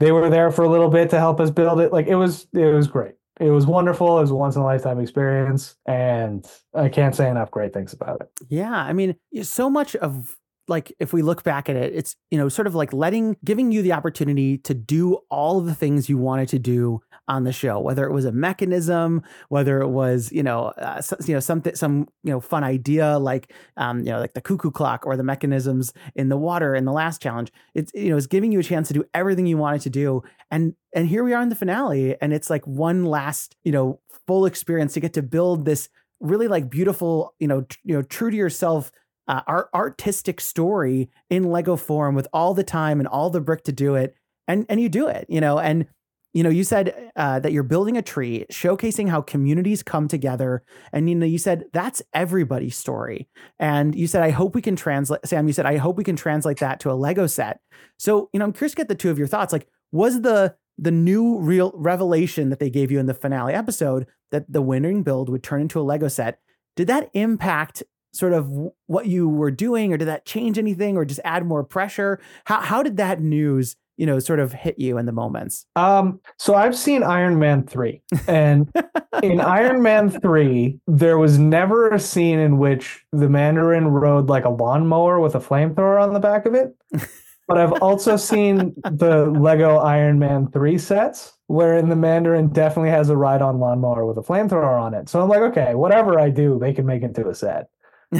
[0.00, 1.92] they were there for a little bit to help us build it.
[1.92, 3.12] Like it was it was great.
[3.38, 4.18] It was wonderful.
[4.18, 5.76] It was a once in a lifetime experience.
[5.86, 6.44] And
[6.74, 8.30] i can't say enough great things about it.
[8.48, 10.36] Yeah, I mean, so much of
[10.70, 13.72] like if we look back at it, it's you know sort of like letting giving
[13.72, 17.78] you the opportunity to do all the things you wanted to do on the show,
[17.78, 21.74] whether it was a mechanism, whether it was you know uh, so- you know something
[21.74, 25.22] some you know fun idea like um you know like the cuckoo clock or the
[25.24, 27.52] mechanisms in the water in the last challenge.
[27.74, 30.22] It's you know it's giving you a chance to do everything you wanted to do,
[30.50, 34.00] and and here we are in the finale, and it's like one last you know
[34.26, 35.88] full experience to get to build this
[36.20, 38.92] really like beautiful you know tr- you know true to yourself
[39.30, 43.62] uh, art artistic story in Lego form with all the time and all the brick
[43.62, 44.16] to do it,
[44.48, 45.86] and and you do it, you know, and
[46.34, 50.64] you know you said uh, that you're building a tree, showcasing how communities come together,
[50.92, 53.28] and you know you said that's everybody's story,
[53.60, 55.46] and you said I hope we can translate, Sam.
[55.46, 57.60] You said I hope we can translate that to a Lego set.
[58.00, 59.52] So you know I'm curious to get the two of your thoughts.
[59.52, 64.08] Like, was the the new real revelation that they gave you in the finale episode
[64.32, 66.40] that the winning build would turn into a Lego set?
[66.74, 68.50] Did that impact sort of
[68.86, 72.60] what you were doing or did that change anything or just add more pressure how,
[72.60, 76.54] how did that news you know sort of hit you in the moments um so
[76.54, 78.70] i've seen iron man 3 and
[79.22, 84.44] in iron man 3 there was never a scene in which the mandarin rode like
[84.44, 86.74] a lawnmower with a flamethrower on the back of it
[87.50, 93.10] but I've also seen the Lego Iron Man 3 sets wherein the Mandarin definitely has
[93.10, 95.08] a ride on lawnmower with a flamethrower on it.
[95.08, 97.68] So I'm like, okay, whatever I do, they can make it into a set.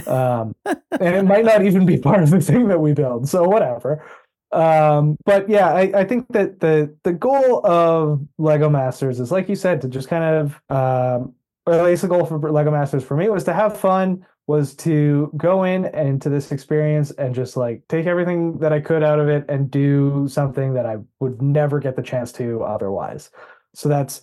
[0.06, 3.28] Um, and it might not even be part of the thing that we build.
[3.28, 4.04] So whatever.
[4.52, 9.48] Um, but yeah, I, I think that the the goal of Lego Masters is like
[9.48, 11.34] you said, to just kind of um
[11.66, 14.74] or at least the goal for Lego Masters for me was to have fun, was
[14.74, 19.20] to go in into this experience and just like take everything that I could out
[19.20, 23.30] of it and do something that I would never get the chance to otherwise.
[23.74, 24.22] So that's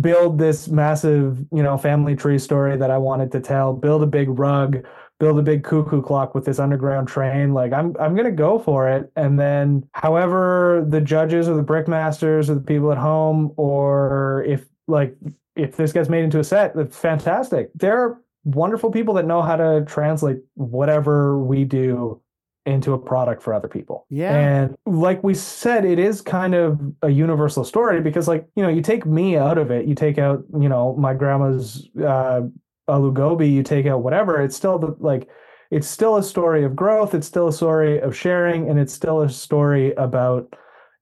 [0.00, 4.06] build this massive, you know, family tree story that I wanted to tell, build a
[4.06, 4.84] big rug,
[5.18, 7.54] build a big cuckoo clock with this underground train.
[7.54, 9.10] Like I'm I'm gonna go for it.
[9.16, 14.66] And then however the judges or the brickmasters or the people at home, or if
[14.86, 15.16] like
[15.54, 17.70] if this gets made into a set, that's fantastic.
[17.74, 22.20] There are wonderful people that know how to translate whatever we do
[22.66, 24.06] into a product for other people.
[24.10, 24.36] Yeah.
[24.36, 28.68] And like we said, it is kind of a universal story because like, you know,
[28.68, 32.42] you take me out of it, you take out, you know, my grandma's uh
[32.88, 35.28] alu gobi, you take out whatever, it's still the like
[35.70, 39.22] it's still a story of growth, it's still a story of sharing, and it's still
[39.22, 40.54] a story about,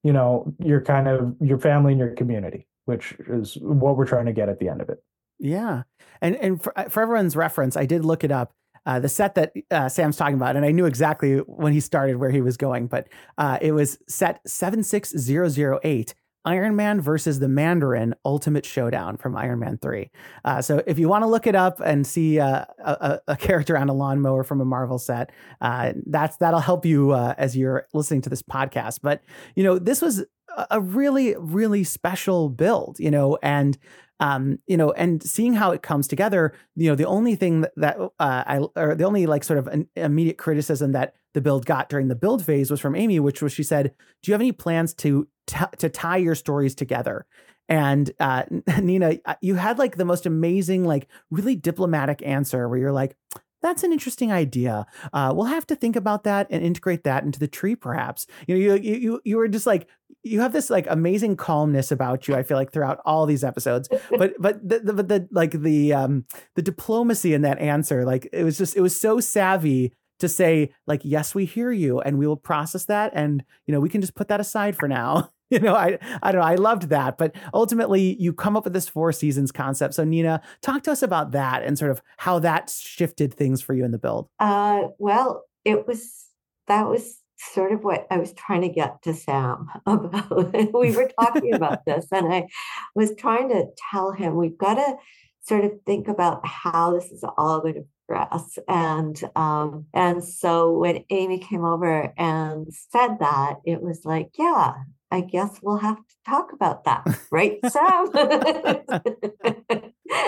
[0.03, 4.27] you know, your kind of your family and your community, which is what we're trying
[4.27, 5.03] to get at the end of it.
[5.39, 5.83] yeah
[6.21, 8.53] and and for, for everyone's reference i did look it up
[8.87, 12.17] uh, the set that uh, sam's talking about and i knew exactly when he started
[12.17, 13.09] where he was going but
[13.39, 16.15] uh, it was set 76008
[16.45, 20.11] Iron Man versus the Mandarin Ultimate Showdown from Iron Man 3.
[20.45, 23.79] Uh, so if you want to look it up and see uh, a, a, character
[23.79, 25.31] on a lawnmower from a Marvel set,
[25.61, 29.01] uh, that's that'll help you uh, as you're listening to this podcast.
[29.03, 29.23] But
[29.55, 30.25] you know, this was
[30.71, 33.77] a really really special build, you know, and
[34.21, 37.73] um, you know, and seeing how it comes together, you know, the only thing that,
[37.77, 41.67] that uh, I or the only like sort of an immediate criticism that the build
[41.67, 44.41] got during the build phase was from Amy, which was she said, "Do you have
[44.41, 47.27] any plans to t- to tie your stories together?"
[47.69, 48.45] And uh,
[48.81, 53.17] Neena, uh, you had like the most amazing, like really diplomatic answer where you're like,
[53.65, 54.85] that's an interesting idea.
[55.15, 58.27] Uh, we'll have to think about that and integrate that into the tree, perhaps.
[58.47, 59.89] You know, you you you were just like
[60.23, 62.35] you have this like amazing calmness about you.
[62.35, 66.27] I feel like throughout all these episodes, but but the, the the like the um
[66.57, 70.73] the diplomacy in that answer, like it was just it was so savvy to say
[70.87, 74.01] like yes we hear you and we will process that and you know we can
[74.01, 76.47] just put that aside for now you know, I I don't know.
[76.47, 79.95] I loved that, but ultimately, you come up with this four seasons concept.
[79.95, 83.75] So, Neena, talk to us about that and sort of how that shifted things for
[83.75, 84.29] you in the build.
[84.41, 86.27] Uh, well, it was
[86.67, 90.55] that was sort of what I was trying to get to Sam about.
[90.73, 92.49] we were talking about this, and I
[92.95, 94.97] was trying to tell him we've got to
[95.43, 98.59] sort of think about how this is all going to progress.
[98.69, 104.75] And um, and so when Amy came over and said that, it was like, yeah,
[105.15, 108.09] I guess we'll have to talk about that, right, Sam?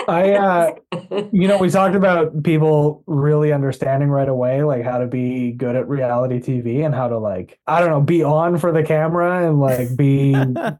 [0.07, 0.75] I, uh,
[1.33, 5.75] you know, we talked about people really understanding right away, like how to be good
[5.75, 9.45] at reality TV and how to, like, I don't know, be on for the camera
[9.45, 10.33] and like be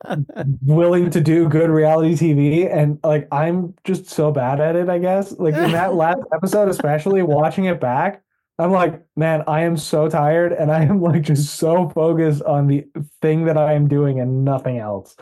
[0.65, 2.73] willing to do good reality TV.
[2.73, 5.33] And like, I'm just so bad at it, I guess.
[5.37, 8.23] Like, in that last episode, especially watching it back,
[8.59, 12.67] I'm like, man, I am so tired and I am like just so focused on
[12.67, 12.85] the
[13.21, 15.15] thing that I am doing and nothing else.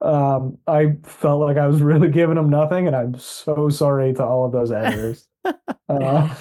[0.00, 4.22] Um, I felt like I was really giving them nothing, and I'm so sorry to
[4.22, 5.26] all of those editors.
[5.88, 6.34] uh,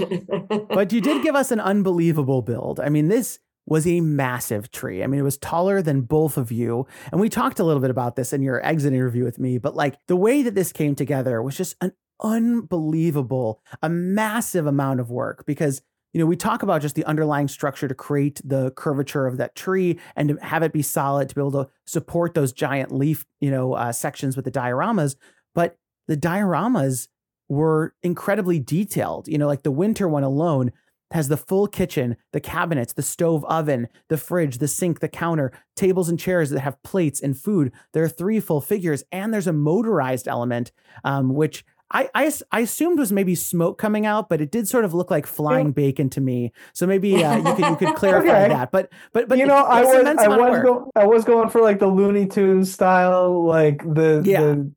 [0.69, 2.81] but you did give us an unbelievable build.
[2.81, 5.01] I mean, this was a massive tree.
[5.01, 6.85] I mean, it was taller than both of you.
[7.11, 9.75] And we talked a little bit about this in your exit interview with me, but
[9.75, 15.09] like the way that this came together was just an unbelievable, a massive amount of
[15.09, 15.81] work because
[16.13, 19.55] you know, we talk about just the underlying structure to create the curvature of that
[19.55, 23.25] tree and to have it be solid to be able to support those giant leaf,
[23.41, 25.15] you know, uh, sections with the dioramas.
[25.55, 25.77] But
[26.07, 27.07] the dioramas
[27.49, 29.27] were incredibly detailed.
[29.27, 30.71] You know, like the winter one alone
[31.11, 35.51] has the full kitchen, the cabinets, the stove oven, the fridge, the sink, the counter,
[35.75, 37.71] tables and chairs that have plates and food.
[37.93, 40.71] There are three full figures, and there's a motorized element,
[41.03, 44.83] um, which I, I, I assumed was maybe smoke coming out, but it did sort
[44.83, 46.51] of look like flying bacon to me.
[46.73, 48.53] So maybe uh, you could you could clarify okay.
[48.53, 48.71] that.
[48.71, 51.79] But but but you know, I was I was going I was going for like
[51.79, 54.41] the Looney Tunes style, like the yeah.
[54.41, 54.71] the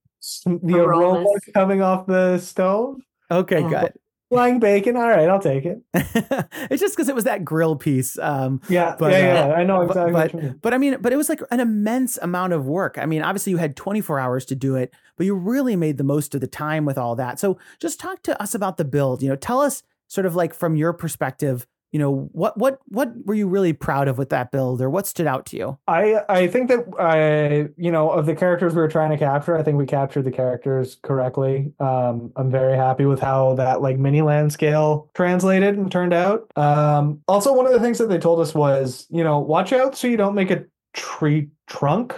[0.62, 1.24] the aroma
[1.55, 3.01] coming off the stove.
[3.30, 3.68] Okay, oh.
[3.68, 3.93] good.
[4.28, 4.97] Flying bacon.
[4.97, 5.80] All right, I'll take it.
[5.94, 8.18] it's just because it was that grill piece.
[8.18, 9.55] Um, yeah, but, yeah, uh, yeah.
[9.55, 10.12] I know exactly.
[10.12, 12.98] But, but, but, I mean, but it was like an immense amount of work.
[12.98, 16.05] I mean, obviously you had 24 hours to do it, but you really made the
[16.05, 17.38] most of the time with all that.
[17.38, 19.22] So just talk to us about the build.
[19.22, 23.12] You know, tell us sort of like from your perspective you know what what what
[23.24, 26.20] were you really proud of with that build or what stood out to you i
[26.28, 29.62] i think that i you know of the characters we were trying to capture i
[29.62, 34.52] think we captured the characters correctly um i'm very happy with how that like Miniland
[34.52, 38.55] scale translated and turned out um also one of the things that they told us
[38.55, 42.14] was you know watch out so you don't make a tree trunk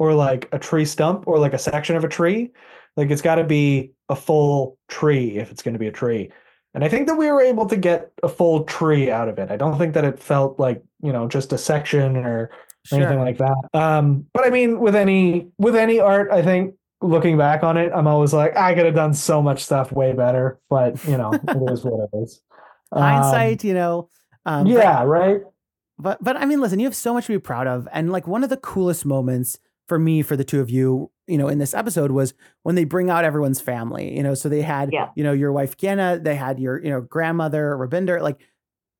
[0.00, 2.50] or like a tree stump or like a section of a tree
[2.96, 6.28] like it's got to be a full tree if it's going to be a tree
[6.74, 9.50] and I think that we were able to get a full tree out of it.
[9.50, 12.50] I don't think that it felt like, you know, just a section or
[12.84, 13.00] sure.
[13.00, 13.56] anything like that.
[13.74, 17.90] Um, but I mean, with any with any art, I think looking back on it,
[17.94, 20.60] I'm always like, I could have done so much stuff way better.
[20.68, 22.40] But you know, it is what it is.
[22.92, 24.08] Hindsight, um, you know.
[24.46, 25.40] Um, yeah, but, right.
[25.98, 28.28] But but I mean, listen, you have so much to be proud of, and like
[28.28, 29.58] one of the coolest moments
[29.90, 32.84] for me, for the two of you, you know, in this episode was when they
[32.84, 35.08] bring out everyone's family, you know, so they had, yeah.
[35.16, 38.38] you know, your wife Gienna, they had your, you know, grandmother Rabinder, like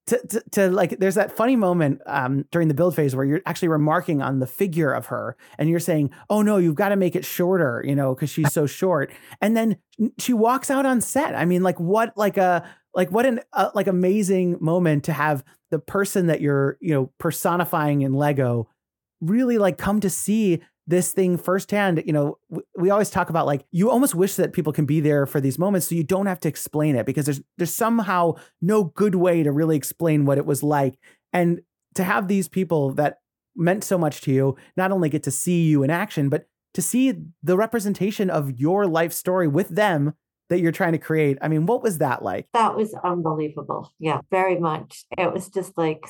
[0.07, 3.41] to, to, to, like, there's that funny moment um, during the build phase where you're
[3.47, 6.97] actually remarking on the figure of her and you're saying, oh no, you've got to
[6.97, 9.13] make it shorter, you know, because she's so short.
[9.41, 9.77] And then
[10.19, 11.37] she walks out on set.
[11.37, 15.45] I mean, like what, like a, like what an uh, like amazing moment to have
[15.71, 18.69] the person that you're, you know, personifying in Lego
[19.21, 22.39] really like come to see this thing firsthand, you know,
[22.77, 25.59] we always talk about like you almost wish that people can be there for these
[25.59, 29.43] moments so you don't have to explain it because there's there's somehow no good way
[29.43, 30.99] to really explain what it was like.
[31.33, 31.61] And
[31.95, 33.19] to have these people that
[33.57, 36.83] meant so much to you not only get to see you in action, but to
[36.83, 40.15] see the representation of your life story with them
[40.49, 41.39] that you're trying to create.
[41.41, 42.49] I mean, what was that like?
[42.53, 43.93] That was unbelievable.
[43.99, 45.05] Yeah, very much.
[45.17, 46.05] It was just like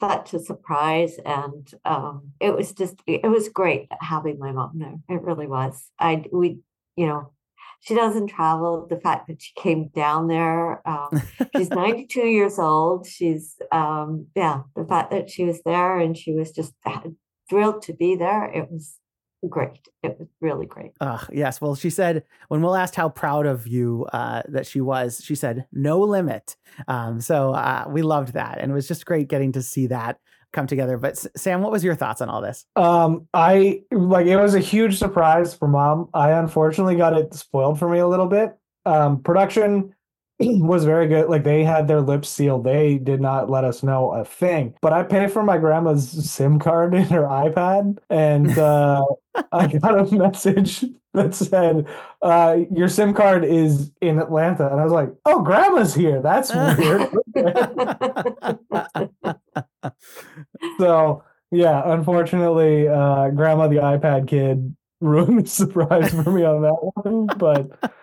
[0.00, 4.96] such a surprise and um, it was just it was great having my mom there.
[5.08, 5.90] It really was.
[5.98, 6.58] I we
[6.96, 7.32] you know
[7.80, 11.22] she doesn't travel the fact that she came down there um,
[11.56, 13.06] she's 92 years old.
[13.06, 16.72] She's um, yeah the fact that she was there and she was just
[17.48, 18.98] thrilled to be there it was
[19.48, 19.88] great.
[20.02, 20.92] It was really great.
[21.00, 21.60] Uh, yes.
[21.60, 25.34] Well, she said when Will asked how proud of you uh, that she was, she
[25.34, 26.56] said no limit.
[26.88, 30.18] Um, so uh, we loved that, and it was just great getting to see that
[30.52, 30.96] come together.
[30.98, 32.64] But Sam, what was your thoughts on all this?
[32.76, 36.08] Um, I like it was a huge surprise for mom.
[36.14, 38.56] I unfortunately got it spoiled for me a little bit.
[38.84, 39.94] Um, production
[40.40, 41.28] was very good.
[41.28, 42.64] Like they had their lips sealed.
[42.64, 44.74] They did not let us know a thing.
[44.82, 49.04] But I paid for my grandma's SIM card in her iPad, and uh,
[49.52, 50.84] I got a message
[51.14, 51.86] that said,
[52.22, 56.20] uh, "Your SIM card is in Atlanta," and I was like, "Oh, grandma's here.
[56.20, 57.08] That's weird."
[60.78, 66.92] so yeah, unfortunately, uh, grandma the iPad kid ruined the surprise for me on that
[66.94, 67.94] one, but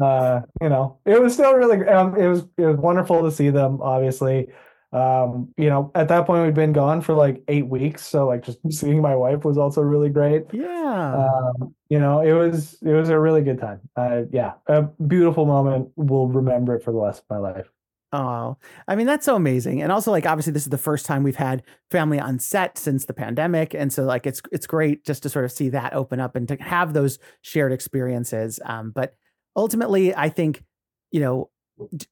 [0.00, 3.50] uh, you know, it was still really, um, it was, it was wonderful to see
[3.50, 4.48] them, obviously.
[4.92, 8.04] Um, you know, at that point we'd been gone for like eight weeks.
[8.04, 10.46] So like just seeing my wife was also really great.
[10.52, 11.28] Yeah.
[11.28, 13.80] Um, you know, it was, it was a really good time.
[13.96, 15.90] Uh, yeah, a beautiful moment.
[15.96, 17.68] We'll remember it for the rest of my life.
[18.12, 18.56] Oh,
[18.88, 19.82] I mean, that's so amazing.
[19.82, 21.62] And also like, obviously this is the first time we've had
[21.92, 23.72] family on set since the pandemic.
[23.72, 26.48] And so like, it's, it's great just to sort of see that open up and
[26.48, 28.58] to have those shared experiences.
[28.64, 29.14] Um, but
[29.56, 30.62] ultimately, I think,
[31.10, 31.50] you know,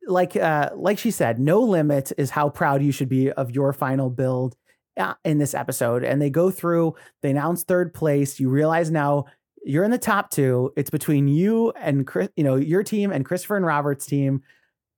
[0.07, 3.73] like uh, like she said, no limit is how proud you should be of your
[3.73, 4.57] final build
[4.97, 6.05] uh, in this episode.
[6.05, 8.41] And they go through, they announce third place.
[8.41, 9.27] You realize now
[9.63, 10.73] you're in the top two.
[10.77, 14.43] It's between you and Chris, you know, your team and Christopher and Robert's team.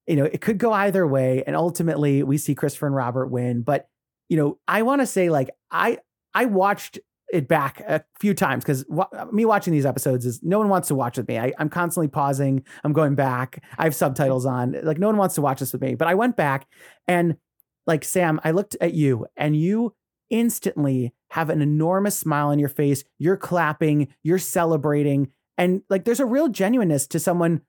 [0.07, 1.45] You know, it could go either way.
[1.47, 3.63] And ultimately, we see Christopher and Robert win.
[3.63, 3.89] But
[4.29, 5.99] you know, I want to say like I
[6.35, 7.01] I watched
[7.33, 8.85] it back a few times because
[9.33, 11.39] me watching these episodes is no one wants to watch with me.
[11.39, 12.65] I, I'm constantly pausing.
[12.85, 13.63] I'm going back.
[13.79, 14.77] I have subtitles on.
[14.83, 15.95] Like no one wants to watch this with me.
[15.95, 16.67] But I went back
[17.07, 17.37] and
[17.87, 19.95] like Sam, I looked at you and you
[20.29, 23.05] instantly have an enormous smile on your face.
[23.19, 24.09] You're clapping.
[24.23, 25.33] You're celebrating.
[25.59, 27.63] And like there's a real genuineness to someone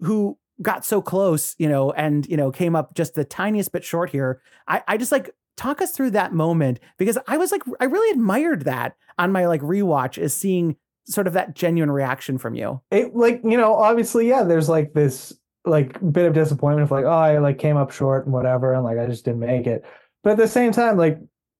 [0.00, 3.84] who got so close, you know, and you know came up just the tiniest bit
[3.84, 4.40] short here.
[4.66, 8.10] I, I just like talk us through that moment because I was like, I really
[8.10, 10.76] admired that on my like rewatch is seeing
[11.06, 12.80] sort of that genuine reaction from you.
[12.90, 15.32] It like, you know, obviously, yeah, there's like this
[15.64, 18.84] like bit of disappointment of like, oh, I like came up short and whatever, and
[18.84, 19.84] like I just didn't make it.
[20.22, 21.18] But at the same time, like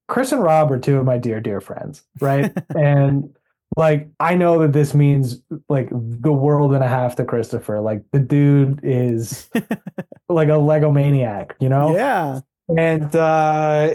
[0.09, 2.53] Chris and Rob are two of my dear, dear friends, right?
[2.77, 3.35] and
[3.77, 7.81] like I know that this means like the world and a half to Christopher.
[7.81, 9.51] Like the dude is
[10.29, 11.95] like a Lego maniac, you know?
[11.95, 12.41] Yeah
[12.77, 13.95] and uh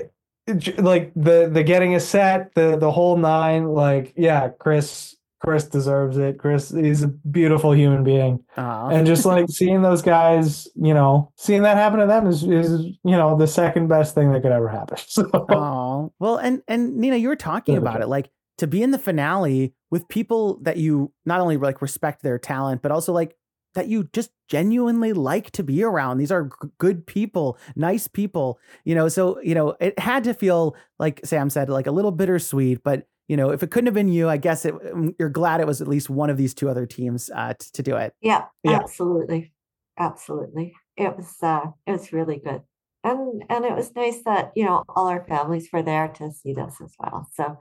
[0.78, 6.18] like the the getting a set the the whole nine like yeah chris chris deserves
[6.18, 6.38] it.
[6.38, 8.44] Chris he's a beautiful human being.
[8.58, 8.94] Aww.
[8.94, 12.86] and just like seeing those guys you know seeing that happen to them is is
[13.04, 14.98] you know the second best thing that could ever happen.
[15.12, 18.30] So oh well and and neena you were talking about it like
[18.60, 22.82] to be in the finale with people that you not only like respect their talent
[22.82, 23.36] but also like
[23.74, 26.18] that you just genuinely like to be around.
[26.18, 29.08] These are g- good people, nice people, you know.
[29.08, 32.84] So, you know, it had to feel like Sam said, like a little bittersweet.
[32.84, 35.62] But, you know, if it couldn't have been you, I guess it, mm, you're glad
[35.62, 38.14] it was at least one of these two other teams uh, t- to do it.
[38.22, 39.54] Yeah, yeah, absolutely.
[39.98, 40.74] Absolutely.
[40.98, 42.62] It was, uh, it was really good.
[43.04, 46.56] And, and it was nice that, you know, all our families were there to see
[46.56, 47.28] us as well.
[47.34, 47.58] So,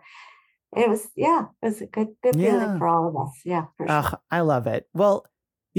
[0.77, 2.51] it was yeah it was a good good yeah.
[2.53, 3.97] feeling for all of us yeah for sure.
[3.97, 5.25] uh, i love it well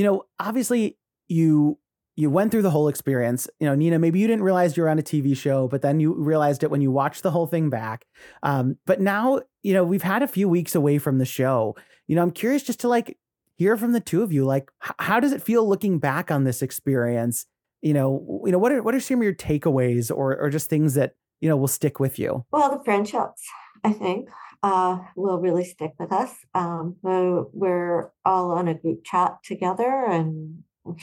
[0.01, 0.97] you know, obviously
[1.27, 1.77] you
[2.15, 3.47] you went through the whole experience.
[3.59, 5.99] You know, Neena, maybe you didn't realize you were on a TV show, but then
[5.99, 8.05] you realized it when you watched the whole thing back.
[8.41, 11.75] Um, but now, you know, we've had a few weeks away from the show.
[12.07, 13.15] You know, I'm curious just to like
[13.57, 14.43] hear from the two of you.
[14.43, 17.45] Like, h- how does it feel looking back on this experience?
[17.83, 20.67] You know, you know, what are what are some of your takeaways or or just
[20.67, 22.43] things that you know will stick with you?
[22.51, 23.43] Well, the friendships,
[23.83, 24.29] I think
[24.63, 26.33] uh, will really stick with us.
[26.53, 30.63] Um, we're, we're all on a group chat together and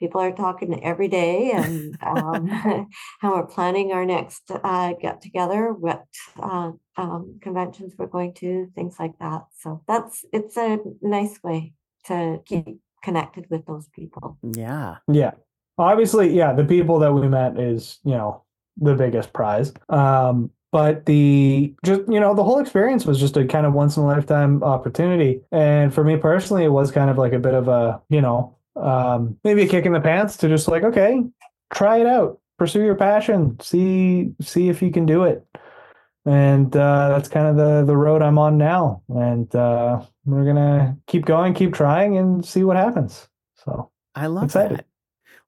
[0.00, 2.46] people are talking every day and um,
[3.20, 6.04] how we're planning our next uh, get together, what
[6.42, 9.42] uh, um, conventions we're going to, things like that.
[9.58, 11.74] So that's it's a nice way
[12.06, 14.38] to keep connected with those people.
[14.42, 14.96] Yeah.
[15.06, 15.32] Yeah.
[15.78, 18.44] Obviously, yeah, the people that we met is, you know,
[18.76, 19.72] the biggest prize.
[19.88, 23.96] Um, but the just you know the whole experience was just a kind of once
[23.96, 25.40] in a lifetime opportunity.
[25.52, 28.56] And for me personally it was kind of like a bit of a you know
[28.76, 31.22] um, maybe a kick in the pants to just like okay
[31.72, 32.38] try it out.
[32.58, 33.58] Pursue your passion.
[33.60, 35.44] See see if you can do it.
[36.26, 39.02] And uh, that's kind of the the road i'm on now.
[39.08, 43.28] And uh, we're gonna keep going keep trying and see what happens.
[43.56, 44.78] So i love excited.
[44.78, 44.89] that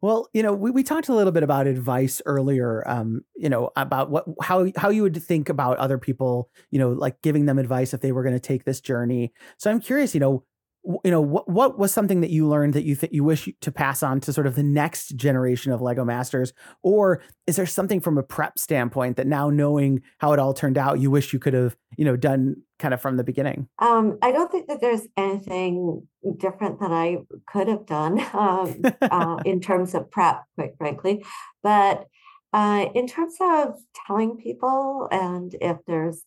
[0.03, 3.70] well, you know, we, we talked a little bit about advice earlier, um, you know,
[3.77, 7.59] about what how how you would think about other people, you know, like giving them
[7.59, 9.33] advice if they were going to take this journey.
[9.59, 10.45] So I'm curious, you know,
[10.84, 13.72] you know what what was something that you learned that you think you wish to
[13.72, 16.52] pass on to sort of the next generation of lego masters?
[16.82, 20.78] Or is there something from a prep standpoint that now knowing how it all turned
[20.78, 23.68] out you wish you could have you know done kind of from the beginning?
[23.78, 26.06] Um, i don't think that there's anything
[26.36, 31.24] different that i could have done um, uh, in terms of prep quite frankly.
[31.62, 32.06] But
[32.52, 33.76] uh, in terms of
[34.06, 36.24] telling people and if there's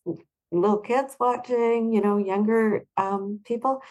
[0.52, 3.82] little kids watching you know younger um, people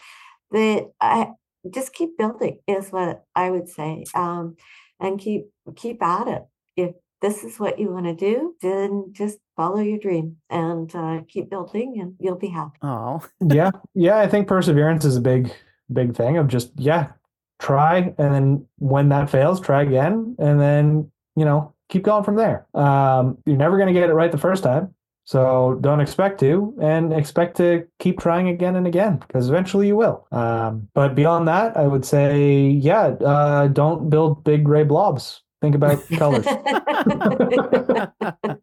[0.51, 1.29] that I
[1.69, 4.55] just keep building is what I would say, um,
[4.99, 5.45] and keep
[5.75, 6.43] keep at it.
[6.75, 11.21] If this is what you want to do, then just follow your dream and uh,
[11.27, 12.77] keep building, and you'll be happy.
[12.81, 14.19] Oh, yeah, yeah.
[14.19, 15.51] I think perseverance is a big
[15.91, 17.11] big thing of just yeah,
[17.59, 22.35] try, and then when that fails, try again, and then you know keep going from
[22.35, 22.65] there.
[22.73, 24.94] Um, you're never going to get it right the first time.
[25.25, 29.95] So don't expect to, and expect to keep trying again and again because eventually you
[29.95, 30.27] will.
[30.31, 35.41] Um, but beyond that, I would say, yeah, uh, don't build big gray blobs.
[35.61, 36.45] Think about colors.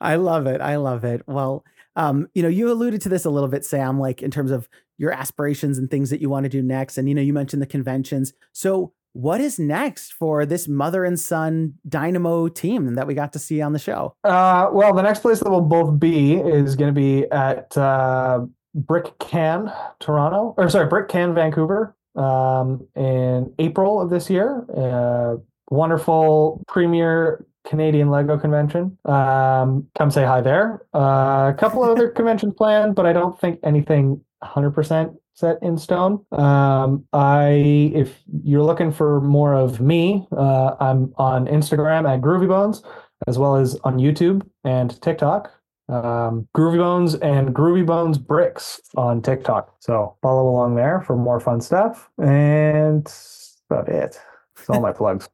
[0.00, 0.60] I love it.
[0.60, 1.22] I love it.
[1.26, 1.64] Well,
[1.96, 4.68] um, you know, you alluded to this a little bit, Sam, like in terms of
[4.98, 6.98] your aspirations and things that you want to do next.
[6.98, 8.34] And, you know, you mentioned the conventions.
[8.52, 13.38] So what is next for this mother and son dynamo team that we got to
[13.38, 16.92] see on the show uh, well the next place that we'll both be is going
[16.92, 18.40] to be at uh,
[18.76, 25.36] BrickCan toronto or sorry BrickCan vancouver um, in april of this year uh,
[25.70, 28.96] wonderful premier Canadian Lego convention.
[29.04, 30.86] Um, come say hi there.
[30.94, 36.24] Uh, a couple other conventions planned, but I don't think anything 100% set in stone.
[36.32, 42.48] Um, I, if you're looking for more of me, uh, I'm on Instagram at Groovy
[42.48, 42.82] Bones,
[43.28, 45.52] as well as on YouTube and TikTok.
[45.88, 49.76] Um, Groovy Bones and Groovy Bones Bricks on TikTok.
[49.78, 52.10] So follow along there for more fun stuff.
[52.18, 54.20] And that's about it.
[54.56, 55.28] That's all my plugs.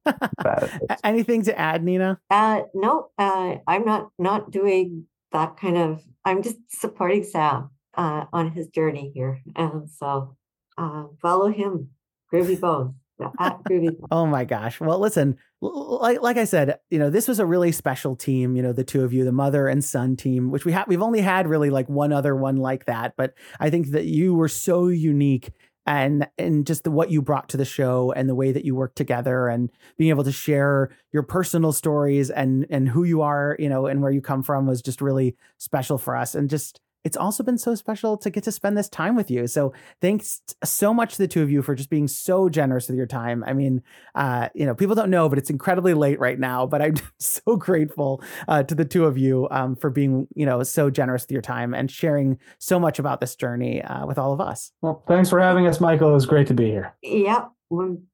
[1.02, 2.20] Anything to add, Neena?
[2.28, 6.02] Uh, no, uh, I'm not not doing that kind of.
[6.26, 9.40] I'm just supporting Sam uh, on his journey here.
[9.56, 10.36] And so
[10.78, 11.90] uh, follow him,
[12.32, 12.94] Groovy Bones.
[14.10, 14.80] oh my gosh.
[14.80, 18.62] Well, listen, like like I said, you know, this was a really special team, you
[18.62, 21.20] know, the two of you, the mother and son team, which we have we've only
[21.20, 24.88] had really like one other one like that, but I think that you were so
[24.88, 25.52] unique
[25.86, 28.74] and and just the, what you brought to the show and the way that you
[28.74, 33.56] worked together and being able to share your personal stories and and who you are,
[33.58, 36.80] you know, and where you come from was just really special for us and just
[37.04, 39.46] it's also been so special to get to spend this time with you.
[39.46, 42.96] So thanks so much to the two of you for just being so generous with
[42.96, 43.44] your time.
[43.46, 43.82] I mean,
[44.14, 46.66] uh, you know, people don't know, but it's incredibly late right now.
[46.66, 50.62] But I'm so grateful uh, to the two of you um, for being, you know,
[50.62, 54.32] so generous with your time and sharing so much about this journey uh, with all
[54.32, 54.72] of us.
[54.80, 56.10] Well, thanks for having us, Michael.
[56.10, 56.94] It was great to be here.
[57.02, 57.50] Yep.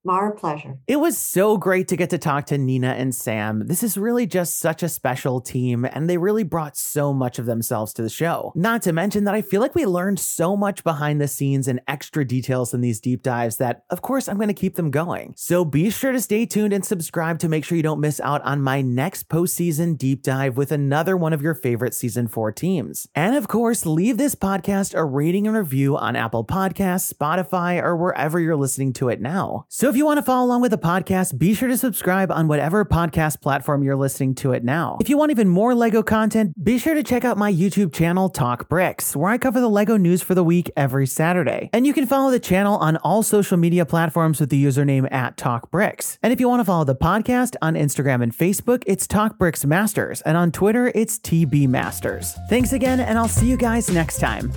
[0.09, 0.79] Our pleasure.
[0.87, 3.67] It was so great to get to talk to Neena and Sam.
[3.67, 7.47] This is really just such a special team, and they really brought so much of
[7.47, 8.53] themselves to the show.
[8.55, 11.81] Not to mention that I feel like we learned so much behind the scenes and
[11.87, 15.35] extra details in these deep dives that, of course, I'm going to keep them going.
[15.37, 18.43] So be sure to stay tuned and subscribe to make sure you don't miss out
[18.43, 23.07] on my next postseason deep dive with another one of your favorite season four teams.
[23.15, 27.97] And of course, leave this podcast a rating and review on Apple Podcasts, Spotify, or
[27.97, 29.65] wherever you're listening to it now.
[29.69, 32.49] So if you want to follow along with the podcast, be sure to subscribe on
[32.49, 34.99] whatever podcast platform you're listening to it now.
[35.01, 38.31] If you want even more Lego content, be sure to check out my YouTube channel,
[38.31, 41.71] TalkBricks, where I cover the Lego news for the week every Saturday.
[41.73, 45.37] And you can follow the channel on all social media platforms with the username at
[45.37, 46.19] TalkBricks.
[46.23, 50.21] And if you want to follow the podcast on Instagram and Facebook, it's TalkBricks Masters,
[50.23, 52.37] and on Twitter, it's TB Masters.
[52.49, 54.53] Thanks again, and I'll see you guys next time.